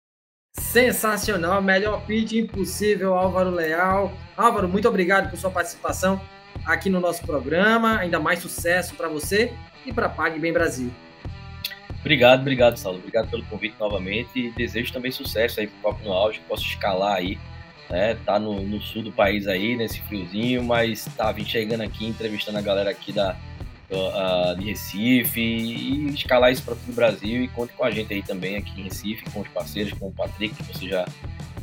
Sensacional, 0.56 1.60
melhor 1.60 2.06
pitch 2.06 2.32
impossível, 2.32 3.14
Álvaro 3.14 3.50
Leal. 3.50 4.10
Álvaro, 4.36 4.68
muito 4.68 4.88
obrigado 4.88 5.28
por 5.28 5.36
sua 5.36 5.50
participação 5.50 6.18
aqui 6.64 6.90
no 6.90 7.00
nosso 7.00 7.22
programa. 7.24 7.98
Ainda 7.98 8.18
mais 8.18 8.38
sucesso 8.38 8.94
para 8.94 9.08
você 9.08 9.52
e 9.84 9.92
para 9.92 10.08
Pague 10.08 10.38
Bem 10.38 10.52
Brasil. 10.52 10.90
Obrigado, 12.00 12.40
obrigado, 12.40 12.76
Saulo. 12.76 12.98
Obrigado 12.98 13.30
pelo 13.30 13.44
convite 13.46 13.76
novamente 13.80 14.30
e 14.34 14.50
desejo 14.50 14.92
também 14.92 15.10
sucesso 15.10 15.60
aí 15.60 15.66
pro 15.66 15.92
Papo 15.92 16.04
no 16.04 16.12
Auge, 16.12 16.38
que 16.40 16.44
possa 16.46 16.62
escalar 16.62 17.16
aí 17.16 17.38
né? 17.88 18.16
Tá 18.24 18.38
no, 18.38 18.60
no, 18.60 18.80
sul 18.80 19.02
do 19.02 19.12
país 19.12 19.46
aí, 19.46 19.76
nesse 19.76 20.00
friozinho, 20.02 20.62
mas 20.62 21.04
tá 21.16 21.30
vindo 21.32 21.48
chegando 21.48 21.82
aqui, 21.82 22.06
entrevistando 22.06 22.58
a 22.58 22.62
galera 22.62 22.90
aqui 22.90 23.12
da, 23.12 23.36
uh, 23.90 24.58
de 24.58 24.66
Recife 24.66 25.40
e 25.40 26.06
escalar 26.08 26.52
isso 26.52 26.62
para 26.62 26.74
todo 26.74 26.90
o 26.90 26.92
Brasil 26.92 27.44
e 27.44 27.48
conte 27.48 27.72
com 27.74 27.84
a 27.84 27.90
gente 27.90 28.12
aí 28.12 28.22
também 28.22 28.56
aqui 28.56 28.80
em 28.80 28.84
Recife, 28.84 29.24
com 29.30 29.40
os 29.40 29.48
parceiros, 29.48 29.92
com 29.98 30.08
o 30.08 30.12
Patrick, 30.12 30.54
que 30.54 30.62
você 30.64 30.88
já, 30.88 31.04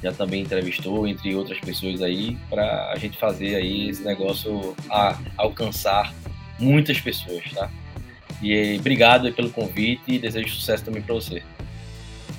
já 0.02 0.12
também 0.12 0.42
entrevistou, 0.42 1.08
entre 1.08 1.36
outras 1.36 1.60
pessoas 1.60 2.02
aí, 2.02 2.38
para 2.50 2.92
a 2.92 2.98
gente 2.98 3.18
fazer 3.18 3.56
aí 3.56 3.90
esse 3.90 4.04
negócio 4.04 4.76
a, 4.90 5.18
alcançar 5.38 6.14
muitas 6.60 7.00
pessoas, 7.00 7.44
tá? 7.54 7.70
E 8.42 8.78
obrigado 8.80 9.32
pelo 9.34 9.52
convite 9.52 10.04
e 10.08 10.20
desejo 10.20 10.50
sucesso 10.50 10.84
também 10.84 11.02
para 11.02 11.14
você. 11.14 11.44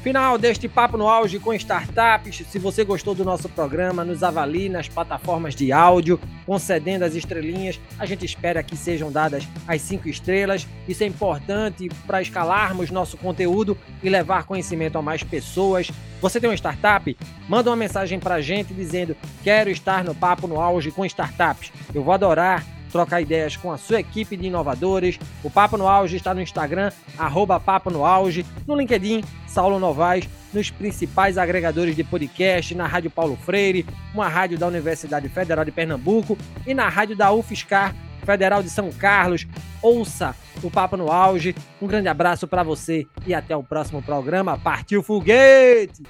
Final 0.02 0.36
deste 0.36 0.66
Papo 0.68 0.96
no 0.96 1.06
Auge 1.06 1.38
com 1.38 1.54
startups. 1.54 2.44
Se 2.48 2.58
você 2.58 2.82
gostou 2.82 3.14
do 3.14 3.24
nosso 3.24 3.48
programa, 3.48 4.04
nos 4.04 4.24
avalie 4.24 4.68
nas 4.68 4.88
plataformas 4.88 5.54
de 5.54 5.70
áudio, 5.70 6.18
concedendo 6.44 7.04
as 7.04 7.14
estrelinhas. 7.14 7.80
A 8.00 8.04
gente 8.04 8.24
espera 8.24 8.64
que 8.64 8.76
sejam 8.76 9.12
dadas 9.12 9.46
as 9.66 9.80
cinco 9.80 10.08
estrelas. 10.08 10.66
Isso 10.88 11.04
é 11.04 11.06
importante 11.06 11.88
para 12.04 12.20
escalarmos 12.20 12.90
nosso 12.90 13.16
conteúdo 13.16 13.78
e 14.02 14.08
levar 14.08 14.42
conhecimento 14.42 14.98
a 14.98 15.02
mais 15.02 15.22
pessoas. 15.22 15.88
Você 16.20 16.40
tem 16.40 16.50
uma 16.50 16.56
startup? 16.56 17.16
Manda 17.48 17.70
uma 17.70 17.76
mensagem 17.76 18.18
para 18.18 18.34
a 18.34 18.40
gente 18.40 18.74
dizendo: 18.74 19.16
Quero 19.44 19.70
estar 19.70 20.02
no 20.02 20.16
Papo 20.16 20.48
no 20.48 20.60
Auge 20.60 20.90
com 20.90 21.06
startups. 21.06 21.72
Eu 21.94 22.02
vou 22.02 22.12
adorar 22.12 22.66
trocar 22.92 23.20
ideias 23.22 23.56
com 23.56 23.72
a 23.72 23.78
sua 23.78 23.98
equipe 23.98 24.36
de 24.36 24.46
inovadores. 24.46 25.18
O 25.42 25.50
Papo 25.50 25.76
no 25.76 25.88
Auge 25.88 26.16
está 26.16 26.34
no 26.34 26.42
Instagram, 26.42 26.92
arroba 27.18 27.58
Papo 27.58 27.90
no 27.90 28.04
Auge, 28.04 28.44
no 28.68 28.76
LinkedIn, 28.76 29.24
Saulo 29.46 29.80
Novaes, 29.80 30.28
nos 30.52 30.70
principais 30.70 31.38
agregadores 31.38 31.96
de 31.96 32.04
podcast, 32.04 32.74
na 32.74 32.86
Rádio 32.86 33.10
Paulo 33.10 33.36
Freire, 33.36 33.86
uma 34.14 34.28
rádio 34.28 34.58
da 34.58 34.66
Universidade 34.66 35.28
Federal 35.28 35.64
de 35.64 35.72
Pernambuco 35.72 36.36
e 36.66 36.74
na 36.74 36.88
rádio 36.88 37.16
da 37.16 37.32
UFSCar, 37.32 37.94
Federal 38.24 38.62
de 38.62 38.70
São 38.70 38.92
Carlos. 38.92 39.46
Ouça 39.80 40.34
o 40.62 40.70
Papo 40.70 40.96
no 40.96 41.10
Auge. 41.10 41.54
Um 41.80 41.86
grande 41.86 42.08
abraço 42.08 42.46
para 42.46 42.62
você 42.62 43.06
e 43.26 43.34
até 43.34 43.56
o 43.56 43.64
próximo 43.64 44.02
programa. 44.02 44.58
Partiu 44.58 45.02
Foguete! 45.02 46.02